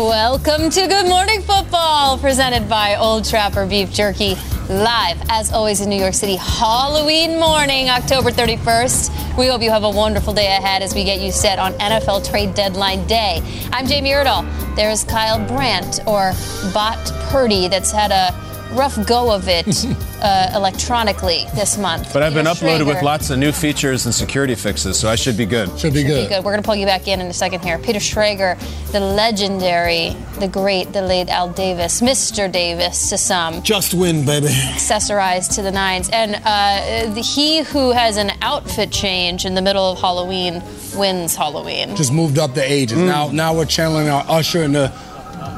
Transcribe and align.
Welcome 0.00 0.70
to 0.70 0.86
Good 0.86 1.08
Morning 1.08 1.42
Football, 1.42 2.16
presented 2.16 2.70
by 2.70 2.94
Old 2.94 3.26
Trapper 3.26 3.66
Beef 3.66 3.92
Jerky. 3.92 4.34
Live, 4.70 5.18
as 5.28 5.52
always, 5.52 5.82
in 5.82 5.90
New 5.90 6.00
York 6.00 6.14
City, 6.14 6.36
Halloween 6.36 7.38
morning, 7.38 7.90
October 7.90 8.30
31st. 8.30 9.36
We 9.36 9.48
hope 9.48 9.60
you 9.60 9.68
have 9.68 9.84
a 9.84 9.90
wonderful 9.90 10.32
day 10.32 10.56
ahead 10.56 10.80
as 10.80 10.94
we 10.94 11.04
get 11.04 11.20
you 11.20 11.30
set 11.30 11.58
on 11.58 11.74
NFL 11.74 12.26
trade 12.30 12.54
deadline 12.54 13.06
day. 13.08 13.42
I'm 13.72 13.86
Jamie 13.86 14.12
Erdahl. 14.12 14.46
There's 14.74 15.04
Kyle 15.04 15.46
Brandt, 15.46 16.00
or 16.06 16.32
Bot 16.72 16.96
Purdy, 17.28 17.68
that's 17.68 17.92
had 17.92 18.10
a 18.10 18.32
rough 18.72 19.04
go 19.06 19.32
of 19.32 19.48
it 19.48 19.66
uh, 20.22 20.52
electronically 20.54 21.46
this 21.54 21.76
month. 21.78 22.12
But 22.12 22.22
I've 22.22 22.34
been 22.34 22.46
Peter 22.46 22.66
uploaded 22.66 22.86
with 22.86 23.02
lots 23.02 23.30
of 23.30 23.38
new 23.38 23.52
features 23.52 24.06
and 24.06 24.14
security 24.14 24.54
fixes, 24.54 24.98
so 24.98 25.08
I 25.08 25.16
should 25.16 25.36
be 25.36 25.46
good. 25.46 25.68
Should 25.78 25.94
be 25.94 26.02
Be 26.02 26.08
good. 26.08 26.28
good. 26.28 26.44
We're 26.44 26.52
going 26.52 26.62
to 26.62 26.66
pull 26.66 26.76
you 26.76 26.86
back 26.86 27.08
in 27.08 27.20
in 27.20 27.26
a 27.26 27.32
second 27.32 27.60
here. 27.62 27.78
Peter 27.78 27.98
Schrager, 27.98 28.58
the 28.92 29.00
legendary, 29.00 30.16
the 30.38 30.48
great, 30.48 30.92
the 30.92 31.02
late 31.02 31.28
Al 31.28 31.48
Davis, 31.50 32.00
Mr. 32.00 32.50
Davis 32.50 33.10
to 33.10 33.18
some, 33.18 33.62
Just 33.62 33.94
win, 33.94 34.24
baby. 34.24 34.46
accessorized 34.48 35.54
to 35.56 35.62
the 35.62 35.70
nines. 35.70 36.08
And 36.10 36.36
uh, 36.44 37.12
the, 37.14 37.20
he 37.20 37.62
who 37.62 37.90
has 37.92 38.16
an 38.16 38.30
outfit 38.42 38.90
change 38.90 39.44
in 39.44 39.54
the 39.54 39.62
middle 39.62 39.84
of 39.92 40.00
Halloween 40.00 40.62
wins 40.94 41.36
Halloween. 41.36 41.96
Just 41.96 42.12
moved 42.12 42.38
up 42.38 42.54
the 42.54 42.64
ages. 42.64 42.98
Mm. 42.98 43.06
Now, 43.06 43.28
now 43.30 43.54
we're 43.54 43.64
channeling 43.66 44.08
our 44.08 44.24
Usher 44.28 44.62
in 44.62 44.72
the 44.72 44.92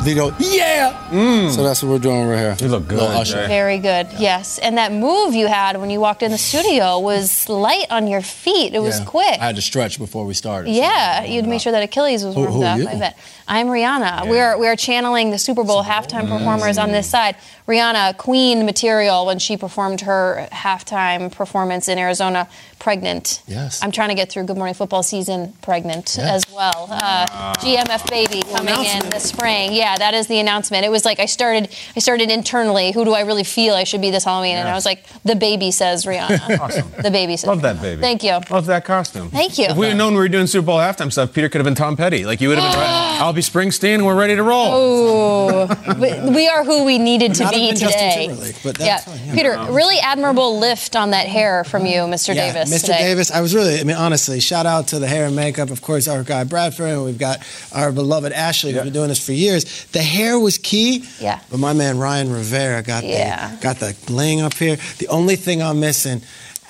video. 0.02 0.34
Yeah. 0.38 1.50
So 1.50 1.62
that's 1.62 1.82
what 1.82 1.90
we're 1.90 1.98
doing 1.98 2.26
right 2.26 2.38
here. 2.38 2.52
Mm. 2.54 2.62
You 2.62 2.68
look 2.68 2.88
good, 2.88 3.00
Usher. 3.00 3.46
Very 3.46 3.78
good, 3.78 4.08
yes. 4.18 4.58
And 4.58 4.76
that 4.78 4.92
move 4.92 5.34
you 5.34 5.46
had 5.46 5.76
when 5.80 5.90
you 5.90 6.00
walked 6.00 6.22
in 6.22 6.30
the 6.30 6.38
studio 6.38 6.98
was 6.98 7.48
light 7.48 7.86
on 7.90 8.06
your 8.06 8.22
feet. 8.22 8.74
It 8.74 8.80
was 8.80 8.98
Yeah. 8.98 9.04
quick. 9.06 9.38
I 9.40 9.46
had 9.46 9.56
to 9.56 9.62
stretch 9.62 9.98
before 9.98 10.24
we 10.24 10.34
started. 10.34 10.70
Yeah, 10.72 11.24
you'd 11.24 11.46
make 11.46 11.60
sure 11.60 11.72
that 11.72 11.82
Achilles 11.82 12.24
was 12.24 12.34
Who- 12.34 12.40
warmed 12.42 12.54
who 12.56 12.62
are 12.62 12.72
up. 12.72 12.78
you? 12.78 12.88
I 12.88 12.94
bet. 12.96 13.16
I'm 13.52 13.66
Rihanna. 13.66 14.30
We 14.30 14.38
are 14.40 14.58
we 14.58 14.66
are 14.66 14.76
channeling 14.76 15.30
the 15.30 15.38
Super 15.38 15.62
Bowl 15.62 15.84
halftime 15.84 16.26
performers 16.26 16.78
on 16.78 16.90
this 16.90 17.10
side. 17.10 17.36
Rihanna, 17.68 18.16
Queen 18.16 18.64
material 18.64 19.26
when 19.26 19.38
she 19.38 19.58
performed 19.58 20.00
her 20.00 20.48
halftime 20.50 21.30
performance 21.30 21.86
in 21.86 21.98
Arizona, 21.98 22.48
pregnant. 22.78 23.42
Yes. 23.46 23.82
I'm 23.82 23.92
trying 23.92 24.08
to 24.08 24.14
get 24.14 24.30
through 24.32 24.44
Good 24.44 24.56
Morning 24.56 24.74
Football 24.74 25.02
season 25.02 25.52
pregnant 25.60 26.16
Yeah. 26.18 26.32
as 26.32 26.44
well. 26.50 26.88
Uh, 26.90 27.52
GMF 27.60 28.08
baby 28.10 28.42
coming 28.42 28.74
in 28.86 29.10
the 29.10 29.18
spring. 29.20 29.74
Yeah, 29.74 29.96
that 29.98 30.14
is 30.14 30.28
the 30.28 30.40
announcement. 30.40 30.86
It 30.86 30.90
was 30.90 31.04
like 31.04 31.20
I 31.20 31.26
started 31.26 31.68
I 31.94 32.00
started 32.00 32.30
internally. 32.30 32.92
Who 32.92 33.04
do 33.04 33.12
I 33.12 33.20
really 33.20 33.44
feel 33.44 33.74
I 33.74 33.84
should 33.84 34.00
be 34.00 34.10
this 34.10 34.24
Halloween? 34.24 34.56
And 34.56 34.66
I 34.66 34.72
was 34.74 34.86
like, 34.86 35.04
the 35.24 35.36
baby 35.36 35.72
says 35.72 36.06
Rihanna. 36.06 36.58
Awesome. 36.62 36.90
The 37.02 37.10
baby 37.10 37.36
says. 37.36 37.48
Love 37.48 37.60
that 37.62 37.82
baby. 37.82 38.00
Thank 38.00 38.22
you. 38.22 38.38
Love 38.50 38.64
that 38.66 38.86
costume. 38.86 39.28
Thank 39.30 39.58
you. 39.58 39.66
If 39.66 39.76
we 39.76 39.88
had 39.88 39.96
known 39.98 40.14
we 40.14 40.20
were 40.20 40.28
doing 40.28 40.46
Super 40.46 40.64
Bowl 40.66 40.78
halftime 40.78 41.12
stuff, 41.12 41.34
Peter 41.34 41.50
could 41.50 41.58
have 41.58 41.66
been 41.66 41.74
Tom 41.74 41.96
Petty. 41.98 42.24
Like 42.24 42.40
you 42.40 42.48
would 42.48 42.58
have 42.58 42.72
been. 42.72 42.80
right. 42.80 43.18
I'll 43.20 43.32
be 43.34 43.41
Springsteen. 43.42 43.94
and 43.96 44.06
We're 44.06 44.14
ready 44.18 44.36
to 44.36 44.42
roll. 44.42 44.68
Oh, 44.70 45.96
we, 45.98 46.30
we 46.34 46.48
are 46.48 46.64
who 46.64 46.84
we 46.84 46.98
needed 46.98 47.34
to 47.36 47.44
Not 47.44 47.54
be 47.54 47.72
today. 47.72 48.26
Timberlake, 48.28 48.56
but 48.62 48.78
yeah, 48.78 48.86
that's 48.86 49.04
fine, 49.04 49.26
yeah. 49.26 49.34
Peter, 49.34 49.54
um, 49.54 49.74
really 49.74 49.98
admirable 49.98 50.58
lift 50.58 50.96
on 50.96 51.10
that 51.10 51.26
hair 51.26 51.64
from 51.64 51.86
you, 51.86 52.00
Mr. 52.02 52.34
Yeah, 52.34 52.52
Davis. 52.52 52.72
Mr. 52.74 52.80
Today. 52.86 52.98
Davis, 52.98 53.30
I 53.30 53.40
was 53.40 53.54
really, 53.54 53.78
I 53.80 53.84
mean, 53.84 53.96
honestly, 53.96 54.40
shout 54.40 54.66
out 54.66 54.88
to 54.88 54.98
the 54.98 55.06
hair 55.06 55.26
and 55.26 55.36
makeup, 55.36 55.70
of 55.70 55.82
course, 55.82 56.08
our 56.08 56.22
guy 56.22 56.44
Bradford, 56.44 56.88
and 56.90 57.04
we've 57.04 57.18
got 57.18 57.38
our 57.74 57.92
beloved 57.92 58.32
Ashley, 58.32 58.72
who's 58.72 58.82
been 58.84 58.92
doing 58.92 59.08
this 59.08 59.24
for 59.24 59.32
years. 59.32 59.84
The 59.86 60.02
hair 60.02 60.38
was 60.38 60.58
key, 60.58 61.04
Yeah. 61.20 61.40
but 61.50 61.58
my 61.58 61.72
man 61.72 61.98
Ryan 61.98 62.32
Rivera 62.32 62.82
got 62.82 63.04
Yeah. 63.04 63.56
the 63.56 63.62
got 63.62 63.76
the 63.76 63.96
bling 64.06 64.40
up 64.40 64.54
here. 64.54 64.76
The 64.98 65.08
only 65.08 65.36
thing 65.36 65.62
I'm 65.62 65.80
missing. 65.80 66.22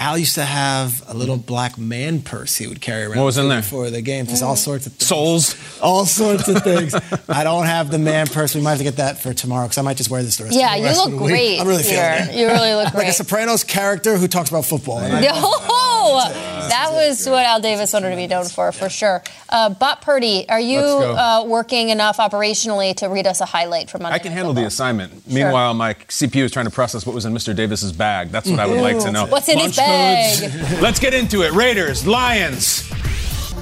Al 0.02 0.18
used 0.18 0.34
to 0.34 0.44
have 0.44 1.00
a 1.06 1.14
little 1.14 1.36
black 1.36 1.78
man 1.78 2.22
purse 2.22 2.56
he 2.56 2.66
would 2.66 2.80
carry 2.80 3.04
around 3.04 3.18
What 3.18 3.24
was 3.26 3.38
in 3.38 3.48
there? 3.48 3.60
before 3.60 3.88
the 3.88 4.02
game. 4.02 4.26
Just 4.26 4.42
all 4.42 4.56
mm. 4.56 4.58
sorts 4.58 4.86
of 4.86 4.94
things. 4.94 5.06
Souls. 5.06 5.78
all 5.80 6.04
sorts 6.06 6.48
of 6.48 6.60
things. 6.64 6.92
I 7.28 7.44
don't 7.44 7.66
have 7.66 7.88
the 7.90 8.00
man 8.00 8.26
purse. 8.26 8.52
We 8.56 8.60
might 8.62 8.70
have 8.70 8.78
to 8.78 8.84
get 8.84 8.96
that 8.96 9.20
for 9.22 9.32
tomorrow 9.32 9.66
because 9.66 9.78
I 9.78 9.82
might 9.82 9.96
just 9.96 10.10
wear 10.10 10.20
this 10.24 10.38
the 10.38 10.44
rest, 10.44 10.56
Yeah, 10.58 10.72
the 10.74 10.78
you 10.80 10.84
rest 10.86 10.98
look 10.98 11.06
of 11.06 11.12
the 11.12 11.18
week. 11.24 11.30
great. 11.32 11.60
I'm 11.60 11.68
really 11.68 11.82
feeling 11.84 12.28
it. 12.30 12.34
You 12.34 12.46
really 12.48 12.74
look 12.74 12.92
Like 13.02 13.06
a. 13.06 13.12
Sopranos 13.12 13.62
character 13.62 14.16
who 14.18 14.26
talks 14.26 14.48
about 14.50 14.64
football. 14.64 14.98
And 14.98 15.24
I- 15.24 15.30
Oh, 15.34 16.51
that 16.72 16.90
was 16.92 17.28
what 17.28 17.44
Al 17.44 17.60
Davis 17.60 17.92
wanted 17.92 18.10
to 18.10 18.16
be 18.16 18.26
known 18.26 18.46
for, 18.46 18.72
for 18.72 18.88
sure. 18.88 19.22
Uh, 19.48 19.68
Bot 19.70 20.00
Purdy, 20.00 20.48
are 20.48 20.60
you 20.60 20.78
uh, 20.78 21.44
working 21.46 21.90
enough 21.90 22.16
operationally 22.16 22.94
to 22.96 23.06
read 23.06 23.26
us 23.26 23.40
a 23.40 23.44
highlight 23.44 23.90
from 23.90 24.02
Monday 24.02 24.16
I 24.16 24.18
can 24.18 24.32
handle 24.32 24.54
the 24.54 24.64
assignment. 24.64 25.26
Meanwhile, 25.28 25.74
my 25.74 25.94
CPU 25.94 26.44
is 26.44 26.50
trying 26.50 26.66
to 26.66 26.70
process 26.70 27.04
what 27.06 27.14
was 27.14 27.24
in 27.24 27.32
Mr. 27.32 27.54
Davis's 27.54 27.92
bag. 27.92 28.30
That's 28.30 28.48
what 28.48 28.58
I 28.58 28.66
would 28.66 28.80
like 28.80 28.98
to 29.00 29.12
know. 29.12 29.26
What's 29.26 29.48
in 29.48 29.58
his 29.58 29.76
bag? 29.76 30.80
Let's 30.82 30.98
get 30.98 31.14
into 31.14 31.42
it. 31.42 31.52
Raiders, 31.52 32.06
Lions. 32.06 32.90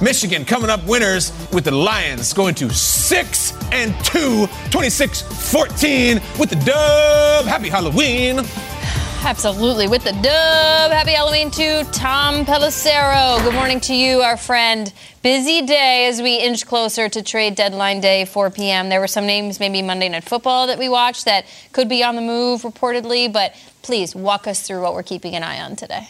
Michigan 0.01 0.45
coming 0.45 0.69
up 0.69 0.83
winners 0.87 1.31
with 1.53 1.65
the 1.65 1.71
Lions 1.71 2.33
going 2.33 2.55
to 2.55 2.71
6 2.71 3.53
and 3.71 3.93
2, 4.05 4.47
26-14 4.71 6.39
with 6.39 6.49
the 6.49 6.55
dub. 6.65 7.45
Happy 7.45 7.69
Halloween. 7.69 8.37
Absolutely. 9.23 9.87
With 9.87 10.03
the 10.03 10.11
dub. 10.13 10.91
Happy 10.91 11.11
Halloween 11.11 11.51
to 11.51 11.83
Tom 11.91 12.43
Pelissero. 12.43 13.41
Good 13.43 13.53
morning 13.53 13.79
to 13.81 13.93
you, 13.93 14.21
our 14.21 14.35
friend. 14.35 14.91
Busy 15.21 15.61
day 15.61 16.07
as 16.07 16.21
we 16.21 16.37
inch 16.37 16.65
closer 16.65 17.07
to 17.07 17.21
trade 17.21 17.55
deadline 17.55 18.01
day, 18.01 18.25
4 18.25 18.49
p.m. 18.49 18.89
There 18.89 18.99
were 18.99 19.07
some 19.07 19.27
names, 19.27 19.59
maybe 19.59 19.83
Monday 19.83 20.09
Night 20.09 20.23
Football, 20.23 20.67
that 20.67 20.79
we 20.79 20.89
watched 20.89 21.25
that 21.25 21.45
could 21.71 21.87
be 21.87 22.03
on 22.03 22.15
the 22.15 22.21
move 22.21 22.63
reportedly, 22.63 23.31
but 23.31 23.55
please 23.83 24.15
walk 24.15 24.47
us 24.47 24.65
through 24.65 24.81
what 24.81 24.95
we're 24.95 25.03
keeping 25.03 25.35
an 25.35 25.43
eye 25.43 25.61
on 25.61 25.75
today. 25.75 26.09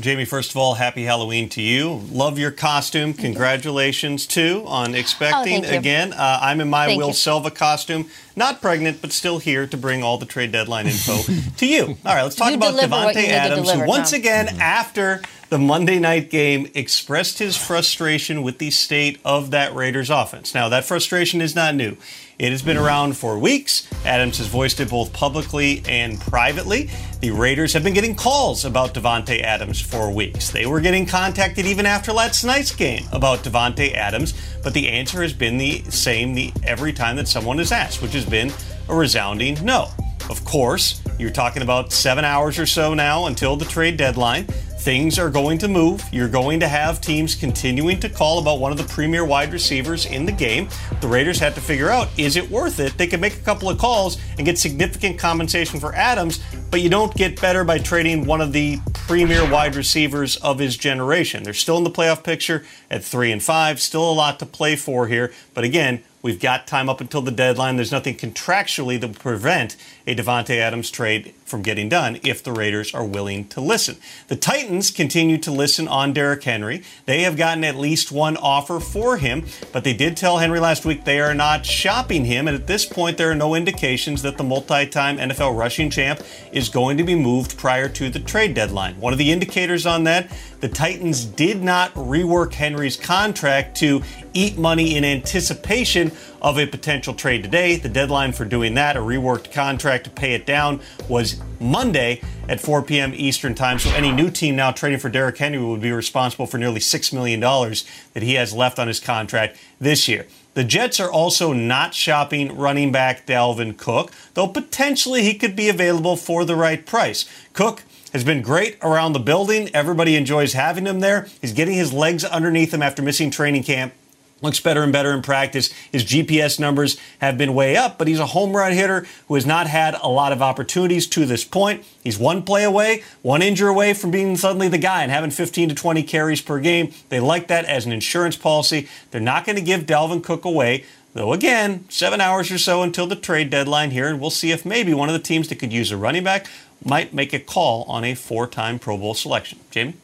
Jamie, 0.00 0.24
first 0.24 0.50
of 0.50 0.56
all, 0.56 0.74
happy 0.74 1.04
Halloween 1.04 1.48
to 1.50 1.62
you. 1.62 2.00
Love 2.10 2.38
your 2.38 2.50
costume. 2.50 3.12
Congratulations, 3.12 4.26
too, 4.26 4.62
on 4.66 4.94
expecting 4.94 5.64
Oh, 5.66 5.68
again. 5.76 6.12
Uh, 6.12 6.38
I'm 6.40 6.60
in 6.60 6.70
my 6.70 6.86
Thank 6.86 6.98
Will 6.98 7.08
you. 7.08 7.12
Selva 7.14 7.50
costume. 7.50 8.08
Not 8.36 8.60
pregnant, 8.62 9.02
but 9.02 9.12
still 9.12 9.38
here 9.38 9.66
to 9.66 9.76
bring 9.76 10.02
all 10.02 10.16
the 10.18 10.26
trade 10.26 10.52
deadline 10.52 10.86
info 10.86 11.18
to 11.58 11.66
you. 11.66 11.86
All 12.04 12.14
right, 12.14 12.22
let's 12.22 12.36
talk 12.36 12.50
You 12.50 12.56
about 12.56 12.70
deliver 12.70 12.90
what 12.94 13.14
you 13.14 13.22
Davante 13.22 13.28
Adams, 13.28 13.70
who 13.70 13.86
once 13.86 14.10
Tom. 14.12 14.20
again, 14.20 14.48
after 14.60 15.20
the 15.50 15.58
Monday 15.58 15.98
night 15.98 16.30
game, 16.30 16.70
expressed 16.74 17.40
his 17.40 17.56
frustration 17.56 18.44
with 18.44 18.58
the 18.58 18.70
state 18.70 19.18
of 19.24 19.50
that 19.50 19.74
Raiders 19.74 20.08
offense. 20.08 20.54
Now, 20.54 20.68
that 20.68 20.84
frustration 20.84 21.40
is 21.40 21.56
not 21.56 21.74
new. 21.74 21.96
It 22.38 22.52
has 22.52 22.62
been 22.62 22.76
around 22.76 23.16
for 23.16 23.36
weeks. 23.36 23.88
Adams 24.04 24.38
has 24.38 24.46
voiced 24.46 24.78
it 24.78 24.88
both 24.88 25.12
publicly 25.12 25.82
and 25.88 26.20
privately. 26.20 26.88
The 27.20 27.32
Raiders 27.32 27.72
have 27.72 27.82
been 27.82 27.94
getting 27.94 28.14
calls 28.14 28.64
about 28.64 28.94
Davante 28.94 29.42
Adams 29.42 29.80
for 29.80 30.08
weeks. 30.14 30.50
They 30.50 30.66
were 30.66 30.80
getting 30.80 31.04
contacted 31.04 31.66
even 31.66 31.84
after 31.84 32.12
last 32.12 32.44
night's 32.44 32.74
game 32.74 33.02
about 33.10 33.40
Davante 33.40 33.92
Adams, 33.92 34.34
but 34.62 34.72
the 34.72 34.88
answer 34.88 35.20
has 35.20 35.32
been 35.32 35.58
the 35.58 35.82
same 35.90 36.32
the, 36.32 36.52
every 36.62 36.92
time 36.92 37.16
that 37.16 37.26
someone 37.26 37.58
has 37.58 37.72
asked, 37.72 38.00
which 38.02 38.12
has 38.12 38.24
been 38.24 38.52
a 38.88 38.94
resounding 38.94 39.62
no. 39.64 39.88
Of 40.30 40.44
course, 40.44 41.02
you're 41.18 41.30
talking 41.30 41.62
about 41.62 41.92
seven 41.92 42.24
hours 42.24 42.56
or 42.56 42.66
so 42.66 42.94
now 42.94 43.26
until 43.26 43.56
the 43.56 43.64
trade 43.64 43.96
deadline. 43.96 44.46
Things 44.80 45.18
are 45.18 45.28
going 45.28 45.58
to 45.58 45.68
move. 45.68 46.02
You're 46.10 46.26
going 46.26 46.58
to 46.60 46.66
have 46.66 47.02
teams 47.02 47.34
continuing 47.34 48.00
to 48.00 48.08
call 48.08 48.38
about 48.38 48.60
one 48.60 48.72
of 48.72 48.78
the 48.78 48.84
premier 48.84 49.26
wide 49.26 49.52
receivers 49.52 50.06
in 50.06 50.24
the 50.24 50.32
game. 50.32 50.70
The 51.02 51.06
Raiders 51.06 51.38
have 51.40 51.54
to 51.56 51.60
figure 51.60 51.90
out 51.90 52.08
is 52.16 52.36
it 52.36 52.50
worth 52.50 52.80
it? 52.80 52.96
They 52.96 53.06
can 53.06 53.20
make 53.20 53.36
a 53.36 53.40
couple 53.40 53.68
of 53.68 53.76
calls 53.76 54.16
and 54.38 54.46
get 54.46 54.56
significant 54.56 55.18
compensation 55.18 55.80
for 55.80 55.94
Adams, 55.94 56.40
but 56.70 56.80
you 56.80 56.88
don't 56.88 57.14
get 57.14 57.38
better 57.38 57.62
by 57.62 57.76
trading 57.76 58.24
one 58.24 58.40
of 58.40 58.54
the 58.54 58.78
premier 58.94 59.48
wide 59.50 59.76
receivers 59.76 60.38
of 60.38 60.58
his 60.58 60.78
generation. 60.78 61.42
They're 61.42 61.52
still 61.52 61.76
in 61.76 61.84
the 61.84 61.90
playoff 61.90 62.24
picture 62.24 62.64
at 62.90 63.04
three 63.04 63.32
and 63.32 63.42
five, 63.42 63.82
still 63.82 64.10
a 64.10 64.14
lot 64.14 64.38
to 64.38 64.46
play 64.46 64.76
for 64.76 65.08
here. 65.08 65.30
But 65.52 65.64
again, 65.64 66.02
We've 66.22 66.40
got 66.40 66.66
time 66.66 66.90
up 66.90 67.00
until 67.00 67.22
the 67.22 67.30
deadline. 67.30 67.76
There's 67.76 67.92
nothing 67.92 68.14
contractually 68.14 69.00
that 69.00 69.06
will 69.06 69.14
prevent 69.14 69.76
a 70.10 70.14
Davante 70.14 70.56
Adams 70.56 70.90
trade 70.90 71.32
from 71.44 71.62
getting 71.62 71.88
done 71.88 72.18
if 72.24 72.42
the 72.42 72.52
Raiders 72.52 72.92
are 72.94 73.04
willing 73.04 73.46
to 73.48 73.60
listen. 73.60 73.96
The 74.26 74.36
Titans 74.36 74.90
continue 74.90 75.38
to 75.38 75.50
listen 75.52 75.86
on 75.86 76.12
Derrick 76.12 76.42
Henry. 76.42 76.82
They 77.06 77.22
have 77.22 77.36
gotten 77.36 77.62
at 77.64 77.76
least 77.76 78.10
one 78.10 78.36
offer 78.36 78.80
for 78.80 79.18
him, 79.18 79.46
but 79.72 79.84
they 79.84 79.92
did 79.92 80.16
tell 80.16 80.38
Henry 80.38 80.58
last 80.58 80.84
week 80.84 81.04
they 81.04 81.20
are 81.20 81.34
not 81.34 81.64
shopping 81.64 82.24
him. 82.24 82.48
And 82.48 82.56
at 82.56 82.66
this 82.66 82.86
point, 82.86 83.18
there 83.18 83.30
are 83.30 83.36
no 83.36 83.54
indications 83.54 84.22
that 84.22 84.36
the 84.36 84.44
multi 84.44 84.86
time 84.86 85.18
NFL 85.18 85.56
rushing 85.56 85.90
champ 85.90 86.20
is 86.52 86.68
going 86.68 86.96
to 86.96 87.04
be 87.04 87.14
moved 87.14 87.56
prior 87.56 87.88
to 87.90 88.10
the 88.10 88.20
trade 88.20 88.54
deadline. 88.54 89.00
One 89.00 89.12
of 89.12 89.18
the 89.18 89.30
indicators 89.30 89.86
on 89.86 90.04
that, 90.04 90.30
the 90.60 90.68
Titans 90.68 91.24
did 91.24 91.62
not 91.62 91.92
rework 91.94 92.54
Henry's 92.54 92.96
contract 92.96 93.76
to 93.78 94.02
eat 94.34 94.58
money 94.58 94.96
in 94.96 95.04
anticipation 95.04 96.12
of 96.42 96.58
a 96.58 96.66
potential 96.66 97.14
trade 97.14 97.42
today. 97.42 97.76
The 97.76 97.88
deadline 97.88 98.32
for 98.32 98.44
doing 98.44 98.74
that, 98.74 98.96
a 98.96 99.00
reworked 99.00 99.52
contract 99.52 99.99
to 100.04 100.10
pay 100.10 100.34
it 100.34 100.46
down, 100.46 100.80
was 101.08 101.40
Monday 101.58 102.22
at 102.48 102.60
4 102.60 102.82
p.m. 102.82 103.12
Eastern 103.14 103.54
Time. 103.54 103.78
So 103.78 103.90
any 103.90 104.10
new 104.10 104.30
team 104.30 104.56
now 104.56 104.72
trading 104.72 104.98
for 104.98 105.08
Derrick 105.08 105.38
Henry 105.38 105.58
would 105.64 105.80
be 105.80 105.92
responsible 105.92 106.46
for 106.46 106.58
nearly 106.58 106.80
$6 106.80 107.12
million 107.12 107.40
that 107.40 108.22
he 108.22 108.34
has 108.34 108.52
left 108.52 108.78
on 108.78 108.88
his 108.88 109.00
contract 109.00 109.56
this 109.80 110.08
year. 110.08 110.26
The 110.54 110.64
Jets 110.64 110.98
are 110.98 111.10
also 111.10 111.52
not 111.52 111.94
shopping 111.94 112.56
running 112.56 112.90
back 112.90 113.24
Dalvin 113.24 113.76
Cook, 113.76 114.10
though 114.34 114.48
potentially 114.48 115.22
he 115.22 115.34
could 115.34 115.54
be 115.54 115.68
available 115.68 116.16
for 116.16 116.44
the 116.44 116.56
right 116.56 116.84
price. 116.84 117.24
Cook 117.52 117.84
has 118.12 118.24
been 118.24 118.42
great 118.42 118.76
around 118.82 119.12
the 119.12 119.20
building. 119.20 119.70
Everybody 119.72 120.16
enjoys 120.16 120.54
having 120.54 120.86
him 120.86 121.00
there. 121.00 121.28
He's 121.40 121.52
getting 121.52 121.74
his 121.74 121.92
legs 121.92 122.24
underneath 122.24 122.74
him 122.74 122.82
after 122.82 123.02
missing 123.02 123.30
training 123.30 123.62
camp. 123.62 123.94
Looks 124.42 124.60
better 124.60 124.82
and 124.82 124.92
better 124.92 125.12
in 125.12 125.22
practice. 125.22 125.70
His 125.92 126.04
GPS 126.04 126.58
numbers 126.58 126.96
have 127.20 127.36
been 127.36 127.54
way 127.54 127.76
up, 127.76 127.98
but 127.98 128.08
he's 128.08 128.18
a 128.18 128.26
home 128.26 128.56
run 128.56 128.72
hitter 128.72 129.06
who 129.28 129.34
has 129.34 129.44
not 129.44 129.66
had 129.66 129.94
a 130.00 130.08
lot 130.08 130.32
of 130.32 130.40
opportunities 130.40 131.06
to 131.08 131.26
this 131.26 131.44
point. 131.44 131.84
He's 132.02 132.18
one 132.18 132.42
play 132.42 132.64
away, 132.64 133.02
one 133.22 133.42
injury 133.42 133.68
away 133.68 133.92
from 133.92 134.10
being 134.10 134.36
suddenly 134.36 134.68
the 134.68 134.78
guy 134.78 135.02
and 135.02 135.10
having 135.10 135.30
15 135.30 135.68
to 135.68 135.74
20 135.74 136.02
carries 136.04 136.40
per 136.40 136.58
game. 136.58 136.92
They 137.10 137.20
like 137.20 137.48
that 137.48 137.66
as 137.66 137.84
an 137.84 137.92
insurance 137.92 138.36
policy. 138.36 138.88
They're 139.10 139.20
not 139.20 139.44
going 139.44 139.56
to 139.56 139.62
give 139.62 139.82
Dalvin 139.82 140.24
Cook 140.24 140.44
away. 140.44 140.84
Though 141.12 141.32
again, 141.32 141.86
seven 141.88 142.20
hours 142.20 142.52
or 142.52 142.58
so 142.58 142.82
until 142.82 143.06
the 143.06 143.16
trade 143.16 143.50
deadline 143.50 143.90
here, 143.90 144.08
and 144.08 144.20
we'll 144.20 144.30
see 144.30 144.52
if 144.52 144.64
maybe 144.64 144.94
one 144.94 145.08
of 145.08 145.12
the 145.12 145.18
teams 145.18 145.48
that 145.48 145.56
could 145.56 145.72
use 145.72 145.90
a 145.90 145.96
running 145.96 146.22
back 146.22 146.46
might 146.84 147.12
make 147.12 147.32
a 147.32 147.40
call 147.40 147.82
on 147.88 148.04
a 148.04 148.14
four-time 148.14 148.78
Pro 148.78 148.96
Bowl 148.96 149.14
selection. 149.14 149.58
Jamie? 149.70 149.94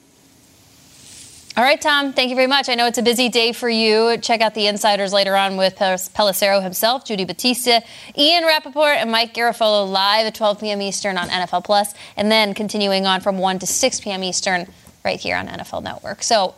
All 1.56 1.64
right, 1.64 1.80
Tom, 1.80 2.12
thank 2.12 2.28
you 2.28 2.36
very 2.36 2.48
much. 2.48 2.68
I 2.68 2.74
know 2.74 2.86
it's 2.86 2.98
a 2.98 3.02
busy 3.02 3.30
day 3.30 3.52
for 3.52 3.70
you. 3.70 4.18
Check 4.18 4.42
out 4.42 4.52
the 4.52 4.66
insiders 4.66 5.10
later 5.10 5.34
on 5.34 5.56
with 5.56 5.80
uh, 5.80 5.96
Pelissero 5.96 6.62
himself, 6.62 7.06
Judy 7.06 7.24
Batista, 7.24 7.80
Ian 8.14 8.44
Rapoport, 8.44 8.98
and 8.98 9.10
Mike 9.10 9.32
Garofalo 9.32 9.90
live 9.90 10.26
at 10.26 10.34
12 10.34 10.60
p.m. 10.60 10.82
Eastern 10.82 11.16
on 11.16 11.30
NFL 11.30 11.64
Plus, 11.64 11.94
and 12.14 12.30
then 12.30 12.52
continuing 12.52 13.06
on 13.06 13.22
from 13.22 13.38
1 13.38 13.60
to 13.60 13.66
6 13.66 14.00
p.m. 14.02 14.22
Eastern 14.22 14.66
right 15.02 15.18
here 15.18 15.34
on 15.34 15.48
NFL 15.48 15.82
Network. 15.82 16.22
So, 16.22 16.54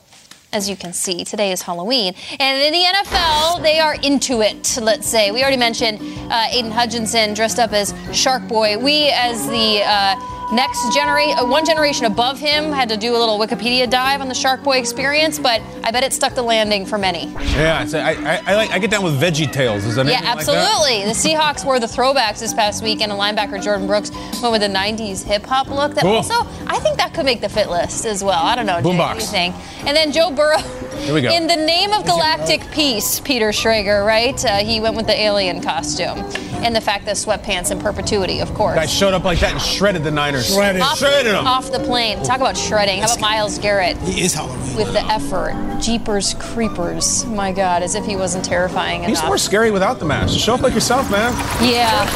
as 0.52 0.68
you 0.68 0.74
can 0.74 0.92
see, 0.92 1.24
today 1.24 1.52
is 1.52 1.62
Halloween. 1.62 2.14
And 2.40 2.60
in 2.60 2.72
the 2.72 2.82
NFL, 2.82 3.62
they 3.62 3.78
are 3.78 3.94
into 4.02 4.40
it, 4.40 4.78
let's 4.82 5.08
say. 5.08 5.30
We 5.30 5.42
already 5.42 5.58
mentioned 5.58 6.00
uh, 6.28 6.46
Aidan 6.50 6.72
Hutchinson 6.72 7.34
dressed 7.34 7.60
up 7.60 7.72
as 7.72 7.94
Shark 8.12 8.48
Boy. 8.48 8.76
We, 8.76 9.10
as 9.10 9.46
the 9.46 9.82
uh, 9.84 10.37
next 10.52 10.92
generation, 10.94 11.38
uh, 11.38 11.46
one 11.46 11.64
generation 11.64 12.06
above 12.06 12.38
him, 12.38 12.72
had 12.72 12.88
to 12.88 12.96
do 12.96 13.16
a 13.16 13.18
little 13.18 13.38
Wikipedia 13.38 13.88
dive 13.88 14.20
on 14.20 14.28
the 14.28 14.34
Shark 14.34 14.62
Boy 14.62 14.78
experience, 14.78 15.38
but 15.38 15.60
I 15.84 15.90
bet 15.90 16.02
it 16.04 16.12
stuck 16.12 16.34
the 16.34 16.42
landing 16.42 16.86
for 16.86 16.98
many. 16.98 17.26
Yeah, 17.54 17.86
I, 17.92 17.98
I, 17.98 18.42
I 18.46 18.54
like 18.56 18.70
I 18.70 18.78
get 18.78 18.90
down 18.90 19.02
with 19.04 19.20
Veggie 19.20 19.50
Tales. 19.50 19.84
Is 19.84 19.96
that 19.96 20.06
Yeah, 20.06 20.12
anything 20.18 20.36
like 20.36 20.46
that? 20.46 20.56
absolutely. 20.56 21.04
the 21.04 21.10
Seahawks 21.12 21.64
wore 21.64 21.80
the 21.80 21.86
throwbacks 21.86 22.38
this 22.40 22.54
past 22.54 22.82
week, 22.82 23.00
and 23.00 23.12
a 23.12 23.14
linebacker 23.14 23.62
Jordyn 23.62 23.86
Brooks 23.86 24.10
went 24.40 24.52
with 24.52 24.62
a 24.62 24.68
'90s 24.68 25.22
hip 25.24 25.44
hop 25.44 25.68
look. 25.68 25.94
That 25.94 26.02
Cool. 26.02 26.16
also, 26.16 26.34
I 26.66 26.78
think 26.80 26.96
that 26.98 27.14
could 27.14 27.24
make 27.24 27.40
the 27.40 27.48
fit 27.48 27.70
list 27.70 28.04
as 28.06 28.22
well. 28.24 28.42
I 28.42 28.54
don't 28.54 28.66
know. 28.66 28.80
Jay, 28.80 28.96
what 28.96 29.14
do 29.14 29.18
you 29.18 29.24
Boombox. 29.26 29.30
think? 29.30 29.54
And 29.86 29.96
then 29.96 30.12
Joe 30.12 30.30
Burrow. 30.30 30.58
Here 30.98 31.14
we 31.14 31.20
go. 31.22 31.32
In 31.32 31.46
the 31.46 31.56
name 31.56 31.92
of 31.92 32.04
galactic 32.04 32.60
peace, 32.72 33.20
Peter 33.20 33.50
Schrager, 33.50 34.04
right? 34.04 34.42
Uh, 34.44 34.56
he 34.58 34.80
went 34.80 34.96
with 34.96 35.06
the 35.06 35.18
alien 35.18 35.62
costume, 35.62 36.18
and 36.64 36.74
the 36.74 36.80
fact 36.80 37.04
that 37.06 37.16
sweatpants 37.16 37.70
in 37.70 37.78
perpetuity, 37.78 38.40
of 38.40 38.52
course. 38.54 38.74
Guy 38.74 38.86
showed 38.86 39.14
up 39.14 39.24
like 39.24 39.38
that 39.40 39.52
and 39.52 39.60
shredded 39.62 40.02
the 40.02 40.10
Niners. 40.10 40.37
Shredded. 40.42 40.82
off, 40.82 40.98
Shredded 40.98 41.34
them. 41.34 41.46
off 41.46 41.70
the 41.72 41.78
plane. 41.80 42.22
Talk 42.22 42.36
about 42.38 42.56
shredding. 42.56 43.00
How 43.00 43.06
about 43.06 43.20
Myles 43.20 43.58
Garrett? 43.58 43.96
He 43.98 44.22
is 44.22 44.34
Halloween. 44.34 44.76
With 44.76 44.92
the 44.92 45.02
effort, 45.04 45.54
Jeepers 45.80 46.34
Creepers. 46.34 47.24
My 47.26 47.52
God, 47.52 47.82
as 47.82 47.94
if 47.94 48.04
he 48.04 48.16
wasn't 48.16 48.44
terrifying 48.44 49.02
He's 49.04 49.18
enough. 49.18 49.26
more 49.28 49.38
scary 49.38 49.70
without 49.70 49.98
the 49.98 50.04
mask. 50.04 50.32
Just 50.34 50.44
show 50.44 50.54
up 50.54 50.60
like 50.62 50.74
yourself, 50.74 51.10
man. 51.10 51.32
Yeah. 51.64 52.06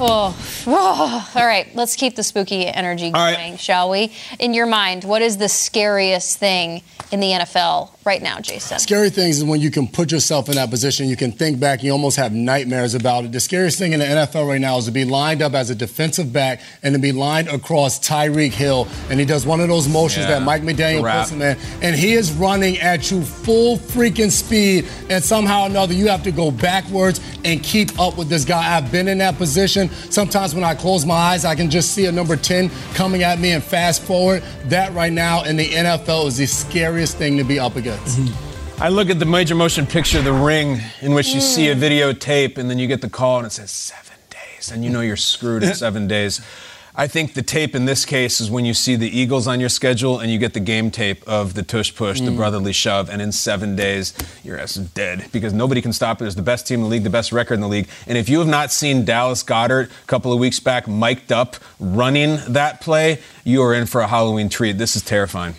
Oh. 0.00 0.36
oh. 0.66 1.30
All 1.34 1.46
right, 1.46 1.66
let's 1.74 1.96
keep 1.96 2.14
the 2.16 2.22
spooky 2.22 2.66
energy 2.66 3.06
All 3.06 3.12
right. 3.12 3.36
going, 3.36 3.56
shall 3.56 3.90
we? 3.90 4.12
In 4.38 4.54
your 4.54 4.66
mind, 4.66 5.04
what 5.04 5.22
is 5.22 5.36
the 5.38 5.48
scariest 5.48 6.38
thing 6.38 6.82
in 7.10 7.20
the 7.20 7.30
NFL 7.30 7.90
right 8.04 8.22
now, 8.22 8.40
Jason? 8.40 8.78
Scary 8.78 9.10
things 9.10 9.38
is 9.38 9.44
when 9.44 9.60
you 9.60 9.70
can 9.70 9.86
put 9.86 10.12
yourself 10.12 10.48
in 10.48 10.56
that 10.56 10.70
position. 10.70 11.08
You 11.08 11.16
can 11.16 11.32
think 11.32 11.58
back. 11.58 11.82
You 11.82 11.92
almost 11.92 12.16
have 12.16 12.32
nightmares 12.32 12.94
about 12.94 13.24
it. 13.24 13.32
The 13.32 13.40
scariest 13.40 13.78
thing 13.78 13.92
in 13.92 14.00
the 14.00 14.06
NFL 14.06 14.46
right 14.46 14.60
now 14.60 14.76
is 14.78 14.86
to 14.86 14.90
be 14.90 15.04
lined 15.04 15.42
up 15.42 15.54
as 15.54 15.70
a 15.70 15.74
defensive 15.74 16.32
back 16.32 16.60
and 16.82 16.94
to 16.94 17.00
be 17.00 17.12
lined 17.12 17.48
across 17.48 17.98
Tyreek 17.98 18.52
Hill, 18.52 18.88
and 19.10 19.18
he 19.18 19.26
does 19.26 19.46
one 19.46 19.60
of 19.60 19.68
those 19.68 19.88
motions 19.88 20.26
Yeah, 20.26 20.38
that 20.38 20.42
Mike 20.42 20.62
McDaniel 20.62 21.10
puts 21.18 21.30
him 21.30 21.42
in, 21.42 21.56
and 21.82 21.96
he 21.96 22.12
is 22.12 22.32
running 22.32 22.78
at 22.78 23.10
you 23.10 23.22
full 23.22 23.78
freaking 23.78 24.30
speed, 24.30 24.86
and 25.08 25.22
somehow 25.22 25.62
or 25.62 25.66
another 25.66 25.94
you 25.94 26.08
have 26.08 26.22
to 26.24 26.32
go 26.32 26.50
backwards 26.50 27.20
and 27.44 27.62
keep 27.62 27.98
up 27.98 28.18
with 28.18 28.28
this 28.28 28.44
guy. 28.44 28.76
I've 28.76 28.92
been 28.92 29.08
in 29.08 29.18
that 29.18 29.36
position. 29.38 29.88
Sometimes 30.10 30.54
when 30.54 30.64
I 30.64 30.74
close 30.74 31.06
my 31.06 31.14
eyes, 31.14 31.44
I 31.44 31.54
can 31.54 31.70
just 31.70 31.92
see 31.92 32.06
a 32.06 32.12
number 32.12 32.36
10 32.36 32.70
coming 32.94 33.22
at 33.22 33.38
me 33.38 33.52
and 33.52 33.62
fast 33.62 34.02
forward. 34.02 34.42
That 34.64 34.92
right 34.92 35.12
now 35.12 35.44
in 35.44 35.56
the 35.56 35.68
NFL 35.68 36.26
is 36.26 36.36
the 36.36 36.46
scariest 36.46 36.97
thing 37.06 37.36
to 37.36 37.44
be 37.44 37.58
up 37.58 37.76
against. 37.76 38.18
Mm-hmm. 38.18 38.82
I 38.82 38.88
look 38.90 39.10
at 39.10 39.18
the 39.18 39.26
major 39.26 39.56
motion 39.56 39.86
picture, 39.86 40.22
The 40.22 40.32
Ring, 40.32 40.80
in 41.00 41.12
which 41.12 41.34
you 41.34 41.40
see 41.40 41.68
a 41.68 41.74
mm. 41.74 41.80
videotape 41.80 42.58
and 42.58 42.70
then 42.70 42.78
you 42.78 42.86
get 42.86 43.00
the 43.00 43.10
call 43.10 43.38
and 43.38 43.46
it 43.46 43.50
says 43.50 43.72
seven 43.72 44.16
days, 44.30 44.70
and 44.70 44.84
you 44.84 44.90
know 44.90 45.00
you're 45.00 45.16
screwed 45.16 45.64
in 45.64 45.74
seven 45.86 46.06
days. 46.06 46.40
I 46.94 47.06
think 47.06 47.34
the 47.34 47.42
tape 47.42 47.74
in 47.76 47.84
this 47.84 48.04
case 48.04 48.40
is 48.40 48.50
when 48.50 48.64
you 48.64 48.74
see 48.74 48.96
the 48.96 49.08
Eagles 49.08 49.46
on 49.46 49.60
your 49.60 49.68
schedule 49.68 50.18
and 50.18 50.32
you 50.32 50.38
get 50.38 50.52
the 50.52 50.60
game 50.60 50.90
tape 50.90 51.22
of 51.28 51.54
the 51.54 51.62
tush 51.62 51.94
push, 51.94 52.20
the 52.20 52.30
mm. 52.30 52.36
brotherly 52.36 52.72
shove, 52.72 53.08
and 53.08 53.22
in 53.22 53.30
seven 53.30 53.76
days, 53.76 54.14
your 54.42 54.58
ass 54.58 54.76
is 54.76 54.88
dead 54.90 55.28
because 55.32 55.52
nobody 55.52 55.80
can 55.80 55.92
stop 55.92 56.20
it. 56.20 56.26
It's 56.26 56.34
the 56.34 56.42
best 56.42 56.66
team 56.66 56.80
in 56.80 56.84
the 56.84 56.88
league, 56.88 57.04
the 57.04 57.10
best 57.10 57.32
record 57.32 57.54
in 57.54 57.60
the 57.60 57.68
league. 57.68 57.88
And 58.06 58.16
if 58.16 58.28
you 58.28 58.38
have 58.38 58.48
not 58.48 58.72
seen 58.72 59.04
Dallas 59.04 59.44
Goedert 59.44 59.90
a 59.90 60.06
couple 60.06 60.32
of 60.32 60.38
weeks 60.38 60.60
back 60.60 60.86
mic'd 60.86 61.32
up 61.32 61.56
running 61.78 62.38
that 62.48 62.80
play, 62.80 63.20
you 63.44 63.62
are 63.62 63.74
in 63.74 63.86
for 63.86 64.00
a 64.00 64.06
Halloween 64.08 64.48
treat. 64.48 64.78
This 64.78 64.94
is 64.94 65.02
terrifying. 65.02 65.54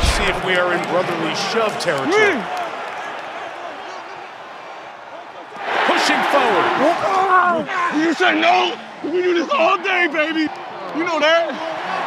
Let's 0.00 0.16
see 0.16 0.24
if 0.24 0.40
we 0.48 0.56
are 0.56 0.72
in 0.72 0.80
brotherly 0.88 1.34
shove 1.52 1.76
territory. 1.76 2.08
Mm. 2.08 2.40
Pushing 5.84 6.22
forward. 6.32 6.68
You 8.00 8.14
said 8.16 8.40
no. 8.40 8.80
We 9.04 9.20
do 9.20 9.34
this 9.34 9.50
all 9.52 9.76
day, 9.76 10.08
baby. 10.08 10.48
You 10.96 11.04
know 11.04 11.20
that. 11.20 11.52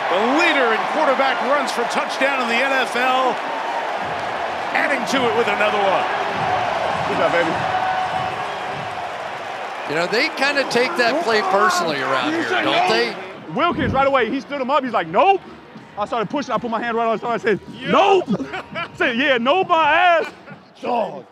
the 0.09 0.19
leader 0.41 0.73
in 0.73 0.81
quarterback 0.97 1.37
runs 1.53 1.71
for 1.71 1.85
touchdown 1.93 2.41
in 2.41 2.49
the 2.49 2.57
NFL, 2.65 3.37
adding 4.73 5.05
to 5.13 5.17
it 5.21 5.33
with 5.37 5.47
another 5.47 5.77
one. 5.77 6.05
Good 7.07 7.21
job, 7.21 7.29
baby. 7.29 7.53
You 9.89 9.95
know, 10.01 10.07
they 10.07 10.29
kind 10.41 10.57
of 10.57 10.69
take 10.71 10.89
that 10.97 11.23
play 11.23 11.41
personally 11.53 12.01
around 12.01 12.33
here, 12.33 12.49
don't 12.49 12.89
they? 12.89 13.13
Wilkins 13.53 13.93
right 13.93 14.07
away, 14.07 14.31
he 14.31 14.41
stood 14.41 14.59
him 14.59 14.71
up. 14.71 14.83
He's 14.83 14.93
like, 14.93 15.07
nope. 15.07 15.41
I 15.97 16.05
started 16.05 16.29
pushing. 16.29 16.53
I 16.53 16.57
put 16.57 16.71
my 16.71 16.81
hand 16.81 16.97
right 16.97 17.05
on 17.05 17.11
his 17.11 17.21
stomach. 17.21 17.41
I 17.41 17.43
said, 17.43 17.59
nope. 17.91 18.25
I 18.29 18.89
said, 18.95 19.17
yeah, 19.17 19.37
nope, 19.37 19.67
my 19.67 19.93
ass. 19.93 20.31
Dog. 20.81 21.25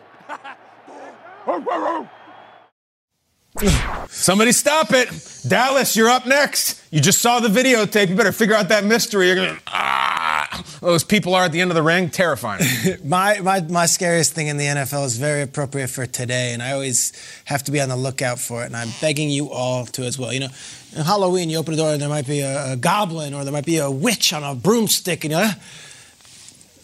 Somebody 4.08 4.52
stop 4.52 4.92
it. 4.92 5.08
Dallas, 5.46 5.96
you're 5.96 6.08
up 6.08 6.26
next. 6.26 6.82
You 6.90 7.00
just 7.00 7.20
saw 7.20 7.40
the 7.40 7.48
videotape. 7.48 8.08
You 8.08 8.16
better 8.16 8.32
figure 8.32 8.54
out 8.54 8.68
that 8.68 8.84
mystery. 8.84 9.26
You're 9.26 9.36
going 9.36 9.56
to, 9.56 9.62
ah. 9.66 10.64
Those 10.80 11.04
people 11.04 11.34
are 11.34 11.44
at 11.44 11.52
the 11.52 11.60
end 11.60 11.70
of 11.70 11.74
the 11.74 11.82
ring. 11.82 12.10
Terrifying. 12.10 12.64
my, 13.04 13.40
my, 13.40 13.60
my 13.60 13.86
scariest 13.86 14.32
thing 14.32 14.48
in 14.48 14.56
the 14.56 14.64
NFL 14.64 15.04
is 15.06 15.16
very 15.16 15.42
appropriate 15.42 15.88
for 15.88 16.06
today, 16.06 16.52
and 16.52 16.62
I 16.62 16.72
always 16.72 17.12
have 17.44 17.62
to 17.64 17.72
be 17.72 17.80
on 17.80 17.88
the 17.88 17.96
lookout 17.96 18.38
for 18.38 18.62
it, 18.62 18.66
and 18.66 18.76
I'm 18.76 18.88
begging 19.00 19.30
you 19.30 19.50
all 19.50 19.86
to 19.86 20.02
as 20.02 20.18
well. 20.18 20.32
You 20.32 20.40
know, 20.40 20.48
in 20.94 21.02
Halloween, 21.02 21.50
you 21.50 21.58
open 21.58 21.74
the 21.74 21.82
door 21.82 21.92
and 21.92 22.02
there 22.02 22.08
might 22.08 22.26
be 22.26 22.40
a, 22.40 22.72
a 22.72 22.76
goblin 22.76 23.34
or 23.34 23.44
there 23.44 23.52
might 23.52 23.64
be 23.64 23.78
a 23.78 23.90
witch 23.90 24.32
on 24.32 24.42
a 24.42 24.54
broomstick, 24.54 25.24
and 25.24 25.32
you 25.32 25.38
know, 25.38 25.44
eh. 25.44 25.54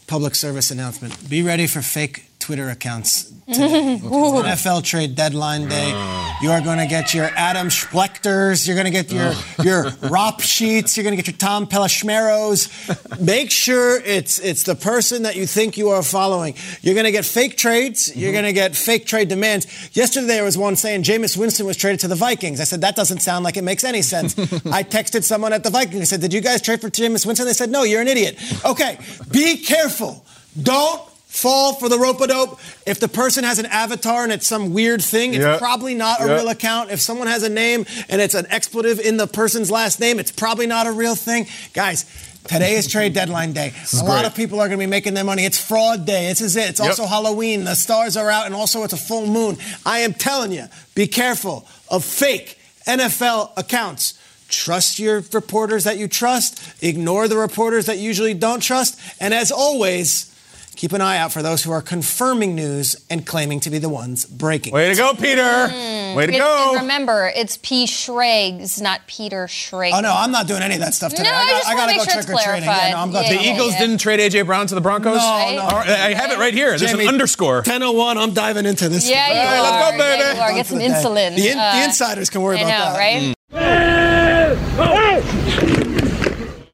public 0.07 0.35
service 0.35 0.71
announcement. 0.71 1.29
Be 1.29 1.43
ready 1.43 1.67
for 1.67 1.83
fake 1.83 2.28
Twitter 2.49 2.71
accounts 2.71 3.25
today. 3.47 4.01
NFL 4.03 4.83
trade 4.83 5.15
deadline 5.15 5.69
day. 5.69 5.91
Ah. 5.95 6.39
You 6.43 6.51
are 6.51 6.63
going 6.63 6.79
to 6.79 6.87
get 6.87 7.13
your 7.13 7.27
Adam 7.37 7.69
Schlechters. 7.69 8.67
You're 8.67 8.75
going 8.75 8.87
to 8.87 8.91
get 8.91 9.13
your 9.13 9.33
ah. 9.35 9.63
your 9.63 9.91
Rop 10.09 10.41
sheets. 10.41 10.97
You're 10.97 11.05
going 11.05 11.15
to 11.15 11.23
get 11.23 11.27
your 11.27 11.37
Tom 11.37 11.67
Pelishmeros. 11.67 13.21
Make 13.21 13.51
sure 13.51 14.01
it's 14.01 14.39
it's 14.39 14.63
the 14.63 14.75
person 14.75 15.25
that 15.25 15.37
you 15.37 15.47
think 15.47 15.77
you 15.77 15.91
are 15.91 16.03
following. 16.03 16.55
You're 16.81 16.95
going 16.95 17.05
to 17.05 17.13
get 17.13 17.27
fake 17.27 17.59
trades. 17.59 18.17
You're 18.17 18.29
mm-hmm. 18.29 18.33
going 18.33 18.45
to 18.47 18.55
get 18.55 18.75
fake 18.75 19.05
trade 19.05 19.29
demands. 19.29 19.67
Yesterday 19.95 20.29
there 20.29 20.45
was 20.45 20.57
one 20.57 20.75
saying 20.75 21.03
Jameis 21.03 21.37
Winston 21.37 21.67
was 21.67 21.77
traded 21.77 22.01
to 22.01 22.09
the 22.09 22.17
Vikings. 22.17 22.63
I 22.63 22.65
said 22.65 22.81
that 22.81 22.97
doesn't 22.97 23.21
sound 23.21 23.45
like 23.45 23.59
it 23.59 23.63
makes 23.63 23.85
any 23.85 24.01
sense. 24.01 24.39
I 24.73 24.83
texted 24.85 25.23
someone 25.23 25.53
at 25.53 25.65
the 25.65 25.71
Vikings. 25.71 26.01
I 26.01 26.05
said, 26.05 26.23
"Did 26.23 26.33
you 26.33 26.41
guys 26.41 26.63
trade 26.63 26.81
for 26.81 26.89
Jameis 26.89 27.27
Winston?" 27.27 27.47
They 27.47 27.53
said, 27.53 27.69
"No, 27.69 27.83
you're 27.83 28.01
an 28.01 28.09
idiot." 28.09 28.39
Okay, 28.65 28.99
be 29.31 29.59
careful. 29.59 30.25
Don't 30.63 31.03
fall 31.29 31.75
for 31.75 31.89
the 31.89 31.99
rope 31.99 32.21
a 32.21 32.27
dope. 32.27 32.59
If 32.87 32.99
the 33.01 33.09
person 33.09 33.45
has 33.45 33.59
an 33.59 33.67
avatar 33.67 34.25
and 34.25 34.33
it's 34.33 34.47
some 34.47 34.73
weird 34.73 35.03
thing, 35.03 35.35
it's 35.35 35.45
Yep. 35.45 35.59
probably 35.61 35.95
not 35.95 36.21
a 36.21 36.27
Yep. 36.27 36.37
real 36.41 36.49
account. 36.49 36.91
If 36.91 37.01
someone 37.01 37.29
has 37.29 37.43
a 37.43 37.49
name 37.49 37.87
and 38.09 38.21
it's 38.21 38.35
an 38.35 38.47
expletive 38.51 38.99
in 38.99 39.19
the 39.19 39.27
person's 39.27 39.71
last 39.71 40.01
name, 40.01 40.19
it's 40.19 40.33
probably 40.33 40.67
not 40.67 40.87
a 40.87 40.91
real 40.93 41.15
thing. 41.15 41.47
Guys, 41.75 42.07
today 42.49 42.75
is 42.77 42.87
trade 42.89 43.13
deadline 43.13 43.53
day. 43.53 43.73
A 43.93 43.97
lot 43.97 44.21
great. 44.21 44.25
of 44.27 44.35
people 44.35 44.59
are 44.59 44.69
going 44.69 44.79
to 44.81 44.83
be 44.83 44.91
making 44.91 45.15
their 45.15 45.23
money. 45.25 45.45
It's 45.45 45.59
fraud 45.59 46.07
day. 46.07 46.29
This 46.29 46.41
is 46.41 46.57
it. 46.57 46.71
It's 46.71 46.81
Yep. 46.81 46.89
also 46.89 47.07
Halloween. 47.07 47.65
The 47.65 47.75
stars 47.77 48.17
are 48.17 48.31
out 48.31 48.47
and 48.47 48.55
also 48.55 48.83
it's 48.85 48.95
a 48.95 48.97
full 48.97 49.27
moon. 49.27 49.59
I 49.85 49.99
am 50.01 50.15
telling 50.15 50.51
you, 50.51 50.65
be 50.95 51.07
careful 51.07 51.67
of 51.89 52.05
fake 52.05 52.59
NFL 52.87 53.53
accounts. 53.57 54.15
Trust 54.49 54.99
your 54.99 55.23
reporters 55.35 55.85
that 55.85 55.99
you 55.99 56.09
trust. 56.09 56.59
Ignore 56.81 57.29
the 57.29 57.37
reporters 57.37 57.85
that 57.85 57.99
you 57.99 58.05
usually 58.05 58.33
don't 58.33 58.61
trust. 58.61 58.97
And 59.21 59.35
as 59.35 59.51
always, 59.53 60.25
keep 60.79 60.93
an 60.93 61.01
eye 61.01 61.19
out 61.19 61.33
for 61.33 61.43
those 61.43 61.65
who 61.65 61.73
are 61.73 61.83
confirming 61.83 62.55
news 62.55 62.95
and 63.11 63.27
claiming 63.27 63.59
to 63.59 63.69
be 63.69 63.79
the 63.79 63.89
ones 63.89 64.25
breaking. 64.25 64.73
Way 64.73 64.89
to 64.89 64.95
go, 64.95 65.13
Peter. 65.13 65.43
Way 66.15 66.27
to 66.27 66.33
It- 66.33 66.39
go. 66.39 66.71
and 66.75 66.83
remember, 66.83 67.33
it's 67.35 67.59
P. 67.63 67.85
Schrags, 67.87 68.81
not 68.81 69.01
Peter 69.09 69.47
Schrager. 69.49 69.95
Oh 69.95 70.01
no, 70.01 70.15
I'm 70.15 70.31
not 70.31 70.47
doing 70.47 70.63
any 70.63 70.75
of 70.77 70.81
that 70.81 70.95
stuff 70.95 71.11
today. 71.13 71.25
No, 71.25 71.35
I, 71.35 71.43
I 71.43 71.47
just 71.51 71.67
I 71.67 71.75
wanna 71.75 71.81
gotta 71.81 71.93
make 71.93 71.99
go 71.99 72.05
sure 72.05 72.13
trick 72.23 72.29
it's 72.37 72.47
or 72.47 72.51
treating. 72.53 72.65
Yeah, 72.69 72.75
clarified. 72.79 72.93
no, 73.13 73.19
I'm. 73.19 73.25
Yeah, 73.25 73.37
the 73.43 73.49
Eagles 73.51 73.73
yeah. 73.73 73.79
didn't 73.81 73.99
trade 73.99 74.21
AJ 74.21 74.47
Brown 74.47 74.67
to 74.69 74.75
the 74.77 74.81
Broncos. 74.81 75.17
No, 75.17 75.23
Right? 75.29 75.57
no. 75.57 75.63
All 75.63 75.71
right, 75.71 75.89
I 75.91 76.15
have 76.15 76.31
it 76.31 76.39
right 76.39 76.55
here. 76.55 76.79
There's 76.79 76.93
Jamie, 76.93 77.03
an 77.05 77.09
underscore. 77.09 77.63
10:01. 77.63 78.17
I'm 78.17 78.33
diving 78.33 78.65
into 78.65 78.89
this. 78.89 79.09
Yeah, 79.11 79.27
you 79.29 79.35
Hey, 79.35 79.59
are. 79.59 79.63
let's 79.63 79.91
go, 79.91 79.99
baby. 79.99 80.21
Yeah, 80.23 80.35
you 80.35 80.41
are. 80.41 80.53
Get 80.55 80.67
some 80.67 80.79
insulin. 80.79 81.35
The, 81.37 81.49
in, 81.49 81.59
Uh, 81.59 81.73
the 81.75 81.85
insiders 81.85 82.31
can 82.31 82.41
worry 82.43 82.59
I 82.59 82.61
about 82.63 82.71
know, 82.71 82.93
that. 82.93 82.99
right? 82.99 83.88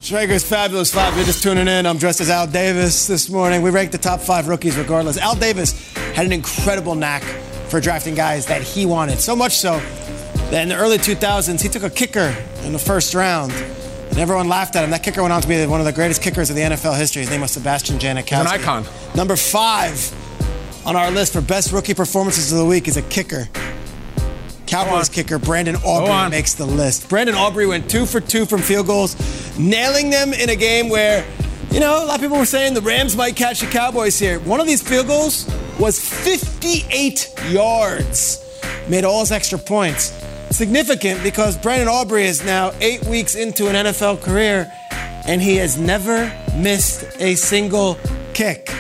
Schrager's 0.05 0.45
Fabulous 0.45 0.93
Five. 0.93 1.17
You're 1.17 1.25
just 1.25 1.43
tuning 1.43 1.67
in. 1.67 1.87
I'm 1.87 1.97
dressed 1.97 2.21
as 2.21 2.29
Al 2.29 2.47
Davis 2.47 3.07
this 3.07 3.31
morning. 3.31 3.63
We 3.63 3.71
ranked 3.71 3.93
the 3.93 3.97
top 3.97 4.21
five 4.21 4.49
rookies 4.49 4.77
regardless. 4.77 5.17
Al 5.17 5.35
Davis 5.35 5.73
had 6.13 6.27
an 6.27 6.33
incredible 6.33 6.95
knack 6.95 7.23
for 7.71 7.81
drafting 7.81 8.15
guys 8.15 8.45
that 8.45 8.61
he 8.61 8.85
wanted. 8.85 9.19
So 9.19 9.35
much 9.35 9.57
so 9.57 9.79
that 10.51 10.63
in 10.63 10.69
the 10.69 10.77
early 10.77 10.99
2000s, 10.99 11.63
he 11.63 11.71
took 11.71 11.85
a 11.85 11.89
kicker 11.89 12.37
in 12.65 12.75
the 12.75 12.79
first 12.79 13.15
round. 13.15 13.53
And 13.53 14.19
everyone 14.19 14.47
laughed 14.47 14.77
at 14.77 14.85
him. 14.85 14.91
That 14.91 15.03
kicker 15.03 15.23
went 15.23 15.33
on 15.33 15.41
to 15.41 15.49
be 15.49 15.65
one 15.65 15.81
of 15.81 15.87
the 15.87 15.93
greatest 15.93 16.21
kickers 16.21 16.51
of 16.51 16.57
the 16.57 16.63
NFL 16.63 16.99
history. 16.99 17.23
His 17.23 17.31
name 17.31 17.41
was 17.41 17.53
Sebastian 17.53 17.99
Janikowski. 17.99 18.41
An 18.43 18.47
icon. 18.47 18.85
Number 19.15 19.37
five 19.37 20.13
on 20.85 20.97
our 20.97 21.11
list 21.11 21.33
for 21.33 21.41
best 21.41 21.73
rookie 21.73 21.95
performances 21.95 22.53
of 22.53 22.59
the 22.59 22.67
week 22.67 22.89
is 22.89 22.99
a 22.99 23.03
kicker. 23.03 23.49
Cowboys 24.67 25.09
kicker 25.09 25.39
Brandon 25.39 25.77
Aubrey 25.77 26.31
makes 26.31 26.55
the 26.55 26.67
list. 26.67 27.09
Brandon 27.09 27.35
Aubrey 27.35 27.67
went 27.67 27.89
two 27.89 28.07
for 28.07 28.21
two 28.21 28.47
from 28.47 28.61
field 28.61 28.87
goals, 28.87 29.17
nailing 29.59 30.11
them 30.11 30.33
in 30.33 30.51
a 30.51 30.57
game 30.57 30.89
where, 30.89 31.25
you 31.71 31.81
know, 31.81 32.03
a 32.03 32.07
lot 32.07 32.17
of 32.17 32.21
people 32.21 32.39
were 32.39 32.47
saying 32.47 32.75
the 32.75 32.81
Rams 32.81 33.17
might 33.17 33.37
catch 33.37 33.61
the 33.61 33.67
Cowboys 33.67 34.19
here. 34.19 34.41
One 34.41 34.61
of 34.61 34.67
these 34.67 34.83
field 34.83 35.07
goals 35.07 35.51
was 35.79 35.99
58 36.01 37.33
yards, 37.51 38.61
made 38.89 39.05
all 39.05 39.21
his 39.21 39.33
extra 39.33 39.59
points. 39.59 40.13
Significant 40.51 41.23
because 41.23 41.57
Brandon 41.59 41.89
Aubrey 41.89 42.25
is 42.25 42.45
now 42.45 42.73
eight 42.81 43.05
weeks 43.07 43.35
into 43.35 43.69
an 43.69 43.75
NFL 43.75 44.23
career 44.23 44.73
and 45.27 45.43
he 45.43 45.57
has 45.57 45.77
never 45.79 46.33
missed 46.57 47.05
a 47.21 47.35
single 47.35 47.99
kick. 48.35 48.71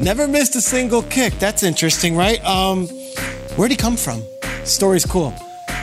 Never 0.00 0.28
missed 0.28 0.54
a 0.56 0.60
single 0.60 1.02
kick. 1.02 1.32
That's 1.38 1.62
interesting, 1.62 2.16
right? 2.16 2.44
Um, 2.44 2.86
where'd 3.56 3.70
he 3.70 3.76
come 3.76 3.96
from? 3.96 4.22
Story's 4.66 5.06
cool. 5.06 5.34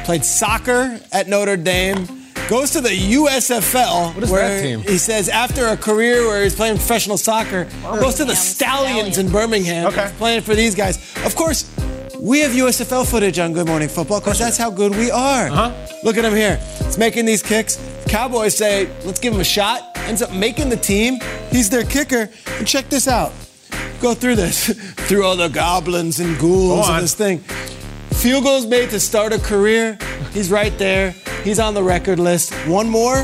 Played 0.03 0.25
soccer 0.25 0.99
at 1.11 1.27
Notre 1.27 1.57
Dame. 1.57 2.07
Goes 2.49 2.71
to 2.71 2.81
the 2.81 2.89
USFL. 2.89 4.13
What 4.13 4.23
is 4.23 4.29
where 4.29 4.49
that 4.49 4.61
team? 4.61 4.81
He 4.81 4.97
says 4.97 5.29
after 5.29 5.67
a 5.67 5.77
career 5.77 6.27
where 6.27 6.43
he's 6.43 6.55
playing 6.55 6.75
professional 6.75 7.17
soccer, 7.17 7.67
goes 7.83 8.15
to 8.15 8.25
the 8.25 8.35
Stallions 8.35 9.17
in 9.17 9.31
Birmingham. 9.31 9.87
Okay. 9.87 10.07
He's 10.07 10.17
playing 10.17 10.41
for 10.41 10.53
these 10.53 10.75
guys. 10.75 10.97
Of 11.25 11.35
course, 11.35 11.73
we 12.19 12.39
have 12.39 12.51
USFL 12.51 13.09
footage 13.09 13.39
on 13.39 13.53
Good 13.53 13.67
Morning 13.67 13.87
Football 13.87 14.19
because 14.19 14.39
that's 14.39 14.57
how 14.57 14.69
good 14.69 14.91
we 14.91 15.09
are. 15.09 15.47
Uh-huh. 15.47 15.97
Look 16.03 16.17
at 16.17 16.25
him 16.25 16.35
here. 16.35 16.57
He's 16.83 16.97
making 16.97 17.25
these 17.25 17.41
kicks. 17.41 17.79
Cowboys 18.07 18.57
say, 18.57 18.89
let's 19.05 19.19
give 19.19 19.33
him 19.33 19.39
a 19.39 19.45
shot. 19.45 19.97
Ends 19.99 20.21
up 20.21 20.33
making 20.33 20.67
the 20.69 20.77
team. 20.77 21.19
He's 21.49 21.69
their 21.69 21.83
kicker. 21.83 22.29
And 22.57 22.67
check 22.67 22.89
this 22.89 23.07
out. 23.07 23.31
Go 24.01 24.13
through 24.13 24.35
this. 24.35 24.67
through 25.07 25.25
all 25.25 25.37
the 25.37 25.47
goblins 25.47 26.19
and 26.19 26.37
ghouls 26.37 26.89
and 26.89 27.03
this 27.03 27.15
thing. 27.15 27.43
Field 28.24 28.46
goals 28.46 28.65
made 28.65 28.89
to 28.89 29.01
start 29.01 29.34
a 29.34 29.38
career. 29.38 29.98
He's 30.32 30.50
right 30.50 30.72
there. 30.77 31.12
He's 31.44 31.60
on 31.60 31.74
the 31.74 31.84
record 31.84 32.20
list. 32.20 32.53
One 32.70 32.88
more. 32.88 33.22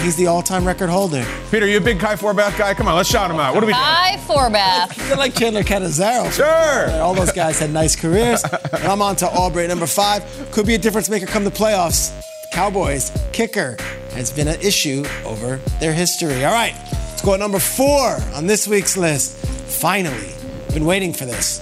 He's 0.00 0.16
the 0.16 0.26
all-time 0.26 0.66
record 0.66 0.90
holder. 0.90 1.24
Peter, 1.52 1.64
you 1.68 1.76
a 1.76 1.80
big 1.80 2.00
Kai 2.00 2.16
Forbath 2.16 2.58
guy? 2.58 2.74
Come 2.74 2.88
on, 2.88 2.96
let's 2.96 3.08
shout 3.08 3.30
him 3.30 3.38
out. 3.38 3.54
What 3.54 3.60
do 3.60 3.68
we 3.68 3.72
doing? 3.72 3.84
Hi, 3.84 4.16
Forbath. 4.26 4.94
He's 4.94 5.16
like 5.16 5.36
Chandler 5.36 5.62
Catanzaro. 5.62 6.28
Sure. 6.30 6.90
All 7.00 7.14
those 7.14 7.30
guys 7.30 7.60
had 7.60 7.70
nice 7.70 7.94
careers. 7.94 8.42
And 8.42 8.82
I'm 8.82 9.00
on 9.00 9.14
to 9.14 9.28
Aubrey, 9.28 9.68
number 9.68 9.86
five. 9.86 10.24
Could 10.50 10.66
be 10.66 10.74
a 10.74 10.78
difference 10.78 11.08
maker 11.08 11.26
come 11.26 11.44
the 11.44 11.50
playoffs. 11.52 12.12
Cowboys 12.50 13.12
kicker 13.32 13.76
has 14.14 14.32
been 14.32 14.48
an 14.48 14.60
issue 14.60 15.04
over 15.24 15.58
their 15.78 15.92
history. 15.92 16.44
All 16.44 16.52
right, 16.52 16.74
let's 16.90 17.22
go 17.22 17.34
at 17.34 17.38
number 17.38 17.60
four 17.60 18.18
on 18.34 18.48
this 18.48 18.66
week's 18.66 18.96
list. 18.96 19.36
Finally, 19.80 20.34
been 20.74 20.84
waiting 20.84 21.12
for 21.12 21.26
this. 21.26 21.60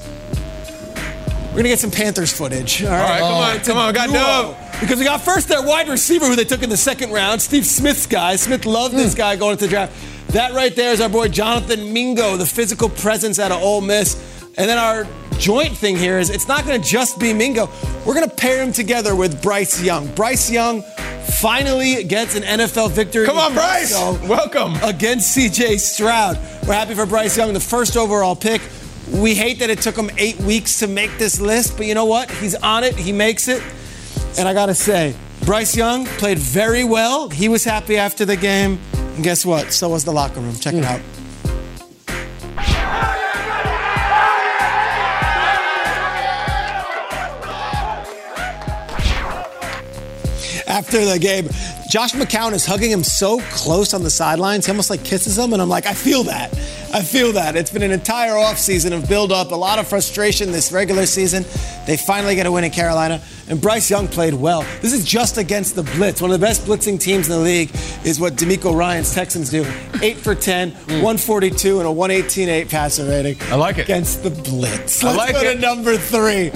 We're 1.50 1.57
gonna 1.57 1.69
get 1.69 1.80
some 1.80 1.90
Panthers 1.90 2.33
footage. 2.33 2.85
All 2.85 2.90
right, 2.90 3.21
All 3.21 3.40
right, 3.40 3.61
come 3.62 3.76
on, 3.76 3.90
oh, 3.90 3.92
come 3.92 4.09
on, 4.09 4.09
got 4.09 4.09
duo. 4.09 4.54
dub. 4.54 4.80
Because 4.80 4.99
we 5.00 5.04
got 5.04 5.21
first 5.21 5.49
their 5.49 5.62
wide 5.62 5.88
receiver 5.88 6.26
who 6.26 6.37
they 6.37 6.45
took 6.45 6.62
in 6.62 6.71
the 6.71 6.76
second 6.76 7.11
round, 7.11 7.42
Steve 7.42 7.66
Smith's 7.66 8.07
guy. 8.07 8.37
Smith 8.37 8.66
loved 8.66 8.95
this 8.95 9.14
hmm. 9.14 9.19
guy 9.19 9.37
going 9.37 9.52
into 9.52 9.64
the 9.64 9.71
draft. 9.71 9.92
That 10.28 10.52
right 10.52 10.75
there 10.76 10.92
is 10.92 11.00
our 11.00 11.09
boy 11.09 11.26
Jonathan 11.26 11.92
Mingo, 11.92 12.37
the 12.37 12.47
physical 12.47 12.88
presence 12.88 13.40
out 13.40 13.50
of 13.50 13.61
Ole 13.61 13.80
Miss. 13.80 14.14
And 14.57 14.71
then 14.71 14.78
our 14.78 15.09
joint 15.40 15.76
thing 15.76 15.97
here 15.97 16.21
is 16.21 16.30
it's 16.30 16.47
not 16.47 16.64
going 16.64 16.80
to 16.80 16.88
just 16.88 17.19
be 17.19 17.33
Mingo. 17.33 17.69
We're 18.07 18.14
going 18.14 18.28
to 18.28 18.37
pair 18.37 18.62
him 18.62 18.73
together 18.73 19.16
with 19.16 19.42
Bryce 19.42 19.83
Young. 19.83 20.07
Bryce 20.14 20.49
Young 20.49 20.83
finally 21.40 22.04
gets 22.04 22.37
an 22.37 22.45
NFL 22.45 22.92
victory. 22.92 23.26
Come 23.26 23.38
on, 23.38 23.54
Bryce. 23.54 23.92
Welcome. 23.92 24.76
against 24.85 25.37
CJ 25.37 25.80
Stroud. 25.80 26.38
We're 26.66 26.75
happy 26.75 26.95
for 26.95 27.07
Bryce 27.07 27.37
Young, 27.37 27.52
the 27.52 27.59
first 27.59 27.97
overall 27.97 28.37
pick. 28.37 28.61
We 29.12 29.35
hate 29.35 29.59
that 29.59 29.71
it 29.71 29.81
took 29.81 29.97
him 29.97 30.11
eight 30.19 30.38
weeks 30.40 30.79
to 30.79 30.87
make 30.87 31.17
this 31.19 31.40
list, 31.40 31.76
but 31.76 31.87
you 31.87 31.95
know 31.95 32.05
what? 32.05 32.31
He's 32.31 32.55
on 32.55 32.85
it, 32.85 32.95
he 32.95 33.12
makes 33.12 33.49
it. 33.49 33.62
And 34.38 34.49
I 34.49 34.55
gotta 34.55 34.75
say, 34.75 35.14
Bryce 35.45 35.76
Young 35.76 36.07
played 36.07 36.38
very 36.38 36.85
well. 36.85 37.29
He 37.29 37.49
was 37.49 37.64
happy 37.64 37.97
after 37.97 38.25
the 38.25 38.37
game. 38.37 38.79
And 38.93 39.25
guess 39.25 39.45
what? 39.45 39.73
So 39.73 39.88
was 39.88 40.05
the 40.05 40.12
locker 40.12 40.40
room. 40.40 40.55
Check 40.55 40.75
it 40.75 40.85
out. 40.85 41.00
After 50.67 51.05
the 51.05 51.19
game, 51.19 51.49
Josh 51.90 52.12
McCown 52.12 52.52
is 52.52 52.64
hugging 52.64 52.93
him 52.93 53.02
so 53.02 53.40
close 53.50 53.93
on 53.93 54.05
the 54.05 54.11
sidelines, 54.11 54.67
he 54.67 54.71
almost 54.71 54.88
like 54.88 55.02
kisses 55.02 55.37
him, 55.37 55.52
and 55.52 55.61
I'm 55.61 55.69
like, 55.69 55.87
I 55.87 55.95
feel 55.95 56.23
that. 56.25 56.57
I 56.92 57.02
feel 57.02 57.32
that. 57.32 57.54
It's 57.54 57.70
been 57.70 57.82
an 57.82 57.92
entire 57.92 58.32
offseason 58.32 58.92
of 58.92 59.09
build 59.09 59.30
up, 59.30 59.52
a 59.52 59.54
lot 59.54 59.78
of 59.78 59.87
frustration 59.87 60.50
this 60.50 60.73
regular 60.73 61.06
season. 61.06 61.44
They 61.87 61.97
finally 61.97 62.35
get 62.35 62.47
a 62.47 62.52
win 62.52 62.64
in 62.64 62.73
Carolina, 62.73 63.23
and 63.49 63.61
Bryce 63.61 63.88
Young 63.90 64.09
played 64.09 64.35
well. 64.35 64.62
This 64.80 64.92
is 64.92 65.04
just 65.04 65.38
against 65.38 65.76
the 65.76 65.85
Blitz. 65.85 66.20
One 66.20 66.32
of 66.32 66.40
the 66.40 66.44
best 66.44 66.62
blitzing 66.66 66.99
teams 66.99 67.28
in 67.28 67.37
the 67.37 67.40
league 67.40 67.70
is 68.04 68.18
what 68.18 68.35
DeMeco 68.35 68.76
Ryans' 68.76 69.14
Texans 69.14 69.50
do. 69.50 69.64
8 70.02 70.16
for 70.16 70.35
10, 70.35 70.70
hmm. 70.70 70.90
142, 70.94 71.78
and 71.78 71.88
a 71.88 71.92
118.8 71.92 72.68
passer 72.68 73.04
rating. 73.04 73.37
I 73.50 73.54
like 73.54 73.78
it. 73.78 73.82
Against 73.82 74.25
the 74.25 74.30
Blitz. 74.30 75.04
I 75.04 75.09
Let's 75.09 75.18
like 75.18 75.32
go 75.32 75.42
it. 75.42 75.54
to 75.54 75.61
number 75.61 75.97
three. 75.97 76.50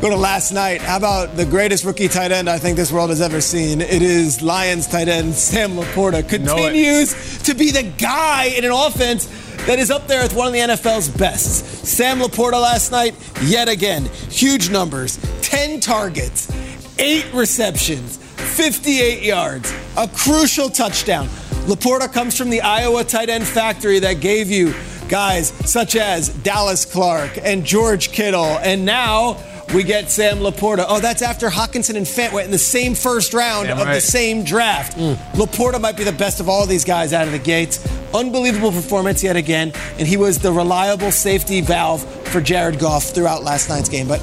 Go 0.00 0.10
to 0.10 0.16
last 0.16 0.52
night. 0.52 0.82
How 0.82 0.98
about 0.98 1.36
the 1.36 1.46
greatest 1.46 1.82
rookie 1.82 2.06
tight 2.06 2.30
end 2.30 2.50
I 2.50 2.58
think 2.58 2.76
this 2.76 2.92
world 2.92 3.08
has 3.08 3.22
ever 3.22 3.40
seen? 3.40 3.80
It 3.80 4.02
is 4.02 4.42
Lions 4.42 4.86
tight 4.86 5.08
end 5.08 5.32
Sam 5.34 5.70
LaPorta. 5.70 6.28
Continues 6.28 7.42
to 7.44 7.54
be 7.54 7.70
the 7.70 7.82
guy 7.82 8.44
in 8.44 8.66
an 8.66 8.72
offense 8.72 9.24
that 9.64 9.78
is 9.78 9.90
up 9.90 10.06
there 10.06 10.22
with 10.22 10.34
one 10.34 10.48
of 10.48 10.52
the 10.52 10.58
NFL's 10.58 11.08
best. 11.08 11.86
Sam 11.86 12.18
LaPorta 12.18 12.60
last 12.60 12.92
night, 12.92 13.14
yet 13.42 13.70
again, 13.70 14.04
huge 14.28 14.68
numbers 14.68 15.18
10 15.40 15.80
targets, 15.80 16.52
8 16.98 17.32
receptions, 17.32 18.18
58 18.18 19.22
yards, 19.22 19.72
a 19.96 20.06
crucial 20.08 20.68
touchdown. 20.68 21.26
LaPorta 21.66 22.12
comes 22.12 22.36
from 22.36 22.50
the 22.50 22.60
Iowa 22.60 23.02
tight 23.02 23.30
end 23.30 23.46
factory 23.46 23.98
that 24.00 24.20
gave 24.20 24.50
you 24.50 24.74
guys 25.08 25.48
such 25.64 25.96
as 25.96 26.28
Dallas 26.28 26.84
Clark 26.84 27.38
and 27.42 27.64
George 27.64 28.12
Kittle, 28.12 28.58
and 28.58 28.84
now 28.84 29.38
we 29.74 29.82
get 29.82 30.10
Sam 30.10 30.38
LaPorta. 30.38 30.84
Oh, 30.88 31.00
that's 31.00 31.22
after 31.22 31.48
Hockenson 31.48 31.96
and 31.96 32.06
Fant 32.06 32.32
went 32.32 32.46
in 32.46 32.50
the 32.50 32.58
same 32.58 32.94
first 32.94 33.34
round 33.34 33.68
Damn 33.68 33.78
of 33.78 33.86
the 33.86 34.00
same 34.00 34.44
draft. 34.44 34.94
Hmm. 34.94 35.12
LaPorta 35.38 35.80
might 35.80 35.96
be 35.96 36.04
the 36.04 36.12
best 36.12 36.40
of 36.40 36.48
all 36.48 36.66
these 36.66 36.84
guys 36.84 37.12
out 37.12 37.26
of 37.26 37.32
the 37.32 37.38
gates. 37.38 37.86
Unbelievable 38.14 38.70
performance 38.70 39.22
yet 39.22 39.36
again, 39.36 39.72
and 39.98 40.06
he 40.06 40.16
was 40.16 40.38
the 40.38 40.52
reliable 40.52 41.10
safety 41.10 41.60
valve 41.60 42.02
for 42.28 42.40
Jared 42.40 42.78
Goff 42.78 43.04
throughout 43.04 43.42
last 43.42 43.68
night's 43.68 43.88
game. 43.88 44.08
But 44.08 44.20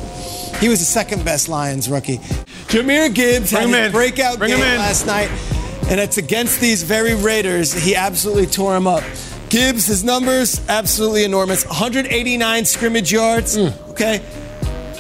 he 0.59 0.69
was 0.69 0.79
the 0.79 0.85
second 0.85 1.25
best 1.25 1.49
Lions 1.49 1.89
rookie. 1.89 2.17
Jahmyr 2.67 3.13
Gibbs 3.13 3.51
Bring 3.51 3.69
had 3.69 3.77
his 3.77 3.87
in. 3.87 3.91
breakout 3.91 4.37
Bring 4.39 4.51
game 4.51 4.59
last 4.59 5.05
night, 5.05 5.29
and 5.89 5.99
it's 5.99 6.17
against 6.17 6.61
these 6.61 6.83
very 6.83 7.15
Raiders. 7.15 7.73
He 7.73 7.95
absolutely 7.95 8.47
tore 8.47 8.75
him 8.75 8.87
up. 8.87 9.03
Gibbs, 9.49 9.85
his 9.85 10.03
numbers 10.03 10.59
absolutely 10.69 11.25
enormous. 11.25 11.65
189 11.67 12.65
scrimmage 12.65 13.11
yards. 13.11 13.55
Hmm. 13.55 13.91
Okay, 13.91 14.21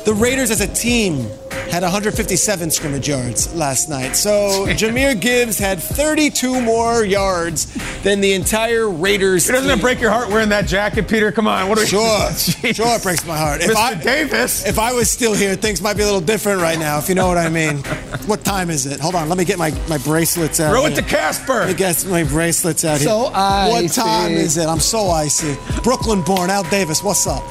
the 0.05 0.13
Raiders 0.13 0.51
as 0.51 0.61
a 0.61 0.67
team 0.67 1.27
had 1.71 1.81
157 1.81 2.69
scrimmage 2.69 3.07
yards 3.07 3.53
last 3.55 3.89
night. 3.89 4.15
So 4.15 4.29
Jahmyr 4.67 5.19
Gibbs 5.19 5.57
had 5.57 5.79
32 5.79 6.61
more 6.61 7.03
yards 7.03 7.73
than 8.03 8.21
the 8.21 8.33
entire 8.33 8.89
Raiders. 8.89 9.49
It 9.49 9.53
doesn't 9.53 9.69
team. 9.69 9.79
it 9.79 9.81
break 9.81 9.99
your 10.01 10.11
heart 10.11 10.29
wearing 10.29 10.49
that 10.49 10.67
jacket, 10.67 11.07
Peter? 11.07 11.31
Come 11.31 11.47
on. 11.47 11.69
What 11.69 11.77
are 11.77 11.81
we 11.81 11.87
Sure, 11.87 12.31
sure, 12.73 12.95
it 12.95 13.03
breaks 13.03 13.25
my 13.25 13.37
heart. 13.37 13.61
Mr. 13.61 14.03
Davis. 14.03 14.65
If 14.67 14.77
I 14.77 14.93
was 14.93 15.09
still 15.09 15.33
here, 15.33 15.55
things 15.55 15.81
might 15.81 15.95
be 15.95 16.03
a 16.03 16.05
little 16.05 16.21
different 16.21 16.61
right 16.61 16.77
now, 16.77 16.99
if 16.99 17.09
you 17.09 17.15
know 17.15 17.27
what 17.27 17.37
I 17.37 17.49
mean. 17.49 17.77
what 18.25 18.43
time 18.43 18.69
is 18.69 18.85
it? 18.85 18.99
Hold 18.99 19.15
on, 19.15 19.29
let 19.29 19.37
me 19.37 19.45
get 19.45 19.57
my, 19.57 19.71
my 19.87 19.97
bracelets 19.99 20.59
out. 20.59 20.71
Throw 20.71 20.85
it 20.85 20.93
here. 20.93 21.01
to 21.01 21.07
Casper. 21.07 21.53
Let 21.53 21.69
me 21.69 21.73
get 21.75 22.05
my 22.07 22.23
bracelets 22.23 22.83
out 22.85 22.99
So 22.99 23.19
here. 23.23 23.31
What 23.31 23.83
icy. 23.85 24.01
time 24.01 24.31
is 24.33 24.57
it? 24.57 24.67
I'm 24.67 24.79
so 24.79 25.09
icy. 25.09 25.55
Brooklyn 25.81 26.21
born, 26.23 26.49
Al 26.49 26.63
Davis, 26.63 27.01
what's 27.03 27.25
up? 27.25 27.43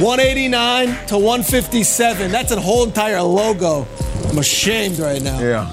189 0.00 1.06
to 1.06 1.16
157. 1.16 2.32
That's 2.32 2.50
a 2.50 2.60
whole 2.60 2.84
entire 2.84 3.22
logo. 3.22 3.86
I'm 4.28 4.38
ashamed 4.38 4.98
right 4.98 5.22
now. 5.22 5.38
Yeah. 5.38 5.70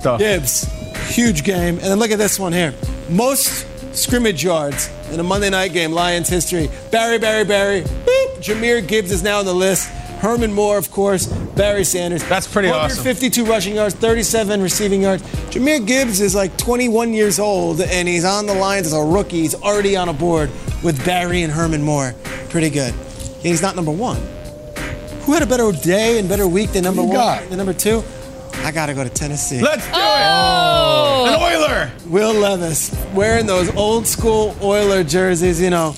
Tough. 0.00 0.20
Gibbs, 0.20 0.64
huge 1.12 1.42
game. 1.42 1.76
And 1.78 1.86
then 1.86 1.98
look 1.98 2.12
at 2.12 2.18
this 2.18 2.38
one 2.38 2.52
here. 2.52 2.72
Most 3.08 3.66
scrimmage 3.96 4.44
yards 4.44 4.90
in 5.10 5.18
a 5.18 5.24
Monday 5.24 5.50
night 5.50 5.72
game, 5.72 5.92
Lions 5.92 6.28
history. 6.28 6.70
Barry, 6.90 7.18
Barry, 7.18 7.44
Barry. 7.44 7.82
Boop. 7.82 8.36
Jahmyr 8.36 8.86
Gibbs 8.86 9.10
is 9.10 9.22
now 9.22 9.40
on 9.40 9.44
the 9.44 9.54
list. 9.54 9.88
Herman 10.20 10.52
Moore, 10.52 10.78
of 10.78 10.90
course. 10.90 11.26
Barry 11.26 11.84
Sanders. 11.84 12.22
That's 12.28 12.46
pretty 12.46 12.68
awesome. 12.68 13.04
152 13.04 13.44
rushing 13.44 13.74
yards, 13.74 13.94
37 13.94 14.62
receiving 14.62 15.02
yards. 15.02 15.22
Jahmyr 15.50 15.84
Gibbs 15.84 16.20
is 16.20 16.34
like 16.34 16.56
21 16.58 17.12
years 17.12 17.38
old, 17.40 17.80
and 17.80 18.06
he's 18.06 18.24
on 18.24 18.46
the 18.46 18.54
Lions 18.54 18.86
as 18.86 18.92
a 18.92 19.02
rookie. 19.02 19.40
He's 19.40 19.54
already 19.54 19.96
on 19.96 20.08
a 20.08 20.12
board 20.12 20.50
with 20.82 21.04
Barry 21.04 21.42
and 21.42 21.52
Herman 21.52 21.82
Moore. 21.82 22.14
Pretty 22.50 22.70
good. 22.70 22.94
And 23.44 23.50
he's 23.50 23.60
not 23.62 23.76
number 23.76 23.90
one. 23.92 24.16
Who 25.22 25.32
had 25.34 25.42
a 25.42 25.46
better 25.46 25.70
day 25.72 26.18
and 26.18 26.28
better 26.28 26.48
week 26.48 26.72
than 26.72 26.84
number 26.84 27.02
you 27.02 27.08
one? 27.08 27.16
got? 27.16 27.48
Than 27.48 27.58
number 27.58 27.74
two? 27.74 28.02
I 28.62 28.70
got 28.72 28.86
to 28.86 28.94
go 28.94 29.04
to 29.04 29.10
Tennessee. 29.10 29.60
Let's 29.60 29.84
do 29.86 29.92
Oh. 29.94 31.26
it. 31.26 31.34
An 31.34 31.42
Oiler. 31.42 31.90
Will 32.06 32.32
Levis 32.32 32.94
wearing 33.14 33.44
those 33.46 33.74
old 33.76 34.06
school 34.06 34.56
Oiler 34.62 35.04
jerseys. 35.04 35.60
You 35.60 35.68
know, 35.70 35.94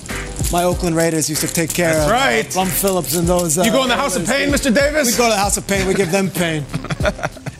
my 0.51 0.65
Oakland 0.65 0.97
Raiders 0.97 1.29
used 1.29 1.43
to 1.43 1.49
take 1.53 1.71
care 1.73 1.93
That's 1.93 2.07
of. 2.07 2.11
right. 2.11 2.55
Bum 2.55 2.67
Phillips 2.69 3.15
and 3.15 3.29
those. 3.29 3.59
Uh, 3.59 3.63
You 3.63 3.71
go 3.73 3.83
in 3.83 3.89
the 3.89 3.97
House 3.97 4.17
of 4.17 4.27
Pain. 4.27 4.49
Mr. 4.51 4.75
Davis? 4.75 5.13
We 5.13 5.17
go 5.17 5.25
to 5.29 5.35
the 5.35 5.39
House 5.39 5.57
of 5.57 5.67
Pain. 5.69 5.87
We 5.87 5.95
give 5.95 6.11
them 6.11 6.31
pain. 6.31 6.65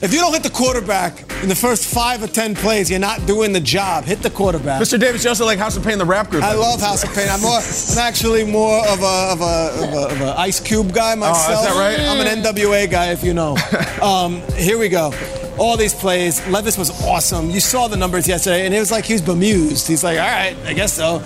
if 0.01 0.13
you 0.13 0.19
don't 0.19 0.33
hit 0.33 0.43
the 0.43 0.49
quarterback 0.49 1.19
in 1.41 1.49
the 1.49 1.55
first 1.55 1.85
five 1.85 2.21
or 2.21 2.27
ten 2.27 2.55
plays, 2.55 2.89
you're 2.89 2.99
not 2.99 3.25
doing 3.25 3.53
the 3.53 3.59
job. 3.59 4.03
Hit 4.03 4.19
the 4.19 4.29
quarterback. 4.29 4.81
Mr. 4.81 4.99
Davis, 4.99 5.23
you 5.23 5.29
also 5.29 5.45
like 5.45 5.57
House 5.59 5.75
of 5.75 5.83
Pain, 5.83 5.97
the 5.97 6.05
rap 6.05 6.29
group. 6.29 6.43
I 6.43 6.53
love 6.53 6.79
House 6.79 7.03
of 7.03 7.13
Pain. 7.13 7.27
I'm 7.29 7.41
more. 7.41 7.59
I'm 7.59 7.97
actually 7.97 8.43
more 8.43 8.85
of 8.87 9.01
a 9.01 9.31
of 9.31 9.41
a, 9.41 9.83
of 9.83 9.93
a, 9.93 10.13
of 10.13 10.21
a 10.21 10.39
Ice 10.39 10.59
Cube 10.59 10.93
guy 10.93 11.15
myself. 11.15 11.45
Oh, 11.49 11.61
is 11.61 11.67
that 11.67 11.79
right? 11.79 11.99
I'm 12.07 12.19
an 12.25 12.43
NWA 12.43 12.89
guy, 12.89 13.11
if 13.11 13.23
you 13.23 13.33
know. 13.33 13.55
Um, 13.97 14.41
here 14.53 14.77
we 14.77 14.89
go. 14.89 15.11
All 15.57 15.75
these 15.75 15.93
plays. 15.93 16.45
Levis 16.49 16.77
was 16.77 16.91
awesome. 17.03 17.49
You 17.49 17.59
saw 17.59 17.87
the 17.87 17.97
numbers 17.97 18.27
yesterday, 18.27 18.67
and 18.67 18.75
it 18.75 18.79
was 18.79 18.91
like 18.91 19.05
he 19.05 19.13
was 19.13 19.23
bemused. 19.23 19.87
He's 19.87 20.03
like, 20.03 20.19
all 20.19 20.27
right, 20.27 20.55
I 20.65 20.73
guess 20.73 20.93
so. 20.93 21.17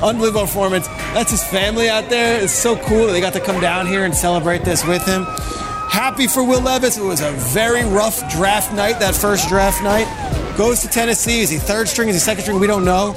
Unbelievable 0.00 0.42
performance. 0.42 0.86
That's 1.12 1.32
his 1.32 1.42
family 1.42 1.88
out 1.88 2.08
there. 2.08 2.40
It's 2.40 2.52
so 2.52 2.76
cool 2.76 3.06
that 3.06 3.12
they 3.12 3.20
got 3.20 3.32
to 3.32 3.40
come 3.40 3.60
down 3.60 3.88
here 3.88 4.04
and 4.04 4.14
celebrate 4.14 4.64
this 4.64 4.86
with 4.86 5.04
him. 5.04 5.26
Happy 5.90 6.28
for 6.28 6.44
Will 6.44 6.60
Levis. 6.60 6.96
It 6.96 7.02
was 7.02 7.20
a 7.20 7.32
very 7.32 7.84
rough 7.84 8.30
draft 8.30 8.72
night, 8.72 9.00
that 9.00 9.12
first 9.12 9.48
draft 9.48 9.82
night. 9.82 10.06
Goes 10.56 10.82
to 10.82 10.88
Tennessee. 10.88 11.40
Is 11.40 11.50
he 11.50 11.58
third 11.58 11.88
string? 11.88 12.08
Is 12.08 12.14
he 12.14 12.20
second 12.20 12.42
string? 12.42 12.60
We 12.60 12.68
don't 12.68 12.84
know. 12.84 13.16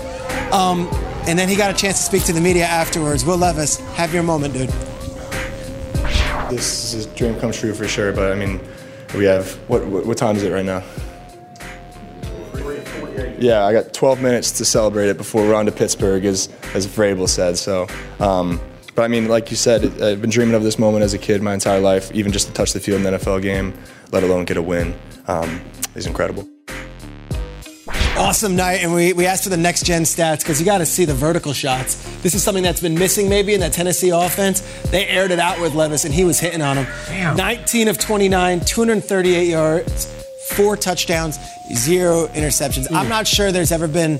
Um, 0.52 0.88
and 1.28 1.38
then 1.38 1.48
he 1.48 1.56
got 1.56 1.70
a 1.70 1.78
chance 1.78 2.00
to 2.00 2.04
speak 2.04 2.24
to 2.24 2.34
the 2.34 2.42
media 2.42 2.66
afterwards. 2.66 3.26
Will 3.26 3.38
Levis, 3.38 3.78
have 3.92 4.12
your 4.12 4.24
moment, 4.24 4.56
dude. 4.56 4.70
This 6.50 6.96
is 6.96 7.06
a 7.06 7.10
dream 7.16 7.40
come 7.40 7.52
true 7.52 7.76
for 7.76 7.88
sure, 7.88 8.12
but 8.12 8.32
I 8.32 8.36
mean, 8.36 8.60
we 9.16 9.26
have, 9.26 9.54
what, 9.70 9.86
what, 9.86 10.08
what 10.08 10.18
time 10.18 10.36
is 10.36 10.42
it 10.42 10.52
right 10.52 10.66
now? 10.66 10.84
Yeah, 13.38 13.66
I 13.66 13.72
got 13.72 13.94
12 13.94 14.20
minutes 14.20 14.52
to 14.54 14.66
celebrate 14.66 15.10
it 15.10 15.18
before 15.18 15.44
we're 15.44 15.54
on 15.54 15.68
to 15.68 15.72
Pittsburgh, 15.72 16.26
as, 16.26 16.50
as 16.74 16.88
Vrabel 16.88 17.30
said. 17.30 17.56
So, 17.60 17.88
um, 18.20 18.60
but 18.96 19.04
I 19.04 19.08
mean, 19.08 19.28
like 19.28 19.50
you 19.50 19.58
said, 19.58 20.02
I've 20.02 20.22
been 20.22 20.30
dreaming 20.30 20.56
of 20.56 20.64
this 20.64 20.78
moment 20.78 21.04
as 21.04 21.14
a 21.14 21.18
kid 21.18 21.42
my 21.42 21.54
entire 21.54 21.80
life, 21.80 22.12
even 22.14 22.32
just 22.32 22.48
to 22.48 22.54
touch 22.54 22.74
the 22.74 22.80
field 22.80 23.02
in 23.02 23.08
an 23.08 23.20
NFL 23.20 23.42
game, 23.42 23.74
let 24.12 24.24
alone 24.24 24.46
get 24.46 24.58
a 24.58 24.62
win, 24.62 24.94
um, 25.28 25.62
is 25.96 26.06
incredible. 26.06 26.48
Awesome 28.16 28.56
night, 28.56 28.84
and 28.84 28.94
we, 28.94 29.12
we 29.14 29.26
asked 29.26 29.44
for 29.44 29.50
the 29.50 29.58
next 29.58 29.86
gen 29.86 30.04
stats 30.04 30.40
because 30.40 30.60
you 30.60 30.66
got 30.66 30.78
to 30.78 30.86
see 30.86 31.04
the 31.04 31.16
vertical 31.16 31.52
shots. 31.52 31.96
This 32.22 32.36
is 32.36 32.44
something 32.44 32.64
that's 32.64 32.80
been 32.80 32.94
missing 32.94 33.28
maybe 33.28 33.56
in 33.56 33.60
that 33.62 33.74
Tennessee 33.74 34.10
offense. 34.10 34.62
They 34.92 35.08
aired 35.08 35.32
it 35.32 35.40
out 35.40 35.60
with 35.60 35.74
Levis, 35.74 36.06
and 36.06 36.14
he 36.14 36.24
was 36.24 36.40
hitting 36.40 36.62
on 36.62 36.78
him. 36.78 37.36
19 37.36 37.88
of 37.88 37.98
29, 37.98 38.60
238 38.60 39.48
yards, 39.48 40.06
four 40.50 40.78
touchdowns, 40.78 41.40
zero 41.74 42.28
interceptions. 42.28 42.92
I'm 42.92 43.10
not 43.10 43.26
sure 43.26 43.52
there's 43.52 43.72
ever 43.72 43.88
been 43.88 44.20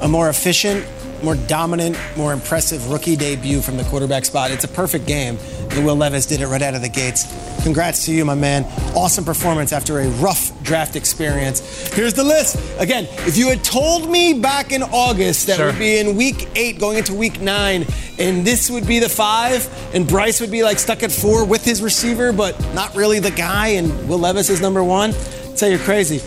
a 0.00 0.08
more 0.08 0.30
efficient, 0.30 0.86
more 1.22 1.34
dominant, 1.34 1.96
more 2.16 2.32
impressive 2.32 2.90
rookie 2.90 3.16
debut 3.16 3.60
from 3.60 3.76
the 3.76 3.84
quarterback 3.84 4.24
spot. 4.24 4.50
It's 4.50 4.64
a 4.64 4.68
perfect 4.68 5.06
game. 5.06 5.38
And 5.70 5.84
Will 5.84 5.96
Levis 5.96 6.26
did 6.26 6.40
it 6.40 6.46
right 6.46 6.62
out 6.62 6.74
of 6.74 6.82
the 6.82 6.88
gates. 6.88 7.26
Congrats 7.62 8.04
to 8.06 8.12
you, 8.12 8.24
my 8.24 8.34
man. 8.34 8.64
Awesome 8.96 9.24
performance 9.24 9.72
after 9.72 9.98
a 10.00 10.08
rough 10.08 10.52
draft 10.62 10.96
experience. 10.96 11.88
Here's 11.92 12.14
the 12.14 12.24
list. 12.24 12.56
Again, 12.78 13.06
if 13.26 13.36
you 13.36 13.48
had 13.48 13.62
told 13.64 14.08
me 14.10 14.32
back 14.40 14.72
in 14.72 14.82
August 14.82 15.46
that 15.48 15.56
Sure. 15.56 15.72
we'd 15.72 15.78
be 15.78 15.98
in 15.98 16.16
week 16.16 16.48
eight 16.56 16.78
going 16.78 16.98
into 16.98 17.14
week 17.14 17.40
nine, 17.40 17.86
and 18.18 18.46
this 18.46 18.70
would 18.70 18.86
be 18.86 18.98
the 18.98 19.08
five, 19.08 19.68
and 19.94 20.06
Bryce 20.06 20.40
would 20.40 20.50
be 20.50 20.62
like 20.62 20.78
stuck 20.78 21.02
at 21.02 21.12
four 21.12 21.44
with 21.44 21.64
his 21.64 21.82
receiver, 21.82 22.32
but 22.32 22.58
not 22.74 22.94
really 22.96 23.18
the 23.20 23.30
guy, 23.30 23.68
and 23.68 24.08
Will 24.08 24.18
Levis 24.18 24.48
is 24.50 24.60
number 24.60 24.82
one, 24.82 25.10
I'd 25.10 25.58
say 25.58 25.70
you're 25.70 25.78
crazy. 25.80 26.20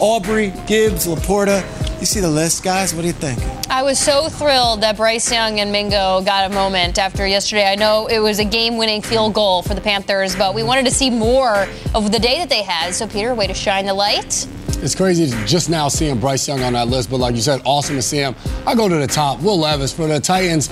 Aubrey, 0.00 0.52
Gibbs, 0.66 1.06
LaPorta. 1.06 1.62
You 2.02 2.06
see 2.06 2.18
the 2.18 2.28
list, 2.28 2.64
guys? 2.64 2.92
What 2.96 3.02
do 3.02 3.06
you 3.06 3.12
think? 3.12 3.38
I 3.70 3.84
was 3.84 3.96
so 3.96 4.28
thrilled 4.28 4.80
that 4.80 4.96
Bryce 4.96 5.30
Young 5.30 5.60
and 5.60 5.70
Mingo 5.70 6.20
got 6.22 6.50
a 6.50 6.52
moment 6.52 6.98
after 6.98 7.24
yesterday. 7.24 7.64
I 7.64 7.76
know 7.76 8.08
it 8.08 8.18
was 8.18 8.40
a 8.40 8.44
game 8.44 8.76
winning 8.76 9.02
field 9.02 9.34
goal 9.34 9.62
for 9.62 9.74
the 9.74 9.80
Panthers, 9.80 10.34
but 10.34 10.52
we 10.52 10.64
wanted 10.64 10.84
to 10.86 10.90
see 10.90 11.10
more 11.10 11.68
of 11.94 12.10
the 12.10 12.18
day 12.18 12.38
that 12.38 12.48
they 12.48 12.64
had. 12.64 12.92
So, 12.92 13.06
Peter, 13.06 13.36
way 13.36 13.46
to 13.46 13.54
shine 13.54 13.86
the 13.86 13.94
light. 13.94 14.48
It's 14.82 14.96
crazy 14.96 15.30
just 15.46 15.70
now 15.70 15.86
seeing 15.86 16.18
Bryce 16.18 16.48
Young 16.48 16.60
on 16.62 16.72
that 16.72 16.88
list, 16.88 17.08
but 17.08 17.18
like 17.18 17.36
you 17.36 17.40
said, 17.40 17.62
awesome 17.64 17.94
to 17.94 18.02
see 18.02 18.16
him. 18.16 18.34
I 18.66 18.74
go 18.74 18.88
to 18.88 18.96
the 18.96 19.06
top. 19.06 19.40
Will 19.40 19.60
Levis 19.60 19.92
for 19.92 20.08
the 20.08 20.18
Titans. 20.18 20.70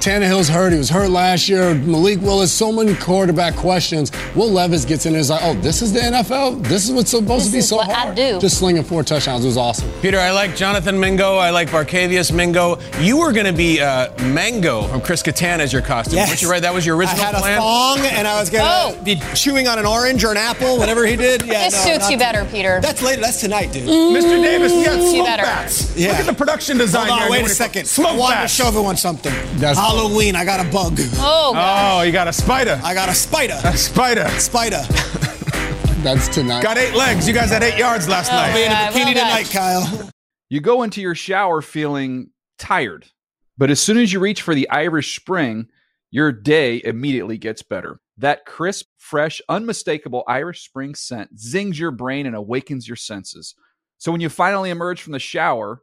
Tannehill's 0.00 0.48
hurt. 0.48 0.72
He 0.72 0.78
was 0.78 0.88
hurt 0.90 1.10
last 1.10 1.48
year. 1.48 1.74
Malik 1.74 2.20
Willis, 2.22 2.52
so 2.52 2.72
many 2.72 2.94
quarterback 2.94 3.54
questions. 3.54 4.10
Will 4.34 4.50
Levis 4.50 4.84
gets 4.84 5.04
in 5.06 5.12
there 5.12 5.18
and 5.18 5.22
is 5.24 5.30
like, 5.30 5.42
oh, 5.42 5.54
this 5.54 5.82
is 5.82 5.92
the 5.92 6.00
NFL? 6.00 6.62
This 6.66 6.88
is 6.88 6.92
what's 6.94 7.10
supposed 7.10 7.44
This 7.44 7.46
to 7.46 7.52
be 7.52 7.58
is 7.58 7.68
so 7.68 7.76
what 7.76 7.88
I 7.90 7.92
hard? 7.92 8.14
do. 8.16 8.40
Just 8.40 8.58
slinging 8.58 8.82
four 8.82 9.02
touchdowns 9.02 9.44
It 9.44 9.48
was 9.48 9.56
awesome. 9.56 9.90
Peter, 10.00 10.18
I 10.18 10.30
like 10.30 10.56
Jonathan 10.56 10.98
Mingo. 10.98 11.36
I 11.36 11.50
like 11.50 11.68
Barkevious 11.68 12.32
Mingo. 12.32 12.78
You 12.98 13.18
were 13.18 13.32
going 13.32 13.46
to 13.46 13.52
be 13.52 13.80
uh, 13.80 14.10
Mango 14.24 14.82
from 14.88 15.00
Chris 15.02 15.22
Kattan 15.22 15.58
as 15.58 15.72
your 15.72 15.82
costume. 15.82 16.14
Yes. 16.16 16.28
Weren't 16.30 16.42
you 16.42 16.50
right? 16.50 16.62
That 16.62 16.72
was 16.74 16.86
your 16.86 16.96
original 16.96 17.20
I 17.20 17.24
had 17.26 17.34
plan? 17.36 17.58
a 17.58 17.60
thong 17.60 17.98
and 18.00 18.26
I 18.26 18.40
was 18.40 18.48
gonna 18.50 18.60
Oh. 18.96 19.02
be 19.04 19.16
chewing 19.34 19.68
on 19.68 19.78
an 19.78 19.86
orange 19.86 20.24
or 20.24 20.30
an 20.30 20.36
apple, 20.36 20.78
whatever 20.78 21.04
he 21.06 21.16
did. 21.16 21.42
Yeah, 21.44 21.64
This 21.64 21.84
no, 21.86 21.92
suits 21.92 22.10
you 22.10 22.16
better, 22.16 22.44
Peter. 22.50 22.80
That's 22.80 23.02
later. 23.02 23.20
That's 23.20 23.40
tonight, 23.40 23.72
dude. 23.72 23.84
Mr. 23.88 24.42
Davis, 24.42 24.72
we 24.72 24.84
got 24.84 25.00
smoke 25.00 25.26
bats. 25.26 25.96
Yeah. 25.96 26.10
Look 26.12 26.20
at 26.20 26.26
the 26.26 26.32
production 26.34 26.78
design 26.78 27.08
Hold 27.08 27.20
on, 27.22 27.32
here. 27.32 27.42
wait 27.42 27.50
a 27.50 27.54
second. 27.54 27.86
Smoke 27.86 28.12
I 28.12 28.16
wanted 28.16 28.34
bats. 28.36 28.56
to 28.56 28.62
show 28.62 28.68
everyone 28.68 28.96
something. 28.96 29.32
That's- 29.58 29.76
Halloween, 29.94 30.36
I 30.36 30.44
got 30.44 30.64
a 30.64 30.70
bug. 30.70 30.94
Oh, 31.16 31.50
God. 31.52 31.98
Oh, 31.98 32.02
you 32.02 32.12
got 32.12 32.28
a 32.28 32.32
spider. 32.32 32.80
I 32.84 32.94
got 32.94 33.08
a 33.08 33.14
spider. 33.14 33.58
A 33.64 33.76
spider. 33.76 34.28
Spider. 34.38 34.76
That's 36.04 36.28
tonight. 36.28 36.62
Got 36.62 36.78
eight 36.78 36.94
legs. 36.94 37.26
You 37.26 37.34
guys 37.34 37.50
had 37.50 37.64
eight 37.64 37.76
yards 37.76 38.08
last 38.08 38.30
Oh, 38.30 38.36
night. 38.36 38.54
Be 38.54 38.62
in 38.62 38.70
a 38.70 38.74
bikini 38.74 38.94
well 38.94 39.04
done. 39.06 39.14
tonight, 39.14 39.50
Kyle. 39.52 40.10
You 40.48 40.60
go 40.60 40.84
into 40.84 41.00
your 41.00 41.16
shower 41.16 41.60
feeling 41.60 42.30
tired, 42.56 43.04
but 43.58 43.68
as 43.68 43.80
soon 43.80 43.98
as 43.98 44.12
you 44.12 44.20
reach 44.20 44.42
for 44.42 44.54
the 44.54 44.70
Irish 44.70 45.16
Spring, 45.18 45.66
your 46.12 46.30
day 46.30 46.80
immediately 46.84 47.36
gets 47.36 47.62
better. 47.64 47.98
That 48.16 48.46
crisp, 48.46 48.86
fresh, 48.96 49.42
unmistakable 49.48 50.22
Irish 50.28 50.64
Spring 50.64 50.94
scent 50.94 51.36
zings 51.36 51.80
your 51.80 51.90
brain 51.90 52.26
and 52.26 52.36
awakens 52.36 52.86
your 52.86 52.96
senses. 52.96 53.56
So 53.98 54.12
when 54.12 54.20
you 54.20 54.28
finally 54.28 54.70
emerge 54.70 55.02
from 55.02 55.14
the 55.14 55.18
shower, 55.18 55.82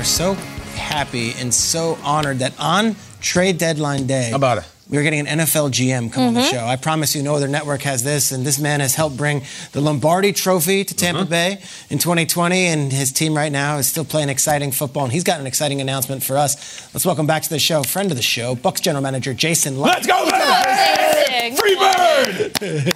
Are 0.00 0.04
so 0.04 0.32
happy 0.76 1.32
and 1.38 1.52
so 1.52 1.98
honored 2.02 2.38
that 2.38 2.54
on 2.58 2.96
trade 3.20 3.58
deadline 3.58 4.06
day, 4.06 4.30
How 4.30 4.36
about 4.36 4.56
it? 4.58 4.64
we're 4.88 5.02
getting 5.02 5.26
an 5.28 5.40
NFL 5.40 5.70
GM 5.72 6.10
come 6.10 6.28
on 6.28 6.32
the 6.34 6.40
Mm-hmm. 6.40 6.50
show. 6.56 6.64
I 6.64 6.76
promise 6.76 7.14
you, 7.14 7.22
no 7.22 7.34
other 7.34 7.48
network 7.48 7.82
has 7.82 8.02
this, 8.02 8.32
and 8.32 8.42
this 8.46 8.58
man 8.58 8.80
has 8.80 8.94
helped 8.94 9.18
bring 9.18 9.42
the 9.72 9.82
Lombardi 9.82 10.32
Trophy 10.32 10.84
to 10.84 10.94
Tampa 10.94 11.20
Mm-hmm. 11.24 11.30
Bay 11.30 11.62
in 11.90 11.98
2020, 11.98 12.66
and 12.68 12.90
his 12.90 13.12
team 13.12 13.36
right 13.36 13.52
now 13.52 13.76
is 13.76 13.88
still 13.88 14.06
playing 14.06 14.30
exciting 14.30 14.72
football, 14.72 15.04
and 15.04 15.12
he's 15.12 15.22
got 15.22 15.38
an 15.38 15.46
exciting 15.46 15.82
announcement 15.82 16.22
for 16.22 16.38
us. 16.38 16.56
Let's 16.94 17.04
welcome 17.04 17.26
back 17.26 17.42
to 17.42 17.50
the 17.50 17.58
show, 17.58 17.82
friend 17.82 18.10
of 18.10 18.16
the 18.16 18.22
show, 18.22 18.56
Bucs 18.56 18.80
general 18.80 19.02
manager 19.02 19.34
Jason. 19.34 19.78
Licht. 19.78 19.94
Let's 19.94 20.06
go, 20.06 20.30
Bird! 20.30 21.58
Free 21.58 21.76
bird! 21.76 22.94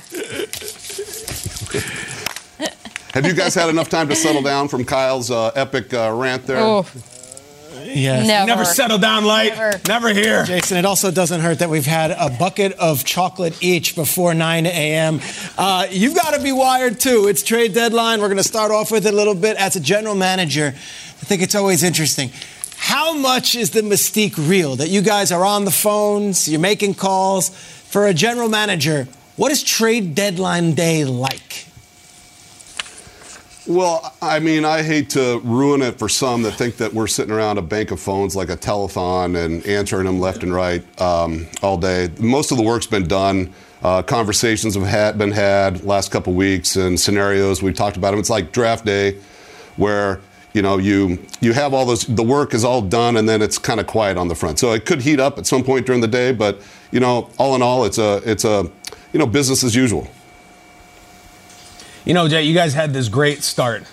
Have 3.14 3.26
you 3.26 3.32
guys 3.32 3.54
had 3.54 3.68
enough 3.68 3.88
time 3.88 4.08
to 4.08 4.16
settle 4.16 4.42
down 4.42 4.66
from 4.66 4.84
Kyle's 4.84 5.30
uh, 5.30 5.52
epic 5.54 5.94
uh, 5.94 6.12
rant 6.12 6.48
there? 6.48 6.58
Oh, 6.58 6.84
Yes. 7.84 8.26
never. 8.26 8.46
Never 8.48 8.64
settle 8.64 8.98
down, 8.98 9.24
Licht. 9.24 9.56
Never. 9.56 9.80
Never 9.86 10.08
here. 10.12 10.44
Jason, 10.44 10.78
it 10.78 10.84
also 10.84 11.12
doesn't 11.12 11.40
hurt 11.42 11.60
that 11.60 11.70
we've 11.70 11.86
had 11.86 12.10
a 12.10 12.28
bucket 12.36 12.72
of 12.72 13.04
chocolate 13.04 13.56
each 13.62 13.94
before 13.94 14.34
9 14.34 14.66
a.m. 14.66 15.20
Uh, 15.56 15.86
you've 15.90 16.16
got 16.16 16.34
to 16.34 16.42
be 16.42 16.50
wired 16.50 16.98
too. 16.98 17.28
It's 17.28 17.44
trade 17.44 17.72
deadline. 17.72 18.20
We're 18.20 18.26
going 18.26 18.38
to 18.38 18.42
start 18.42 18.72
off 18.72 18.90
with 18.90 19.06
it 19.06 19.12
a 19.14 19.16
little 19.16 19.36
bit. 19.36 19.56
As 19.58 19.76
a 19.76 19.80
general 19.80 20.16
manager, 20.16 20.68
I 20.68 21.24
think 21.24 21.40
it's 21.40 21.54
always 21.54 21.84
interesting. 21.84 22.32
How 22.78 23.14
much 23.14 23.54
is 23.54 23.70
the 23.70 23.82
mystique 23.82 24.34
real 24.48 24.74
that 24.74 24.88
you 24.88 25.02
guys 25.02 25.30
are 25.30 25.44
on 25.44 25.64
the 25.64 25.70
phones, 25.70 26.48
you're 26.48 26.58
making 26.60 26.94
calls? 26.94 27.50
For 27.50 28.08
a 28.08 28.14
general 28.14 28.48
manager, 28.48 29.06
what 29.36 29.52
is 29.52 29.62
trade 29.62 30.16
deadline 30.16 30.74
day 30.74 31.04
like? 31.04 31.66
Well, 33.66 34.14
I 34.20 34.40
mean, 34.40 34.66
I 34.66 34.82
hate 34.82 35.08
to 35.10 35.40
ruin 35.40 35.80
it 35.80 35.98
for 35.98 36.06
some 36.06 36.42
that 36.42 36.52
think 36.52 36.76
that 36.76 36.92
we're 36.92 37.06
sitting 37.06 37.32
around 37.32 37.56
a 37.56 37.62
bank 37.62 37.90
of 37.92 37.98
phones 37.98 38.36
like 38.36 38.50
a 38.50 38.58
telethon 38.58 39.42
and 39.42 39.64
answering 39.64 40.04
them 40.04 40.20
left 40.20 40.42
and 40.42 40.52
right 40.52 40.82
um, 41.00 41.46
all 41.62 41.78
day. 41.78 42.10
Most 42.18 42.50
of 42.50 42.58
the 42.58 42.62
work's 42.62 42.86
been 42.86 43.08
done. 43.08 43.54
Uh, 43.82 44.02
conversations 44.02 44.74
have 44.74 44.84
had, 44.84 45.16
been 45.16 45.32
had 45.32 45.82
last 45.82 46.10
couple 46.10 46.34
weeks 46.34 46.76
and 46.76 47.00
scenarios 47.00 47.62
we've 47.62 47.74
talked 47.74 47.96
about 47.96 48.10
them. 48.10 48.20
It's 48.20 48.28
like 48.28 48.52
draft 48.52 48.84
day, 48.84 49.18
where 49.76 50.20
you 50.52 50.60
know 50.60 50.76
you 50.76 51.18
you 51.40 51.54
have 51.54 51.72
all 51.72 51.86
those. 51.86 52.04
The 52.04 52.22
work 52.22 52.52
is 52.52 52.64
all 52.64 52.82
done, 52.82 53.16
and 53.16 53.26
then 53.26 53.40
it's 53.40 53.56
kind 53.56 53.80
of 53.80 53.86
quiet 53.86 54.18
on 54.18 54.28
the 54.28 54.34
front. 54.34 54.58
So 54.58 54.72
it 54.72 54.84
could 54.84 55.00
heat 55.00 55.20
up 55.20 55.38
at 55.38 55.46
some 55.46 55.64
point 55.64 55.86
during 55.86 56.02
the 56.02 56.08
day, 56.08 56.32
but 56.32 56.60
you 56.92 57.00
know, 57.00 57.30
all 57.38 57.54
in 57.54 57.62
all, 57.62 57.84
it's 57.84 57.98
a 57.98 58.22
it's 58.24 58.44
a 58.44 58.70
you 59.12 59.18
know 59.18 59.26
business 59.26 59.64
as 59.64 59.74
usual. 59.74 60.06
You 62.04 62.12
know, 62.12 62.28
Jay, 62.28 62.42
you 62.42 62.52
guys 62.52 62.74
had 62.74 62.92
this 62.92 63.08
great 63.08 63.42
start 63.42 63.84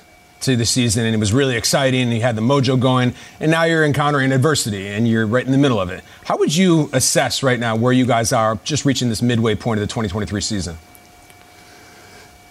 to 0.41 0.57
the 0.57 0.65
season, 0.65 1.05
and 1.05 1.15
it 1.15 1.17
was 1.17 1.31
really 1.31 1.55
exciting. 1.55 2.11
You 2.11 2.21
had 2.21 2.35
the 2.35 2.41
mojo 2.41 2.77
going, 2.77 3.13
and 3.39 3.49
now 3.49 3.63
you're 3.63 3.85
encountering 3.85 4.33
adversity, 4.33 4.89
and 4.89 5.07
you're 5.07 5.25
right 5.25 5.45
in 5.45 5.53
the 5.53 5.57
middle 5.57 5.79
of 5.79 5.89
it. 5.89 6.03
How 6.25 6.37
would 6.37 6.53
you 6.53 6.89
assess 6.91 7.41
right 7.41 7.57
now 7.57 7.77
where 7.77 7.93
you 7.93 8.05
guys 8.05 8.33
are, 8.33 8.59
just 8.65 8.83
reaching 8.83 9.07
this 9.07 9.21
midway 9.21 9.55
point 9.55 9.79
of 9.79 9.87
the 9.87 9.87
2023 9.87 10.41
season? 10.41 10.77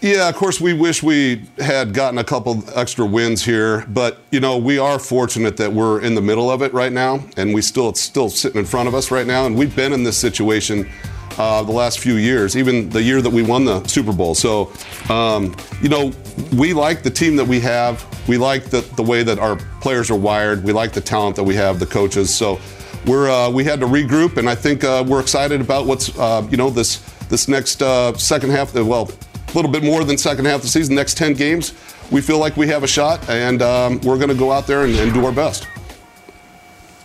Yeah, 0.00 0.30
of 0.30 0.34
course, 0.34 0.62
we 0.62 0.72
wish 0.72 1.02
we 1.02 1.42
had 1.58 1.92
gotten 1.92 2.18
a 2.18 2.24
couple 2.24 2.64
extra 2.74 3.04
wins 3.04 3.44
here, 3.44 3.84
but 3.88 4.20
you 4.30 4.40
know 4.40 4.56
we 4.56 4.78
are 4.78 4.98
fortunate 4.98 5.58
that 5.58 5.74
we're 5.74 6.00
in 6.00 6.14
the 6.14 6.22
middle 6.22 6.50
of 6.50 6.62
it 6.62 6.72
right 6.72 6.92
now, 6.92 7.22
and 7.36 7.52
we 7.52 7.60
still 7.60 7.90
it's 7.90 8.00
still 8.00 8.30
sitting 8.30 8.58
in 8.58 8.64
front 8.64 8.88
of 8.88 8.94
us 8.94 9.10
right 9.10 9.26
now, 9.26 9.44
and 9.44 9.58
we've 9.58 9.76
been 9.76 9.92
in 9.92 10.04
this 10.04 10.16
situation 10.16 10.88
uh, 11.38 11.62
the 11.62 11.72
last 11.72 11.98
few 11.98 12.14
years, 12.14 12.56
even 12.56 12.88
the 12.90 13.02
year 13.02 13.22
that 13.22 13.30
we 13.30 13.42
won 13.42 13.64
the 13.64 13.84
Super 13.86 14.12
Bowl. 14.12 14.34
So, 14.34 14.72
um, 15.08 15.54
you 15.82 15.88
know, 15.88 16.12
we 16.56 16.72
like 16.72 17.02
the 17.02 17.10
team 17.10 17.36
that 17.36 17.46
we 17.46 17.60
have. 17.60 18.04
We 18.28 18.38
like 18.38 18.64
the 18.64 18.80
the 18.96 19.02
way 19.02 19.22
that 19.22 19.38
our 19.38 19.56
players 19.80 20.10
are 20.10 20.18
wired. 20.18 20.64
We 20.64 20.72
like 20.72 20.92
the 20.92 21.00
talent 21.00 21.36
that 21.36 21.44
we 21.44 21.54
have, 21.56 21.78
the 21.78 21.86
coaches. 21.86 22.34
So, 22.34 22.60
we're 23.06 23.30
uh, 23.30 23.50
we 23.50 23.64
had 23.64 23.80
to 23.80 23.86
regroup, 23.86 24.36
and 24.36 24.48
I 24.48 24.54
think 24.54 24.84
uh, 24.84 25.04
we're 25.06 25.20
excited 25.20 25.60
about 25.60 25.86
what's 25.86 26.16
uh, 26.18 26.46
you 26.50 26.56
know 26.56 26.70
this 26.70 26.98
this 27.28 27.48
next 27.48 27.82
uh, 27.82 28.16
second 28.16 28.50
half. 28.50 28.74
Well 28.74 29.10
a 29.50 29.56
little 29.56 29.70
bit 29.70 29.82
more 29.82 30.04
than 30.04 30.16
second 30.16 30.44
half 30.44 30.56
of 30.56 30.62
the 30.62 30.68
season, 30.68 30.94
next 30.94 31.16
10 31.16 31.34
games, 31.34 31.74
we 32.10 32.20
feel 32.20 32.38
like 32.38 32.56
we 32.56 32.68
have 32.68 32.84
a 32.84 32.86
shot, 32.86 33.28
and 33.28 33.62
um, 33.62 34.00
we're 34.02 34.16
going 34.16 34.28
to 34.28 34.34
go 34.34 34.52
out 34.52 34.66
there 34.66 34.84
and, 34.84 34.94
and 34.96 35.12
do 35.12 35.24
our 35.26 35.32
best. 35.32 35.66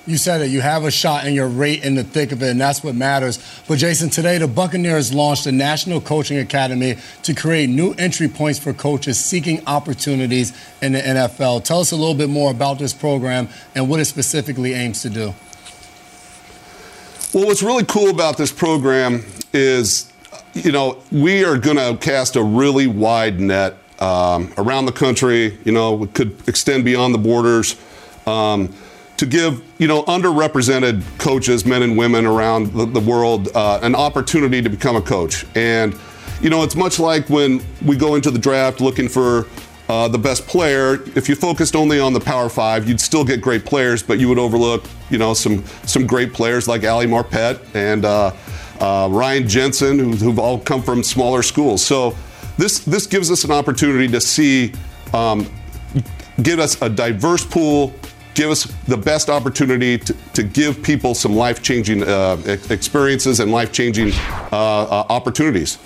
You 0.07 0.17
said 0.17 0.41
it. 0.41 0.51
You 0.51 0.61
have 0.61 0.83
a 0.83 0.91
shot 0.91 1.25
and 1.25 1.33
you're 1.33 1.47
right 1.47 1.83
in 1.83 1.95
the 1.95 2.03
thick 2.03 2.31
of 2.31 2.43
it, 2.43 2.51
and 2.51 2.61
that's 2.61 2.83
what 2.83 2.93
matters. 2.93 3.39
But 3.67 3.79
Jason, 3.79 4.09
today 4.11 4.37
the 4.37 4.47
Buccaneers 4.47 5.11
launched 5.13 5.47
a 5.47 5.51
National 5.51 5.99
Coaching 5.99 6.37
Academy 6.37 6.97
to 7.23 7.33
create 7.33 7.69
new 7.69 7.93
entry 7.93 8.27
points 8.27 8.59
for 8.59 8.71
coaches 8.71 9.17
seeking 9.17 9.65
opportunities 9.65 10.53
in 10.81 10.91
the 10.91 10.99
NFL. 10.99 11.63
Tell 11.63 11.79
us 11.79 11.91
a 11.91 11.95
little 11.95 12.13
bit 12.13 12.29
more 12.29 12.51
about 12.51 12.77
this 12.77 12.93
program 12.93 13.49
and 13.73 13.89
what 13.89 13.99
it 13.99 14.05
specifically 14.05 14.73
aims 14.73 15.01
to 15.01 15.09
do. 15.09 15.33
Well, 17.33 17.47
what's 17.47 17.63
really 17.63 17.83
cool 17.83 18.11
about 18.11 18.37
this 18.37 18.51
program 18.51 19.25
is, 19.53 20.11
you 20.53 20.71
know, 20.71 21.01
we 21.11 21.43
are 21.43 21.57
going 21.57 21.77
to 21.77 21.97
cast 21.99 22.35
a 22.35 22.43
really 22.43 22.85
wide 22.85 23.39
net 23.39 23.77
um, 23.99 24.53
around 24.57 24.85
the 24.85 24.91
country. 24.91 25.57
You 25.65 25.71
know, 25.71 26.03
it 26.03 26.13
could 26.13 26.47
extend 26.47 26.85
beyond 26.85 27.13
the 27.13 27.17
borders. 27.17 27.75
Um, 28.27 28.73
to 29.17 29.25
give 29.25 29.63
you 29.79 29.87
know 29.87 30.03
underrepresented 30.03 31.03
coaches, 31.17 31.65
men 31.65 31.83
and 31.83 31.97
women 31.97 32.25
around 32.25 32.73
the, 32.73 32.85
the 32.85 32.99
world, 32.99 33.49
uh, 33.55 33.79
an 33.81 33.95
opportunity 33.95 34.61
to 34.61 34.69
become 34.69 34.95
a 34.95 35.01
coach. 35.01 35.45
And 35.55 35.95
you 36.41 36.49
know, 36.49 36.63
it's 36.63 36.75
much 36.75 36.99
like 36.99 37.29
when 37.29 37.61
we 37.85 37.95
go 37.95 38.15
into 38.15 38.29
the 38.29 38.39
draft 38.39 38.81
looking 38.81 39.07
for 39.07 39.47
uh, 39.87 40.07
the 40.07 40.17
best 40.17 40.47
player. 40.47 41.01
If 41.15 41.29
you 41.29 41.35
focused 41.35 41.75
only 41.75 41.99
on 41.99 42.13
the 42.13 42.19
Power 42.19 42.49
Five, 42.49 42.87
you'd 42.87 42.99
still 42.99 43.23
get 43.23 43.41
great 43.41 43.65
players, 43.65 44.03
but 44.03 44.19
you 44.19 44.27
would 44.29 44.39
overlook 44.39 44.83
you 45.09 45.17
know 45.17 45.33
some 45.33 45.65
some 45.85 46.05
great 46.05 46.33
players 46.33 46.67
like 46.67 46.83
Ali 46.83 47.05
Marpet 47.05 47.59
and 47.73 48.03
uh, 48.03 48.31
uh, 48.79 49.07
Ryan 49.11 49.47
Jensen, 49.47 49.99
who, 49.99 50.11
who've 50.13 50.39
all 50.39 50.59
come 50.59 50.81
from 50.81 51.03
smaller 51.03 51.43
schools. 51.43 51.83
So 51.83 52.15
this 52.57 52.79
this 52.79 53.07
gives 53.07 53.31
us 53.31 53.43
an 53.43 53.51
opportunity 53.51 54.07
to 54.09 54.19
see. 54.19 54.73
Um, 55.13 55.49
get 56.41 56.59
us 56.59 56.81
a 56.81 56.89
diverse 56.89 57.45
pool 57.45 57.93
give 58.35 58.51
us 58.51 58.65
the 58.87 58.97
best 58.97 59.29
opportunity 59.29 59.97
to, 59.97 60.13
to 60.33 60.43
give 60.43 60.83
people 60.83 61.15
some 61.15 61.33
life 61.33 61.63
changing 61.63 62.03
uh, 62.03 62.37
experiences 62.69 63.39
and 63.39 63.51
life 63.51 63.71
changing 63.71 64.11
uh, 64.11 64.47
uh, 64.51 65.05
opportunities. 65.09 65.79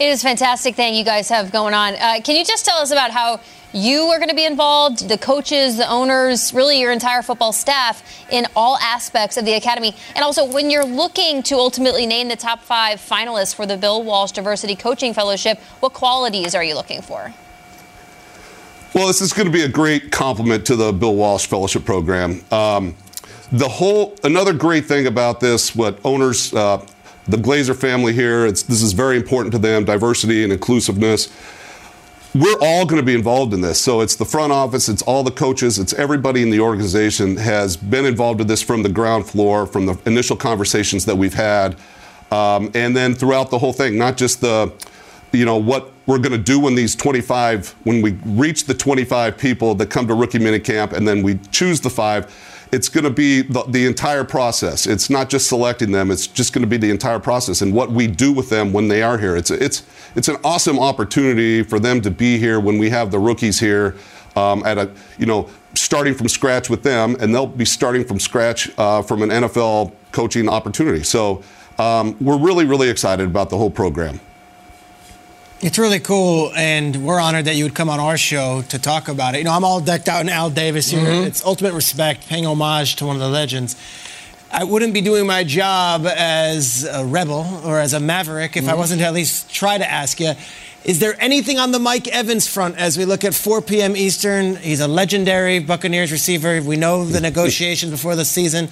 It 0.00 0.08
is 0.08 0.24
a 0.24 0.26
fantastic 0.26 0.74
thing 0.74 0.94
you 0.94 1.04
guys 1.04 1.28
have 1.28 1.52
going 1.52 1.72
on. 1.72 1.94
Uh, 1.94 2.20
can 2.24 2.34
you 2.34 2.44
just 2.44 2.64
tell 2.64 2.78
us 2.78 2.90
about 2.90 3.12
how 3.12 3.38
you 3.72 4.02
are 4.06 4.18
going 4.18 4.28
to 4.28 4.34
be 4.34 4.44
involved, 4.44 5.08
the 5.08 5.18
coaches, 5.18 5.76
the 5.76 5.88
owners, 5.88 6.52
really 6.52 6.80
your 6.80 6.90
entire 6.90 7.22
football 7.22 7.52
staff 7.52 8.02
in 8.30 8.46
all 8.56 8.76
aspects 8.78 9.36
of 9.36 9.44
the 9.44 9.52
academy? 9.52 9.94
And 10.16 10.24
also, 10.24 10.50
when 10.50 10.68
you're 10.70 10.84
looking 10.84 11.44
to 11.44 11.56
ultimately 11.56 12.06
name 12.06 12.28
the 12.28 12.36
top 12.36 12.60
five 12.60 12.98
finalists 12.98 13.54
for 13.54 13.66
the 13.66 13.76
Bill 13.76 14.02
Walsh 14.02 14.32
Diversity 14.32 14.74
Coaching 14.74 15.14
Fellowship, 15.14 15.58
what 15.78 15.92
qualities 15.92 16.54
are 16.56 16.64
you 16.64 16.74
looking 16.74 17.02
for? 17.02 17.32
Well, 18.94 19.08
this 19.08 19.20
is 19.20 19.32
going 19.32 19.46
to 19.46 19.52
be 19.52 19.62
a 19.62 19.68
great 19.68 20.12
compliment 20.12 20.64
to 20.66 20.76
the 20.76 20.92
Bill 20.92 21.16
Walsh 21.16 21.46
Fellowship 21.46 21.84
Program. 21.84 22.44
Um, 22.52 22.94
the 23.50 23.68
whole 23.68 24.14
another 24.22 24.52
great 24.52 24.84
thing 24.84 25.08
about 25.08 25.40
this, 25.40 25.74
what 25.74 25.98
owners, 26.04 26.54
uh, 26.54 26.86
the 27.26 27.36
Glazer 27.36 27.74
family 27.74 28.12
here, 28.12 28.46
this 28.46 28.82
is 28.82 28.92
very 28.92 29.16
important 29.16 29.50
to 29.50 29.58
them, 29.58 29.84
diversity 29.84 30.44
and 30.44 30.52
inclusiveness. 30.52 31.28
We're 32.36 32.56
all 32.60 32.86
going 32.86 33.00
to 33.00 33.04
be 33.04 33.16
involved 33.16 33.52
in 33.52 33.62
this. 33.62 33.80
So 33.80 34.00
it's 34.00 34.14
the 34.14 34.24
front 34.24 34.52
office, 34.52 34.88
it's 34.88 35.02
all 35.02 35.24
the 35.24 35.32
coaches, 35.32 35.80
it's 35.80 35.92
everybody 35.94 36.44
in 36.44 36.50
the 36.50 36.60
organization 36.60 37.36
has 37.38 37.76
been 37.76 38.04
involved 38.04 38.42
in 38.42 38.46
this 38.46 38.62
from 38.62 38.84
the 38.84 38.88
ground 38.88 39.26
floor, 39.26 39.66
from 39.66 39.86
the 39.86 39.98
initial 40.06 40.36
conversations 40.36 41.04
that 41.06 41.16
we've 41.16 41.34
had, 41.34 41.76
um, 42.30 42.70
and 42.74 42.96
then 42.96 43.16
throughout 43.16 43.50
the 43.50 43.58
whole 43.58 43.72
thing, 43.72 43.98
not 43.98 44.16
just 44.16 44.40
the 44.40 44.72
you 45.34 45.44
know 45.44 45.56
what 45.56 45.92
we're 46.06 46.18
going 46.18 46.32
to 46.32 46.38
do 46.38 46.60
when 46.60 46.74
these 46.74 46.94
25 46.94 47.74
when 47.84 48.02
we 48.02 48.12
reach 48.24 48.64
the 48.64 48.74
25 48.74 49.36
people 49.36 49.74
that 49.74 49.90
come 49.90 50.06
to 50.06 50.14
rookie 50.14 50.38
minicamp 50.38 50.92
and 50.92 51.06
then 51.06 51.22
we 51.22 51.38
choose 51.50 51.80
the 51.80 51.90
five 51.90 52.32
it's 52.72 52.88
going 52.88 53.04
to 53.04 53.10
be 53.10 53.42
the, 53.42 53.62
the, 53.68 53.86
entire 53.86 54.24
process. 54.24 54.88
It's 54.88 55.08
not 55.08 55.30
just 55.30 55.48
selecting 55.48 55.92
them 55.92 56.10
it's 56.10 56.26
just 56.26 56.52
going 56.52 56.62
to 56.62 56.68
be 56.68 56.76
the 56.76 56.90
entire 56.90 57.20
process 57.20 57.62
and 57.62 57.72
what 57.72 57.90
we 57.90 58.06
do 58.06 58.32
with 58.32 58.50
them 58.50 58.72
when 58.72 58.88
they 58.88 59.02
are 59.02 59.16
here. 59.16 59.36
It's 59.36 59.50
it's 59.50 59.84
it's 60.16 60.28
an 60.28 60.36
awesome 60.44 60.78
opportunity 60.78 61.62
for 61.62 61.78
them 61.78 62.00
to 62.02 62.10
be 62.10 62.38
here 62.38 62.58
when 62.58 62.78
we 62.78 62.90
have 62.90 63.10
the 63.10 63.18
rookies 63.18 63.60
here 63.60 63.94
um, 64.34 64.64
at 64.66 64.78
a 64.78 64.90
you 65.18 65.26
know 65.26 65.48
starting 65.74 66.14
from 66.14 66.28
scratch 66.28 66.68
with 66.68 66.82
them 66.82 67.16
and 67.20 67.34
they'll 67.34 67.46
be 67.46 67.64
starting 67.64 68.04
from 68.04 68.18
scratch 68.18 68.70
uh, 68.78 69.02
from 69.02 69.22
an 69.22 69.30
nfl 69.30 69.92
coaching 70.12 70.48
opportunity. 70.48 71.04
So 71.04 71.42
um, 71.78 72.16
we're 72.20 72.38
really 72.38 72.64
really 72.64 72.90
excited 72.90 73.26
about 73.26 73.50
the 73.50 73.56
whole 73.56 73.70
program 73.70 74.20
it's 75.64 75.78
really 75.78 75.98
cool, 75.98 76.52
and 76.54 76.94
we're 77.06 77.18
honored 77.18 77.46
that 77.46 77.56
you 77.56 77.64
would 77.64 77.74
come 77.74 77.88
on 77.88 77.98
our 77.98 78.18
show 78.18 78.60
to 78.68 78.78
talk 78.78 79.08
about 79.08 79.34
it. 79.34 79.38
You 79.38 79.44
know, 79.44 79.52
I'm 79.52 79.64
all 79.64 79.80
decked 79.80 80.10
out 80.10 80.20
in 80.20 80.28
Al 80.28 80.50
Davis 80.50 80.90
here. 80.90 81.00
Mm-hmm. 81.00 81.26
It's 81.26 81.42
ultimate 81.42 81.72
respect, 81.72 82.28
paying 82.28 82.44
homage 82.44 82.96
to 82.96 83.06
one 83.06 83.16
of 83.16 83.22
the 83.22 83.30
legends. 83.30 83.74
I 84.52 84.64
wouldn't 84.64 84.92
be 84.92 85.00
doing 85.00 85.26
my 85.26 85.42
job 85.42 86.04
as 86.04 86.84
a 86.84 87.02
rebel 87.06 87.62
or 87.64 87.80
as 87.80 87.94
a 87.94 87.98
maverick 87.98 88.58
if 88.58 88.64
mm-hmm. 88.64 88.72
I 88.72 88.74
wasn't 88.74 89.00
to 89.00 89.06
at 89.06 89.14
least 89.14 89.50
try 89.50 89.78
to 89.78 89.90
ask 89.90 90.20
you. 90.20 90.34
Is 90.84 91.00
there 91.00 91.16
anything 91.18 91.58
on 91.58 91.72
the 91.72 91.78
Mike 91.78 92.08
Evans 92.08 92.46
front 92.46 92.76
as 92.76 92.98
we 92.98 93.06
look 93.06 93.24
at 93.24 93.34
4 93.34 93.62
p.m. 93.62 93.96
Eastern? 93.96 94.56
He's 94.56 94.80
a 94.80 94.88
legendary 94.88 95.60
Buccaneers 95.60 96.12
receiver. 96.12 96.60
We 96.60 96.76
know 96.76 97.06
the 97.06 97.20
negotiations 97.22 97.90
before 97.90 98.16
the 98.16 98.26
season. 98.26 98.68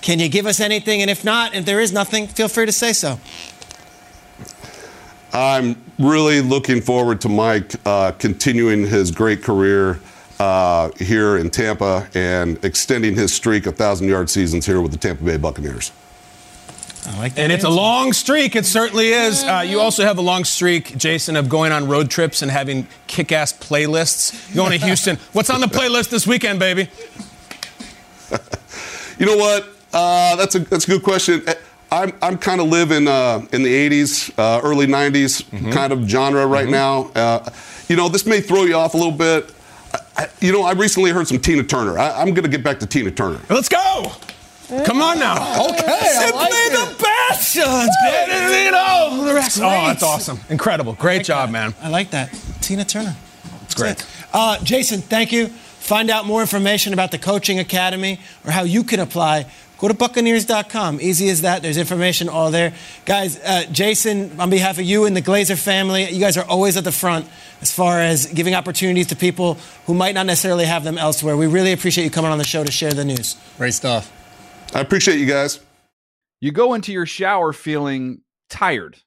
Can 0.00 0.18
you 0.18 0.28
give 0.28 0.46
us 0.46 0.58
anything? 0.58 1.02
And 1.02 1.10
if 1.10 1.24
not, 1.24 1.54
if 1.54 1.64
there 1.64 1.78
is 1.78 1.92
nothing, 1.92 2.26
feel 2.26 2.48
free 2.48 2.66
to 2.66 2.72
say 2.72 2.92
so. 2.92 3.20
I'm 5.32 5.82
really 5.98 6.40
looking 6.40 6.80
forward 6.80 7.20
to 7.22 7.28
Mike 7.28 7.74
uh, 7.86 8.12
continuing 8.12 8.86
his 8.86 9.10
great 9.10 9.42
career 9.42 9.98
uh, 10.38 10.90
here 10.98 11.36
in 11.38 11.50
Tampa 11.50 12.08
and 12.14 12.62
extending 12.64 13.14
his 13.14 13.32
streak 13.32 13.66
of 13.66 13.76
thousand 13.76 14.08
yard 14.08 14.28
seasons 14.28 14.66
here 14.66 14.80
with 14.80 14.92
the 14.92 14.98
Tampa 14.98 15.24
Bay 15.24 15.36
Buccaneers. 15.36 15.92
I 17.04 17.18
like 17.18 17.34
that. 17.34 17.42
and 17.42 17.52
it's 17.52 17.64
a 17.64 17.70
long 17.70 18.12
streak. 18.12 18.54
It 18.54 18.64
certainly 18.64 19.08
is. 19.08 19.42
Uh, 19.42 19.64
you 19.66 19.80
also 19.80 20.04
have 20.04 20.18
a 20.18 20.22
long 20.22 20.44
streak, 20.44 20.96
Jason, 20.96 21.34
of 21.34 21.48
going 21.48 21.72
on 21.72 21.88
road 21.88 22.10
trips 22.10 22.42
and 22.42 22.50
having 22.50 22.86
kick-ass 23.08 23.52
playlists. 23.54 24.54
Going 24.54 24.78
to 24.78 24.78
Houston. 24.86 25.16
What's 25.32 25.50
on 25.50 25.60
the 25.60 25.66
playlist 25.66 26.10
this 26.10 26.26
weekend, 26.28 26.60
baby? 26.60 26.88
you 29.18 29.26
know 29.26 29.36
what? 29.36 29.68
Uh, 29.92 30.36
that's 30.36 30.54
a 30.54 30.60
that's 30.60 30.84
a 30.84 30.90
good 30.90 31.02
question. 31.02 31.42
I'm, 31.92 32.12
I'm 32.22 32.38
kind 32.38 32.60
of 32.60 32.68
living 32.68 33.06
uh, 33.06 33.46
in 33.52 33.62
the 33.62 33.90
80s, 33.90 34.32
uh, 34.38 34.62
early 34.64 34.86
90s 34.86 35.42
mm-hmm. 35.44 35.70
kind 35.72 35.92
of 35.92 36.08
genre 36.08 36.46
right 36.46 36.64
mm-hmm. 36.64 36.72
now. 36.72 37.10
Uh, 37.14 37.50
you 37.88 37.96
know, 37.96 38.08
this 38.08 38.24
may 38.24 38.40
throw 38.40 38.62
you 38.62 38.74
off 38.74 38.94
a 38.94 38.96
little 38.96 39.12
bit. 39.12 39.52
I, 40.16 40.28
you 40.40 40.52
know, 40.52 40.62
I 40.62 40.72
recently 40.72 41.10
heard 41.10 41.28
some 41.28 41.38
Tina 41.38 41.62
Turner. 41.62 41.98
I, 41.98 42.22
am 42.22 42.30
going 42.30 42.44
to 42.44 42.48
get 42.48 42.64
back 42.64 42.80
to 42.80 42.86
Tina 42.86 43.10
Turner. 43.10 43.40
Let's 43.50 43.68
go. 43.68 44.10
Come 44.86 45.02
on 45.02 45.18
now. 45.18 45.66
Okay. 45.68 45.98
Simply 46.08 46.38
like 46.38 46.50
the 46.50 47.04
best. 47.28 47.56
It's 47.56 47.96
better 48.02 48.48
than 48.48 48.74
all 48.74 49.22
the 49.22 49.34
rest. 49.34 49.58
Oh, 49.58 49.68
that's 49.68 50.02
awesome. 50.02 50.40
Incredible. 50.48 50.94
Great 50.94 51.18
like 51.18 51.26
job, 51.26 51.48
that. 51.48 51.52
man. 51.52 51.74
I 51.82 51.90
like 51.90 52.10
that. 52.12 52.32
Tina 52.62 52.86
Turner. 52.86 53.14
It's 53.64 53.74
great. 53.74 54.00
It. 54.00 54.06
Uh, 54.32 54.58
Jason, 54.64 55.02
thank 55.02 55.30
you. 55.30 55.48
Find 55.48 56.10
out 56.10 56.24
more 56.24 56.40
information 56.40 56.94
about 56.94 57.10
the 57.10 57.18
Coaching 57.18 57.58
Academy 57.58 58.20
or 58.46 58.52
how 58.52 58.62
you 58.62 58.82
can 58.82 59.00
apply 59.00 59.46
Go 59.82 59.88
to 59.88 59.94
Buccaneers.com. 59.94 61.00
Easy 61.00 61.28
as 61.28 61.40
that. 61.40 61.60
There's 61.60 61.76
information 61.76 62.28
all 62.28 62.52
there. 62.52 62.72
Guys, 63.04 63.40
uh, 63.40 63.64
Jason, 63.72 64.38
on 64.38 64.48
behalf 64.48 64.78
of 64.78 64.84
you 64.84 65.06
and 65.06 65.16
the 65.16 65.20
Glazer 65.20 65.60
family, 65.60 66.08
you 66.08 66.20
guys 66.20 66.36
are 66.36 66.44
always 66.44 66.76
at 66.76 66.84
the 66.84 66.92
front 66.92 67.26
as 67.60 67.72
far 67.72 67.98
as 67.98 68.26
giving 68.26 68.54
opportunities 68.54 69.08
to 69.08 69.16
people 69.16 69.54
who 69.86 69.94
might 69.94 70.14
not 70.14 70.26
necessarily 70.26 70.66
have 70.66 70.84
them 70.84 70.98
elsewhere. 70.98 71.36
We 71.36 71.48
really 71.48 71.72
appreciate 71.72 72.04
you 72.04 72.10
coming 72.10 72.30
on 72.30 72.38
the 72.38 72.44
show 72.44 72.62
to 72.62 72.70
share 72.70 72.92
the 72.92 73.04
news. 73.04 73.34
Great 73.58 73.74
stuff. 73.74 74.12
I 74.72 74.78
appreciate 74.78 75.18
you 75.18 75.26
guys. 75.26 75.58
You 76.40 76.52
go 76.52 76.74
into 76.74 76.92
your 76.92 77.04
shower 77.04 77.52
feeling 77.52 78.20
tired, 78.48 78.98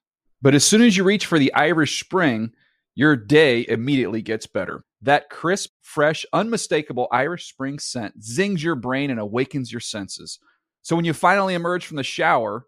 but 0.41 0.55
as 0.55 0.65
soon 0.65 0.81
as 0.81 0.97
you 0.97 1.05
reach 1.05 1.25
for 1.25 1.39
the 1.39 1.53
Irish 1.53 2.01
Spring, 2.01 2.51
your 2.95 3.15
day 3.15 3.65
immediately 3.65 4.21
gets 4.21 4.45
better. 4.45 4.83
That 5.01 5.29
crisp, 5.29 5.69
fresh, 5.81 6.25
unmistakable 6.33 7.07
Irish 7.13 7.47
Spring 7.47 7.79
scent 7.79 8.21
zings 8.21 8.61
your 8.61 8.75
brain 8.75 9.09
and 9.09 9.21
awakens 9.21 9.71
your 9.71 9.79
senses. 9.79 10.38
So 10.86 10.95
when 10.95 11.04
you 11.04 11.13
finally 11.13 11.56
emerge 11.56 11.88
from 11.88 11.98
the 11.98 12.04
shower 12.04 12.67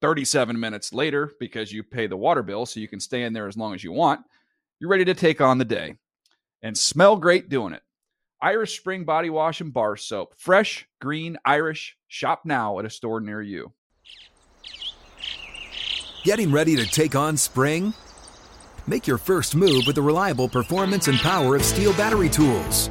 37 0.00 0.58
minutes 0.58 0.92
later, 0.92 1.30
because 1.38 1.72
you 1.72 1.84
pay 1.84 2.08
the 2.08 2.16
water 2.16 2.42
bill 2.42 2.66
so 2.66 2.80
you 2.80 2.88
can 2.88 2.98
stay 2.98 3.22
in 3.22 3.34
there 3.34 3.46
as 3.46 3.56
long 3.56 3.72
as 3.72 3.84
you 3.84 3.92
want, 3.92 4.22
you're 4.80 4.90
ready 4.90 5.04
to 5.04 5.14
take 5.14 5.40
on 5.40 5.58
the 5.58 5.64
day 5.64 5.94
and 6.60 6.76
smell 6.76 7.16
great 7.16 7.48
doing 7.48 7.72
it. 7.72 7.82
Irish 8.42 8.76
Spring 8.76 9.04
Body 9.04 9.30
Wash 9.30 9.60
and 9.60 9.72
Bar 9.72 9.96
Soap. 9.96 10.34
Fresh, 10.36 10.88
green, 11.00 11.38
Irish. 11.44 11.96
Shop 12.08 12.40
now 12.44 12.80
at 12.80 12.84
a 12.84 12.90
store 12.90 13.20
near 13.20 13.40
you. 13.40 13.72
Getting 16.24 16.50
ready 16.50 16.74
to 16.74 16.84
take 16.84 17.14
on 17.14 17.36
spring? 17.36 17.94
Make 18.88 19.06
your 19.06 19.18
first 19.18 19.54
move 19.54 19.84
with 19.86 19.94
the 19.94 20.02
reliable 20.02 20.48
performance 20.48 21.06
and 21.06 21.18
power 21.18 21.54
of 21.54 21.62
STIHL 21.62 21.96
battery 21.96 22.28
tools. 22.28 22.90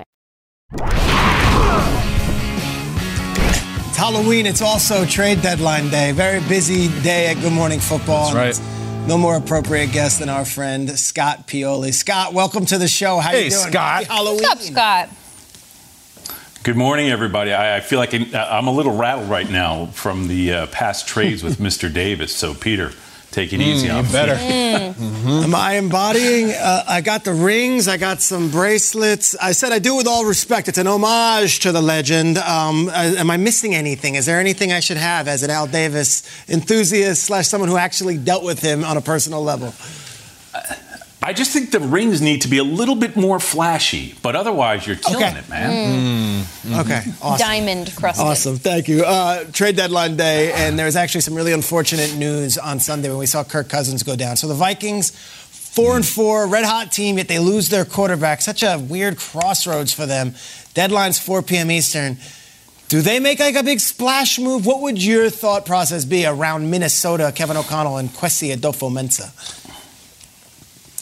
It's 0.73 0.83
Halloween. 3.97 4.45
It's 4.45 4.61
also 4.61 5.05
trade 5.05 5.41
deadline 5.41 5.89
day. 5.89 6.11
Very 6.13 6.39
busy 6.47 6.87
day 7.01 7.27
at 7.27 7.41
Good 7.41 7.51
Morning 7.51 7.79
Football. 7.79 8.33
That's 8.33 8.59
right. 8.59 9.07
No 9.07 9.17
more 9.17 9.35
appropriate 9.35 9.91
guest 9.91 10.19
than 10.19 10.29
our 10.29 10.45
friend 10.45 10.89
Scott 10.97 11.47
Pioli. 11.47 11.93
Scott, 11.93 12.33
welcome 12.33 12.65
to 12.67 12.77
the 12.77 12.87
show. 12.87 13.17
How 13.19 13.31
Hey, 13.31 13.45
you 13.45 13.49
doing? 13.49 13.63
Scott. 13.69 14.03
Happy 14.03 14.13
Halloween. 14.13 14.43
What's 14.43 14.69
up, 14.69 14.73
Scott? 14.73 15.09
Good 16.63 16.77
morning, 16.77 17.09
everybody. 17.09 17.51
I, 17.51 17.77
I 17.77 17.79
feel 17.81 17.99
like 17.99 18.13
I'm, 18.13 18.27
I'm 18.33 18.67
a 18.67 18.71
little 18.71 18.95
rattled 18.95 19.29
right 19.29 19.49
now 19.49 19.87
from 19.87 20.27
the 20.27 20.53
uh, 20.53 20.67
past 20.67 21.07
trades 21.07 21.43
with 21.43 21.57
Mr. 21.59 21.91
Davis. 21.91 22.33
So, 22.35 22.53
Peter, 22.53 22.91
take 23.31 23.53
it 23.53 23.61
easy 23.61 23.87
Mm, 23.87 23.91
on 23.91 23.97
you 23.97 24.03
me. 24.07 24.11
better. 24.11 24.33
Am 25.45 25.55
I 25.55 25.73
embodying? 25.75 26.51
Uh, 26.51 26.83
I 26.87 27.01
got 27.01 27.23
the 27.23 27.33
rings. 27.33 27.87
I 27.87 27.97
got 27.97 28.21
some 28.21 28.49
bracelets. 28.51 29.35
I 29.41 29.53
said 29.53 29.71
I 29.71 29.79
do 29.79 29.95
with 29.95 30.07
all 30.07 30.25
respect. 30.25 30.67
It's 30.67 30.77
an 30.77 30.87
homage 30.87 31.59
to 31.61 31.71
the 31.71 31.81
legend. 31.81 32.37
Um, 32.37 32.89
uh, 32.89 32.91
am 33.17 33.29
I 33.31 33.37
missing 33.37 33.73
anything? 33.73 34.15
Is 34.15 34.25
there 34.25 34.39
anything 34.39 34.71
I 34.73 34.79
should 34.81 34.97
have 34.97 35.27
as 35.27 35.43
an 35.43 35.49
Al 35.49 35.67
Davis 35.67 36.23
enthusiast 36.49 37.23
slash 37.23 37.47
someone 37.47 37.69
who 37.69 37.77
actually 37.77 38.17
dealt 38.17 38.43
with 38.43 38.61
him 38.61 38.83
on 38.83 38.97
a 38.97 39.01
personal 39.01 39.41
level? 39.43 39.73
I 41.23 41.33
just 41.33 41.51
think 41.51 41.69
the 41.69 41.79
rings 41.79 42.19
need 42.19 42.41
to 42.41 42.47
be 42.47 42.57
a 42.57 42.63
little 42.63 42.95
bit 42.95 43.15
more 43.15 43.39
flashy, 43.39 44.15
but 44.23 44.35
otherwise, 44.35 44.87
you're 44.87 44.95
killing 44.95 45.23
Okay. 45.23 45.37
it, 45.37 45.49
man. 45.49 45.69
Mm. 45.69 46.39
Mm. 46.39 46.41
Mm-hmm. 46.71 46.79
Okay, 46.79 47.01
awesome. 47.21 47.37
Diamond 47.47 47.93
crusted. 47.95 48.25
Awesome, 48.25 48.57
thank 48.57 48.87
you. 48.87 49.03
Uh, 49.05 49.43
trade 49.51 49.75
deadline 49.75 50.15
day, 50.17 50.51
and 50.53 50.79
there 50.79 50.87
was 50.87 50.95
actually 50.95 51.21
some 51.21 51.35
really 51.35 51.53
unfortunate 51.53 52.15
news 52.15 52.57
on 52.57 52.79
Sunday 52.79 53.09
when 53.09 53.19
we 53.19 53.27
saw 53.27 53.43
Kirk 53.43 53.69
Cousins 53.69 54.01
go 54.01 54.15
down. 54.15 54.35
So 54.35 54.47
the 54.47 54.55
Vikings, 54.55 55.11
four 55.11 55.95
and 55.95 56.03
four, 56.05 56.47
red 56.47 56.65
hot 56.65 56.91
team, 56.91 57.17
yet 57.17 57.27
they 57.27 57.37
lose 57.37 57.69
their 57.69 57.85
quarterback. 57.85 58.41
Such 58.41 58.63
a 58.63 58.79
weird 58.79 59.17
crossroads 59.17 59.93
for 59.93 60.07
them. 60.07 60.33
Deadline's 60.73 61.19
4 61.19 61.43
p.m. 61.43 61.69
Eastern. 61.69 62.17
Do 62.87 62.99
they 63.01 63.19
make 63.19 63.39
like 63.39 63.55
a 63.55 63.63
big 63.63 63.79
splash 63.79 64.37
move? 64.39 64.65
What 64.65 64.81
would 64.81 65.01
your 65.01 65.29
thought 65.29 65.65
process 65.65 66.03
be 66.03 66.25
around 66.25 66.69
Minnesota, 66.69 67.31
Kevin 67.33 67.55
O'Connell, 67.55 67.95
and 67.97 68.09
Kwesi 68.09 68.53
Adofo-Mensah? 68.53 69.60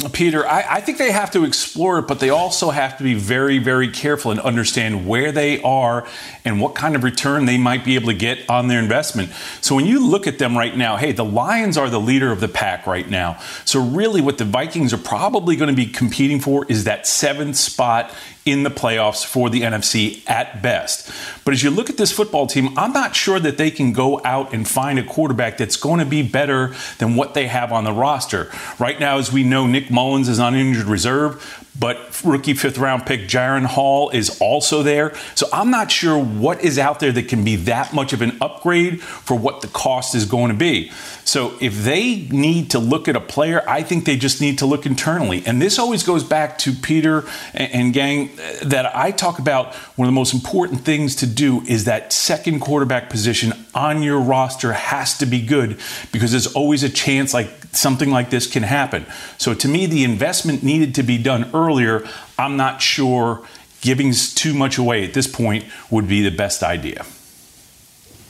Peter, 0.08 0.48
I, 0.48 0.76
I 0.76 0.82
think 0.82 0.98
they 0.98 1.12
have 1.12 1.32
to 1.32 1.44
explore 1.44 2.00
it, 2.00 2.08
but 2.08 2.22
they 2.22 2.30
also 2.30 2.70
have 2.70 2.98
to 3.00 3.04
be 3.04 3.16
very, 3.16 3.58
very 3.58 3.90
careful 3.90 4.32
and 4.32 4.40
understand 4.40 5.06
where 5.06 5.34
they 5.34 5.62
are 5.62 6.08
and 6.46 6.62
what 6.62 6.74
kind 6.74 6.96
of 6.96 7.04
return 7.04 7.46
they 7.46 7.58
might 7.58 7.84
be 7.84 7.96
able 7.96 8.08
to 8.08 8.14
get 8.14 8.50
on 8.50 8.70
their 8.70 8.80
investment. 8.80 9.30
So 9.60 9.76
when 9.76 9.86
you 9.86 10.08
look 10.08 10.26
at 10.26 10.40
them 10.40 10.58
right 10.58 10.76
now, 10.76 10.96
hey, 10.96 11.12
the 11.12 11.26
Lions 11.26 11.78
are 11.78 11.90
the 11.90 12.00
leader 12.00 12.32
of 12.32 12.40
the 12.40 12.48
pack 12.48 12.88
right 12.88 13.10
now. 13.10 13.40
So 13.66 13.84
really, 13.84 14.22
what 14.22 14.38
the 14.38 14.46
Vikings 14.46 14.94
are 14.94 14.98
probably 14.98 15.58
going 15.58 15.70
to 15.70 15.76
be 15.76 15.88
competing 15.88 16.40
for 16.40 16.66
is 16.70 16.86
that 16.86 17.06
seventh 17.06 17.58
spot 17.58 18.16
in 18.50 18.64
the 18.64 18.70
playoffs 18.70 19.26
for 19.26 19.50
the 19.50 19.62
NFC 19.62 20.28
at 20.30 20.62
best. 20.62 21.12
But 21.46 21.54
as 21.54 21.64
you 21.64 21.70
look 21.70 21.90
at 21.90 21.98
this 21.98 22.12
football 22.12 22.48
team, 22.48 22.78
I'm 22.78 22.94
not 22.94 23.16
sure 23.16 23.40
that 23.40 23.58
they 23.58 23.72
can 23.72 23.94
go 23.94 24.22
out 24.24 24.54
and 24.54 24.68
find 24.68 25.00
a 25.00 25.04
quarterback 25.04 25.58
that's 25.58 25.78
going 25.78 26.00
to 26.00 26.06
be 26.06 26.22
better 26.22 26.74
than 26.98 27.16
what 27.16 27.34
they 27.34 27.48
have 27.48 27.72
on 27.72 27.84
the 27.84 27.94
roster. 27.94 28.52
Right 28.80 29.00
now, 29.00 29.18
as 29.18 29.32
we 29.32 29.44
know, 29.44 29.68
Nick 29.68 29.90
Mullens 29.90 30.28
is 30.30 30.40
on 30.40 30.56
injured 30.56 30.88
reserve, 30.88 31.66
but 31.80 32.22
rookie 32.24 32.54
fifth 32.54 32.78
round 32.78 33.06
pick 33.06 33.22
Jaren 33.22 33.66
Hall 33.66 34.10
is 34.10 34.40
also 34.42 34.84
there. 34.84 35.16
So 35.36 35.48
I'm 35.54 35.72
not 35.72 35.92
sure 35.92 36.22
what 36.22 36.62
is 36.62 36.78
out 36.78 37.00
there 37.00 37.12
that 37.12 37.28
can 37.30 37.44
be 37.44 37.56
that 37.58 37.94
much 37.94 38.14
of 38.14 38.22
an 38.22 38.38
upgrade 38.42 39.02
for 39.02 39.38
what 39.38 39.62
the 39.62 39.68
cost 39.68 40.16
is 40.16 40.26
going 40.26 40.50
to 40.50 40.58
be. 40.58 40.92
So 41.30 41.54
if 41.62 41.84
they 41.84 42.28
need 42.32 42.72
to 42.72 42.80
look 42.80 43.08
at 43.08 43.16
a 43.16 43.22
player, 43.22 43.64
I 43.68 43.84
think 43.84 44.06
they 44.06 44.18
just 44.18 44.42
need 44.42 44.58
to 44.58 44.66
look 44.66 44.88
internally. 44.88 45.44
And 45.46 45.62
this 45.62 45.78
always 45.78 46.02
goes 46.02 46.24
back 46.24 46.58
to 46.60 46.72
Peter 46.72 47.24
and, 47.54 47.94
gang 47.94 48.32
uh, 48.32 48.66
that 48.66 48.96
I 48.96 49.12
talk 49.12 49.38
about 49.38 49.76
one 49.96 50.08
of 50.08 50.12
the 50.12 50.16
most 50.16 50.34
important 50.34 50.82
things 50.82 51.18
to 51.18 51.28
do 51.28 51.62
is 51.68 51.86
that 51.86 52.12
second 52.14 52.62
quarterback 52.62 53.12
position 53.12 53.54
on 53.76 54.02
your 54.02 54.20
roster 54.20 54.74
has 54.74 55.20
to 55.20 55.28
be 55.28 55.46
good 55.46 55.80
because 56.12 56.32
there's 56.32 56.52
always 56.56 56.82
a 56.82 56.90
chance 56.90 57.32
like 57.32 57.52
something 57.74 58.10
like 58.10 58.32
this 58.32 58.48
can 58.48 58.64
happen. 58.64 59.06
So 59.38 59.54
to 59.54 59.68
me, 59.68 59.86
the 59.86 60.04
investment 60.04 60.64
needed 60.64 60.96
to 60.96 61.04
be 61.04 61.20
done 61.20 61.52
earlier. 61.54 62.08
I'm 62.40 62.58
not 62.58 62.82
sure 62.82 63.46
giving 63.82 64.14
too 64.14 64.56
much 64.56 64.80
away 64.80 65.06
at 65.06 65.14
this 65.14 65.28
point 65.28 65.66
would 65.92 66.08
be 66.08 66.24
the 66.24 66.36
best 66.36 66.64
idea. 66.64 67.06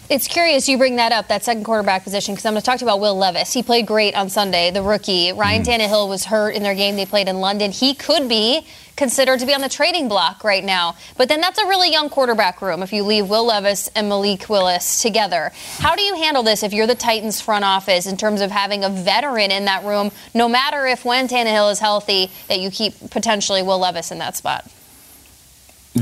It's 0.09 0.27
curious 0.27 0.67
you 0.67 0.79
bring 0.79 0.95
that 0.95 1.11
up, 1.11 1.27
that 1.27 1.43
second 1.43 1.65
quarterback 1.65 2.03
position, 2.03 2.33
because 2.33 2.43
I'm 2.43 2.53
going 2.53 2.61
to 2.61 2.65
talk 2.65 2.79
to 2.79 2.83
you 2.83 2.89
about 2.89 2.99
Will 2.99 3.15
Levis. 3.15 3.53
He 3.53 3.61
played 3.61 3.85
great 3.85 4.15
on 4.15 4.27
Sunday, 4.31 4.71
the 4.71 4.81
rookie. 4.81 5.31
Ryan 5.33 5.61
mm. 5.61 5.65
Tannehill 5.67 6.09
was 6.09 6.25
hurt 6.25 6.55
in 6.55 6.63
their 6.63 6.73
game 6.73 6.95
they 6.95 7.05
played 7.05 7.27
in 7.27 7.39
London. 7.41 7.69
He 7.69 7.93
could 7.93 8.27
be 8.27 8.65
considered 8.95 9.39
to 9.41 9.45
be 9.45 9.53
on 9.53 9.61
the 9.61 9.69
trading 9.69 10.09
block 10.09 10.43
right 10.43 10.63
now. 10.63 10.95
But 11.15 11.29
then 11.29 11.41
that's 11.41 11.59
a 11.59 11.65
really 11.67 11.91
young 11.91 12.09
quarterback 12.09 12.59
room 12.59 12.81
if 12.81 12.91
you 12.91 13.03
leave 13.03 13.29
Will 13.29 13.45
Levis 13.45 13.87
and 13.89 14.09
Malik 14.09 14.49
Willis 14.49 14.99
together. 15.03 15.51
How 15.77 15.95
do 15.95 16.01
you 16.01 16.15
handle 16.15 16.41
this 16.41 16.63
if 16.63 16.73
you're 16.73 16.87
the 16.87 16.95
Titans 16.95 17.39
front 17.39 17.63
office 17.63 18.07
in 18.07 18.17
terms 18.17 18.41
of 18.41 18.49
having 18.49 18.83
a 18.83 18.89
veteran 18.89 19.51
in 19.51 19.65
that 19.65 19.85
room, 19.85 20.09
no 20.33 20.49
matter 20.49 20.87
if 20.87 21.05
when 21.05 21.27
Tannehill 21.27 21.71
is 21.71 21.77
healthy, 21.77 22.31
that 22.47 22.59
you 22.59 22.71
keep 22.71 23.11
potentially 23.11 23.61
Will 23.61 23.77
Levis 23.77 24.09
in 24.09 24.17
that 24.17 24.35
spot? 24.35 24.67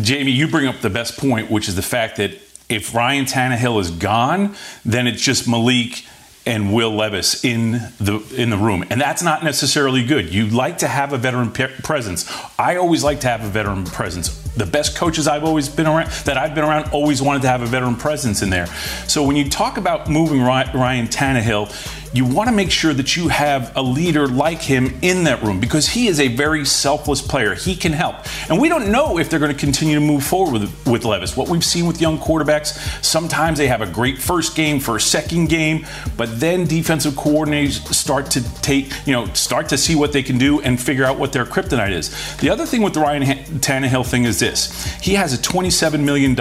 Jamie, 0.01 0.31
you 0.31 0.47
bring 0.47 0.65
up 0.65 0.79
the 0.79 0.89
best 0.89 1.17
point, 1.17 1.51
which 1.51 1.67
is 1.67 1.75
the 1.75 1.81
fact 1.81 2.15
that 2.15 2.39
if 2.69 2.93
Ryan 2.93 3.25
Tannehill 3.25 3.79
is 3.79 3.91
gone, 3.91 4.55
then 4.83 5.07
it's 5.07 5.21
just 5.21 5.47
Malik 5.47 6.05
and 6.45 6.73
Will 6.73 6.91
Levis 6.91 7.43
in 7.43 7.73
the 7.99 8.23
in 8.35 8.49
the 8.49 8.57
room, 8.57 8.85
and 8.89 9.01
that's 9.01 9.21
not 9.21 9.43
necessarily 9.43 10.03
good. 10.05 10.33
You 10.33 10.47
like 10.47 10.77
to 10.79 10.87
have 10.87 11.11
a 11.11 11.17
veteran 11.17 11.51
pe- 11.51 11.75
presence. 11.83 12.25
I 12.57 12.77
always 12.77 13.03
like 13.03 13.19
to 13.21 13.27
have 13.27 13.43
a 13.43 13.49
veteran 13.49 13.83
presence. 13.83 14.46
The 14.57 14.65
best 14.65 14.97
coaches 14.97 15.27
I've 15.27 15.43
always 15.43 15.69
been 15.69 15.87
around, 15.87 16.09
that 16.25 16.37
I've 16.37 16.55
been 16.55 16.63
around, 16.63 16.91
always 16.91 17.21
wanted 17.21 17.43
to 17.43 17.47
have 17.47 17.61
a 17.61 17.65
veteran 17.67 17.95
presence 17.95 18.41
in 18.41 18.49
there. 18.49 18.67
So 19.07 19.23
when 19.23 19.35
you 19.35 19.49
talk 19.49 19.77
about 19.77 20.09
moving 20.09 20.41
Ryan 20.41 21.07
Tannehill, 21.07 21.71
you 22.13 22.25
want 22.25 22.49
to 22.49 22.55
make 22.55 22.71
sure 22.71 22.93
that 22.93 23.15
you 23.15 23.27
have 23.27 23.75
a 23.75 23.81
leader 23.81 24.27
like 24.27 24.61
him 24.61 24.97
in 25.01 25.25
that 25.25 25.43
room 25.43 25.59
because 25.59 25.87
he 25.87 26.07
is 26.07 26.19
a 26.19 26.29
very 26.29 26.65
selfless 26.65 27.21
player. 27.21 27.53
He 27.53 27.75
can 27.75 27.91
help. 27.91 28.15
And 28.49 28.59
we 28.59 28.69
don't 28.69 28.91
know 28.91 29.19
if 29.19 29.29
they're 29.29 29.39
going 29.39 29.53
to 29.53 29.57
continue 29.57 29.95
to 29.95 30.01
move 30.01 30.23
forward 30.23 30.61
with, 30.61 30.87
with 30.87 31.05
Levis. 31.05 31.35
What 31.35 31.49
we've 31.49 31.65
seen 31.65 31.85
with 31.85 32.01
young 32.01 32.17
quarterbacks, 32.17 33.03
sometimes 33.03 33.57
they 33.57 33.67
have 33.67 33.81
a 33.81 33.87
great 33.87 34.17
first 34.17 34.55
game, 34.55 34.79
first 34.79 35.11
second 35.11 35.49
game, 35.49 35.85
but 36.15 36.39
then 36.39 36.65
defensive 36.65 37.13
coordinators 37.13 37.93
start 37.93 38.31
to 38.31 38.61
take, 38.61 38.91
you 39.05 39.13
know, 39.13 39.25
start 39.33 39.69
to 39.69 39.77
see 39.77 39.95
what 39.95 40.13
they 40.13 40.23
can 40.23 40.37
do 40.37 40.61
and 40.61 40.81
figure 40.81 41.03
out 41.03 41.19
what 41.19 41.33
their 41.33 41.45
kryptonite 41.45 41.91
is. 41.91 42.37
The 42.37 42.49
other 42.49 42.65
thing 42.65 42.81
with 42.81 42.93
the 42.93 43.01
Ryan 43.01 43.23
Tannehill 43.59 44.05
thing 44.07 44.23
is 44.23 44.39
this 44.47 44.87
he 45.01 45.15
has 45.15 45.33
a 45.33 45.37
$27 45.37 46.03
million 46.03 46.35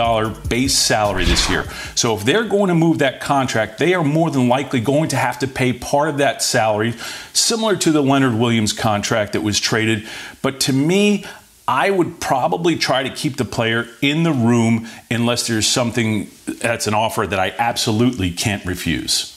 base 0.49 0.75
salary 0.75 1.25
this 1.25 1.49
year. 1.49 1.64
So 1.95 2.16
if 2.16 2.25
they're 2.25 2.45
going 2.45 2.69
to 2.69 2.75
move 2.75 2.99
that 2.99 3.21
contract, 3.21 3.79
they 3.79 3.95
are 3.95 4.05
more 4.05 4.31
than 4.31 4.49
likely 4.49 4.81
going 4.81 5.11
to 5.11 5.16
have 5.16 5.38
to 5.40 5.49
pay 5.49 5.73
part 5.73 6.09
of 6.09 6.19
that 6.19 6.42
salary, 6.42 6.95
similar 7.33 7.77
to 7.77 7.92
the 7.92 8.03
Leonard 8.03 8.35
Williams 8.35 8.73
contract 8.73 9.33
that 9.33 9.42
was 9.42 9.61
traded. 9.61 10.07
But 10.42 10.61
to 10.61 10.73
me, 10.73 11.25
I 11.69 11.90
would 11.90 12.21
probably 12.21 12.77
try 12.77 13.03
to 13.03 13.11
keep 13.11 13.37
the 13.37 13.45
player 13.45 13.88
in 14.01 14.23
the 14.23 14.33
room 14.33 14.87
unless 15.11 15.49
there's 15.49 15.66
something 15.66 16.31
that's 16.47 16.87
an 16.87 16.95
offer 16.95 17.27
that 17.27 17.38
I 17.38 17.55
absolutely 17.59 18.31
can't 18.31 18.64
refuse. 18.64 19.36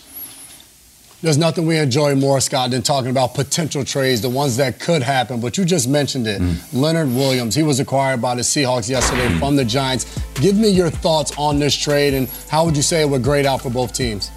There's 1.21 1.37
nothing 1.37 1.65
we 1.65 1.77
enjoy 1.77 2.15
more, 2.15 2.39
Scott, 2.39 2.71
than 2.71 2.81
talking 2.81 3.11
about 3.11 3.33
potential 3.33 3.83
trades, 3.83 4.21
the 4.21 4.29
ones 4.29 4.55
that 4.55 4.79
could 4.79 5.03
happen. 5.03 5.41
But 5.41 5.57
you 5.57 5.65
just 5.65 5.89
mentioned 5.89 6.27
it. 6.27 6.41
Mm. 6.41 6.57
Leonard 6.71 7.09
Williams, 7.09 7.55
he 7.55 7.63
was 7.63 7.81
acquired 7.81 8.21
by 8.21 8.35
the 8.35 8.41
Seahawks 8.41 8.89
yesterday 8.89 9.27
mm. 9.27 9.37
from 9.37 9.57
the 9.57 9.65
Giants. 9.65 10.17
Give 10.35 10.55
me 10.55 10.69
your 10.69 10.89
thoughts 10.89 11.33
on 11.37 11.59
this 11.59 11.75
trade 11.75 12.13
and 12.13 12.29
how 12.47 12.63
would 12.63 12.77
you 12.77 12.83
say 12.83 13.01
it 13.01 13.09
would 13.09 13.23
grade 13.23 13.45
out 13.45 13.61
for 13.61 13.69
both 13.69 13.91
teams? 13.91 14.31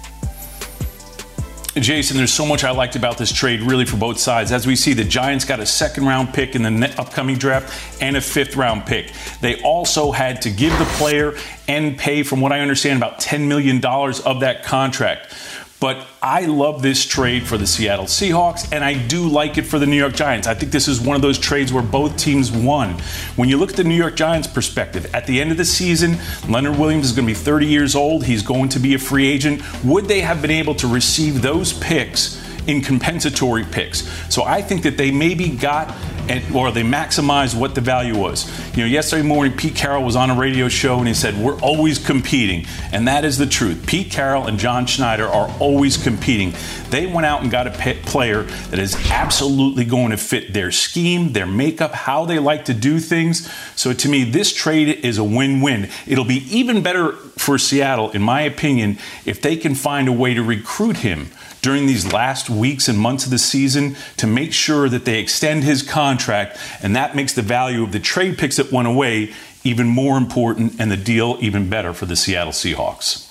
Jason, 1.75 2.17
there's 2.17 2.31
so 2.31 2.45
much 2.45 2.63
I 2.63 2.69
liked 2.69 2.95
about 2.95 3.17
this 3.17 3.31
trade, 3.31 3.61
really, 3.61 3.85
for 3.85 3.97
both 3.97 4.19
sides. 4.19 4.51
As 4.51 4.67
we 4.67 4.75
see, 4.75 4.93
the 4.93 5.03
Giants 5.03 5.43
got 5.43 5.59
a 5.59 5.65
second 5.65 6.05
round 6.05 6.31
pick 6.31 6.55
in 6.55 6.61
the 6.61 6.95
upcoming 6.99 7.37
draft 7.37 7.73
and 7.99 8.15
a 8.15 8.21
fifth 8.21 8.55
round 8.55 8.85
pick. 8.85 9.11
They 9.41 9.59
also 9.63 10.11
had 10.11 10.39
to 10.43 10.51
give 10.51 10.77
the 10.77 10.85
player 10.97 11.35
and 11.67 11.97
pay, 11.97 12.21
from 12.21 12.41
what 12.41 12.51
I 12.51 12.59
understand, 12.59 12.97
about 12.97 13.19
$10 13.19 13.47
million 13.47 13.83
of 13.83 14.41
that 14.41 14.63
contract. 14.63 15.33
But 15.83 16.07
I 16.21 16.45
love 16.45 16.81
this 16.81 17.05
trade 17.05 17.45
for 17.45 17.57
the 17.57 17.67
Seattle 17.67 18.05
Seahawks, 18.05 18.71
and 18.71 18.85
I 18.85 18.93
do 18.93 19.27
like 19.27 19.57
it 19.57 19.63
for 19.63 19.79
the 19.79 19.85
New 19.85 19.97
York 19.97 20.13
Giants. 20.13 20.47
I 20.47 20.53
think 20.53 20.71
this 20.71 20.87
is 20.87 21.01
one 21.01 21.17
of 21.17 21.21
those 21.21 21.37
trades 21.37 21.73
where 21.73 21.83
both 21.83 22.15
teams 22.15 22.53
won. 22.53 22.91
When 23.35 23.49
you 23.49 23.57
look 23.57 23.71
at 23.71 23.75
the 23.75 23.83
New 23.83 23.97
York 23.97 24.15
Giants 24.15 24.47
perspective, 24.47 25.13
at 25.13 25.27
the 25.27 25.41
end 25.41 25.51
of 25.51 25.57
the 25.57 25.65
season, 25.65 26.19
Leonard 26.47 26.77
Williams 26.77 27.07
is 27.07 27.11
going 27.11 27.27
to 27.27 27.33
be 27.33 27.37
30 27.37 27.65
years 27.65 27.95
old. 27.95 28.23
He's 28.23 28.43
going 28.43 28.69
to 28.69 28.79
be 28.79 28.93
a 28.93 28.97
free 28.97 29.27
agent. 29.27 29.61
Would 29.83 30.05
they 30.05 30.21
have 30.21 30.41
been 30.41 30.51
able 30.51 30.73
to 30.75 30.87
receive 30.87 31.41
those 31.41 31.73
picks? 31.73 32.41
in 32.65 32.79
compensatory 32.79 33.65
picks. 33.65 34.07
So 34.33 34.43
I 34.43 34.61
think 34.61 34.83
that 34.83 34.95
they 34.95 35.11
maybe 35.11 35.49
got 35.49 35.93
and, 36.29 36.55
or 36.55 36.71
they 36.71 36.83
maximized 36.83 37.55
what 37.55 37.75
the 37.75 37.81
value 37.81 38.17
was. 38.17 38.47
You 38.75 38.83
know, 38.83 38.89
yesterday 38.89 39.23
morning, 39.23 39.55
Pete 39.55 39.75
Carroll 39.75 40.03
was 40.03 40.15
on 40.15 40.29
a 40.29 40.35
radio 40.35 40.69
show 40.69 40.99
and 40.99 41.07
he 41.07 41.13
said, 41.13 41.35
We're 41.37 41.59
always 41.59 42.03
competing. 42.03 42.65
And 42.91 43.07
that 43.07 43.25
is 43.25 43.37
the 43.37 43.45
truth. 43.45 43.85
Pete 43.85 44.11
Carroll 44.11 44.47
and 44.47 44.57
John 44.57 44.85
Schneider 44.85 45.27
are 45.27 45.49
always 45.59 46.01
competing. 46.01 46.53
They 46.89 47.07
went 47.07 47.25
out 47.25 47.41
and 47.41 47.51
got 47.51 47.67
a 47.67 47.95
player 48.05 48.43
that 48.43 48.79
is 48.79 48.95
absolutely 49.09 49.85
going 49.85 50.11
to 50.11 50.17
fit 50.17 50.53
their 50.53 50.71
scheme, 50.71 51.33
their 51.33 51.47
makeup, 51.47 51.93
how 51.93 52.25
they 52.25 52.39
like 52.39 52.65
to 52.65 52.73
do 52.73 52.99
things. 52.99 53.51
So 53.75 53.93
to 53.93 54.09
me, 54.09 54.23
this 54.23 54.53
trade 54.53 54.89
is 55.03 55.17
a 55.17 55.23
win 55.23 55.61
win. 55.61 55.89
It'll 56.05 56.25
be 56.25 56.45
even 56.55 56.83
better 56.83 57.13
for 57.37 57.57
Seattle, 57.57 58.11
in 58.11 58.21
my 58.21 58.41
opinion, 58.41 58.97
if 59.25 59.41
they 59.41 59.57
can 59.57 59.75
find 59.75 60.07
a 60.07 60.11
way 60.11 60.33
to 60.33 60.43
recruit 60.43 60.97
him 60.97 61.29
during 61.63 61.87
these 61.87 62.11
last 62.13 62.49
weeks 62.49 62.87
and 62.87 62.99
months 62.99 63.23
of 63.25 63.31
the 63.31 63.39
season 63.39 63.95
to 64.17 64.27
make 64.27 64.53
sure 64.53 64.89
that 64.89 65.05
they 65.05 65.17
extend 65.17 65.63
his 65.63 65.81
contract, 65.81 66.57
and 66.83 66.95
that 66.95 67.15
makes 67.15 67.33
the 67.33 67.41
value 67.41 67.83
of 67.83 67.91
the 67.91 67.99
trade 67.99 68.37
picks 68.37 68.57
that 68.57 68.71
went 68.71 68.87
away 68.87 69.33
even 69.63 69.87
more 69.87 70.17
important 70.17 70.75
and 70.79 70.91
the 70.91 70.97
deal 70.97 71.37
even 71.39 71.69
better 71.69 71.93
for 71.93 72.05
the 72.05 72.17
Seattle 72.17 72.51
Seahawks. 72.51 73.29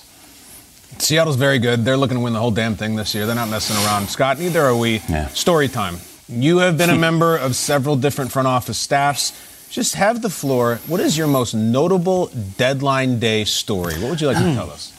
Seattle's 0.99 1.35
very 1.35 1.59
good. 1.59 1.85
They're 1.85 1.97
looking 1.97 2.17
to 2.17 2.23
win 2.23 2.33
the 2.33 2.39
whole 2.39 2.51
damn 2.51 2.75
thing 2.75 2.95
this 2.95 3.13
year. 3.13 3.25
They're 3.25 3.35
not 3.35 3.49
messing 3.49 3.75
around. 3.85 4.09
Scott, 4.09 4.39
neither 4.39 4.61
are 4.61 4.75
we. 4.75 5.01
Yeah. 5.09 5.27
Story 5.27 5.67
time. 5.67 5.97
You 6.27 6.57
have 6.59 6.77
been 6.77 6.89
a 6.89 6.97
member 7.07 7.37
of 7.37 7.55
several 7.55 7.95
different 7.95 8.31
front 8.31 8.47
office 8.47 8.77
staffs. 8.77 9.31
Just 9.69 9.95
have 9.95 10.21
the 10.21 10.29
floor. 10.29 10.79
What 10.87 10.99
is 10.99 11.17
your 11.17 11.27
most 11.27 11.53
notable 11.53 12.27
deadline 12.57 13.19
day 13.19 13.43
story? 13.43 13.95
What 13.95 14.11
would 14.11 14.21
you 14.21 14.27
like 14.27 14.37
to 14.37 14.53
tell 14.53 14.69
us? 14.69 14.92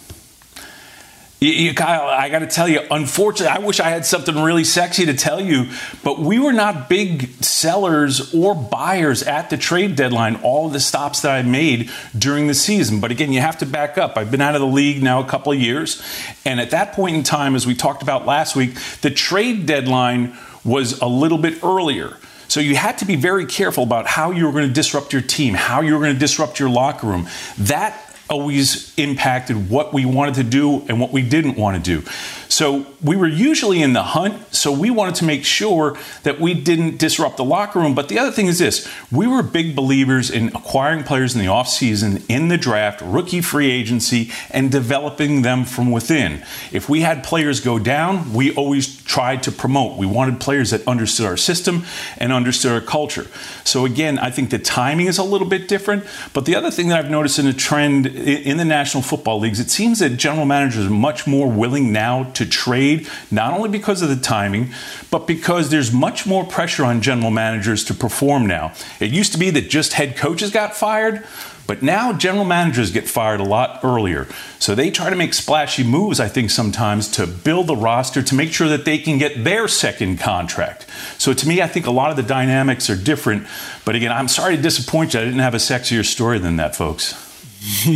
You, 1.44 1.52
you, 1.52 1.74
Kyle, 1.74 2.08
I 2.08 2.30
got 2.30 2.38
to 2.38 2.46
tell 2.46 2.66
you, 2.66 2.80
unfortunately, 2.90 3.54
I 3.54 3.58
wish 3.58 3.78
I 3.78 3.90
had 3.90 4.06
something 4.06 4.34
really 4.34 4.64
sexy 4.64 5.04
to 5.04 5.12
tell 5.12 5.42
you, 5.42 5.68
but 6.02 6.18
we 6.18 6.38
were 6.38 6.54
not 6.54 6.88
big 6.88 7.28
sellers 7.44 8.32
or 8.32 8.54
buyers 8.54 9.22
at 9.22 9.50
the 9.50 9.58
trade 9.58 9.94
deadline. 9.94 10.36
All 10.36 10.70
the 10.70 10.80
stops 10.80 11.20
that 11.20 11.32
I 11.32 11.42
made 11.42 11.90
during 12.16 12.46
the 12.46 12.54
season. 12.54 12.98
But 12.98 13.10
again, 13.10 13.30
you 13.30 13.42
have 13.42 13.58
to 13.58 13.66
back 13.66 13.98
up. 13.98 14.16
I've 14.16 14.30
been 14.30 14.40
out 14.40 14.54
of 14.54 14.62
the 14.62 14.66
league 14.66 15.02
now 15.02 15.20
a 15.20 15.26
couple 15.26 15.52
of 15.52 15.60
years. 15.60 16.02
And 16.46 16.60
at 16.60 16.70
that 16.70 16.94
point 16.94 17.14
in 17.14 17.22
time, 17.22 17.54
as 17.54 17.66
we 17.66 17.74
talked 17.74 18.02
about 18.02 18.24
last 18.24 18.56
week, 18.56 18.76
the 19.02 19.10
trade 19.10 19.66
deadline 19.66 20.34
was 20.64 20.98
a 21.02 21.06
little 21.06 21.36
bit 21.36 21.62
earlier. 21.62 22.16
So 22.48 22.60
you 22.60 22.74
had 22.74 22.98
to 22.98 23.04
be 23.04 23.16
very 23.16 23.44
careful 23.44 23.82
about 23.82 24.06
how 24.06 24.30
you 24.30 24.46
were 24.46 24.52
going 24.52 24.68
to 24.68 24.72
disrupt 24.72 25.12
your 25.12 25.22
team, 25.22 25.52
how 25.52 25.82
you 25.82 25.92
were 25.92 26.00
going 26.00 26.14
to 26.14 26.18
disrupt 26.18 26.58
your 26.58 26.70
locker 26.70 27.06
room. 27.06 27.28
That 27.58 28.03
always 28.28 28.96
impacted 28.98 29.68
what 29.68 29.92
we 29.92 30.04
wanted 30.04 30.34
to 30.34 30.44
do 30.44 30.84
and 30.88 31.00
what 31.00 31.12
we 31.12 31.22
didn't 31.22 31.56
want 31.56 31.82
to 31.82 32.00
do. 32.00 32.08
So 32.54 32.86
we 33.02 33.16
were 33.16 33.26
usually 33.26 33.82
in 33.82 33.94
the 33.94 34.04
hunt, 34.04 34.54
so 34.54 34.70
we 34.70 34.88
wanted 34.88 35.16
to 35.16 35.24
make 35.24 35.44
sure 35.44 35.98
that 36.22 36.38
we 36.38 36.54
didn't 36.54 36.98
disrupt 36.98 37.36
the 37.36 37.44
locker 37.44 37.80
room. 37.80 37.96
But 37.96 38.08
the 38.08 38.20
other 38.20 38.30
thing 38.30 38.46
is 38.46 38.60
this 38.60 38.88
we 39.10 39.26
were 39.26 39.42
big 39.42 39.74
believers 39.74 40.30
in 40.30 40.50
acquiring 40.54 41.02
players 41.02 41.34
in 41.34 41.40
the 41.40 41.48
offseason, 41.48 42.22
in 42.28 42.46
the 42.46 42.56
draft, 42.56 43.00
rookie 43.00 43.40
free 43.40 43.72
agency, 43.72 44.30
and 44.52 44.70
developing 44.70 45.42
them 45.42 45.64
from 45.64 45.90
within. 45.90 46.44
If 46.70 46.88
we 46.88 47.00
had 47.00 47.24
players 47.24 47.58
go 47.58 47.80
down, 47.80 48.32
we 48.32 48.54
always 48.54 49.02
tried 49.02 49.42
to 49.42 49.50
promote. 49.50 49.98
We 49.98 50.06
wanted 50.06 50.38
players 50.38 50.70
that 50.70 50.86
understood 50.86 51.26
our 51.26 51.36
system 51.36 51.84
and 52.18 52.32
understood 52.32 52.70
our 52.70 52.80
culture. 52.80 53.26
So 53.64 53.84
again, 53.84 54.16
I 54.16 54.30
think 54.30 54.50
the 54.50 54.60
timing 54.60 55.06
is 55.06 55.18
a 55.18 55.24
little 55.24 55.48
bit 55.48 55.66
different. 55.66 56.04
But 56.32 56.44
the 56.44 56.54
other 56.54 56.70
thing 56.70 56.86
that 56.90 57.00
I've 57.00 57.10
noticed 57.10 57.40
in 57.40 57.48
a 57.48 57.52
trend 57.52 58.06
in 58.06 58.58
the 58.58 58.64
National 58.64 59.02
Football 59.02 59.40
Leagues, 59.40 59.58
it 59.58 59.70
seems 59.70 59.98
that 59.98 60.10
general 60.10 60.46
managers 60.46 60.86
are 60.86 60.90
much 60.90 61.26
more 61.26 61.50
willing 61.50 61.90
now 61.90 62.30
to 62.34 62.43
trade, 62.46 63.08
not 63.30 63.52
only 63.52 63.68
because 63.68 64.02
of 64.02 64.08
the 64.08 64.16
timing, 64.16 64.70
but 65.10 65.26
because 65.26 65.70
there's 65.70 65.92
much 65.92 66.26
more 66.26 66.44
pressure 66.44 66.84
on 66.84 67.00
general 67.00 67.30
managers 67.30 67.84
to 67.84 67.94
perform 67.94 68.46
now. 68.46 68.72
It 69.00 69.10
used 69.10 69.32
to 69.32 69.38
be 69.38 69.50
that 69.50 69.68
just 69.68 69.94
head 69.94 70.16
coaches 70.16 70.50
got 70.50 70.76
fired. 70.76 71.24
But 71.66 71.82
now 71.82 72.12
general 72.12 72.44
managers 72.44 72.90
get 72.90 73.08
fired 73.08 73.40
a 73.40 73.44
lot 73.44 73.80
earlier. 73.82 74.26
So 74.58 74.74
they 74.74 74.90
try 74.90 75.08
to 75.08 75.16
make 75.16 75.32
splashy 75.32 75.82
moves, 75.82 76.20
I 76.20 76.28
think, 76.28 76.50
sometimes 76.50 77.08
to 77.12 77.26
build 77.26 77.68
the 77.68 77.76
roster 77.76 78.22
to 78.22 78.34
make 78.34 78.52
sure 78.52 78.68
that 78.68 78.84
they 78.84 78.98
can 78.98 79.16
get 79.16 79.44
their 79.44 79.66
second 79.66 80.18
contract. 80.18 80.86
So 81.16 81.32
to 81.32 81.48
me, 81.48 81.62
I 81.62 81.66
think 81.66 81.86
a 81.86 81.90
lot 81.90 82.10
of 82.10 82.16
the 82.16 82.22
dynamics 82.22 82.90
are 82.90 82.96
different. 82.96 83.46
But 83.84 83.94
again, 83.94 84.12
I'm 84.12 84.28
sorry 84.28 84.56
to 84.56 84.62
disappoint 84.62 85.14
you. 85.14 85.20
I 85.20 85.24
didn't 85.24 85.40
have 85.40 85.54
a 85.54 85.58
sexier 85.58 86.04
story 86.04 86.38
than 86.38 86.56
that, 86.56 86.76
folks. 86.76 87.23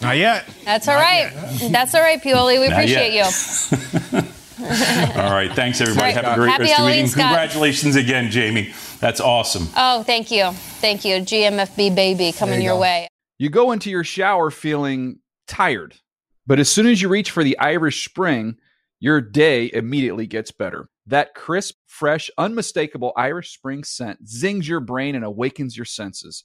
Not 0.00 0.16
yet. 0.16 0.44
That's 0.64 0.88
all 0.88 0.94
right. 0.94 1.30
That's 1.70 1.94
all 1.94 2.00
right, 2.00 2.20
Pioli. 2.22 2.60
We 2.60 2.68
Not 2.68 2.78
appreciate 2.78 3.12
yet. 3.12 3.72
you. 4.12 4.18
All 4.64 5.30
right. 5.32 5.52
Thanks, 5.52 5.80
everybody. 5.80 6.14
All 6.14 6.22
right. 6.22 6.24
Have 6.24 6.32
a 6.32 6.40
great 6.40 6.50
Happy 6.50 6.62
rest 6.62 6.72
of 6.72 6.76
the 6.78 6.82
Halloween, 6.82 7.02
week. 7.02 7.10
Scott. 7.12 7.24
congratulations 7.26 7.96
again, 7.96 8.30
Jamie. 8.30 8.72
That's 9.00 9.20
awesome. 9.20 9.68
Oh, 9.76 10.02
thank 10.04 10.30
you. 10.30 10.52
Thank 10.52 11.04
you. 11.04 11.16
GMFB 11.16 11.94
baby 11.94 12.32
coming 12.32 12.60
you 12.60 12.66
your 12.68 12.76
go. 12.76 12.80
way. 12.80 13.08
You 13.38 13.50
go 13.50 13.72
into 13.72 13.90
your 13.90 14.04
shower 14.04 14.50
feeling 14.50 15.18
tired, 15.46 15.96
but 16.46 16.58
as 16.60 16.70
soon 16.70 16.86
as 16.86 17.02
you 17.02 17.08
reach 17.08 17.30
for 17.30 17.44
the 17.44 17.58
Irish 17.58 18.08
Spring, 18.08 18.56
your 19.00 19.20
day 19.20 19.70
immediately 19.74 20.26
gets 20.26 20.50
better. 20.52 20.88
That 21.06 21.34
crisp, 21.34 21.74
fresh, 21.86 22.30
unmistakable 22.38 23.12
Irish 23.16 23.52
Spring 23.52 23.84
scent 23.84 24.26
zings 24.26 24.66
your 24.66 24.80
brain 24.80 25.14
and 25.14 25.24
awakens 25.24 25.76
your 25.76 25.84
senses. 25.84 26.44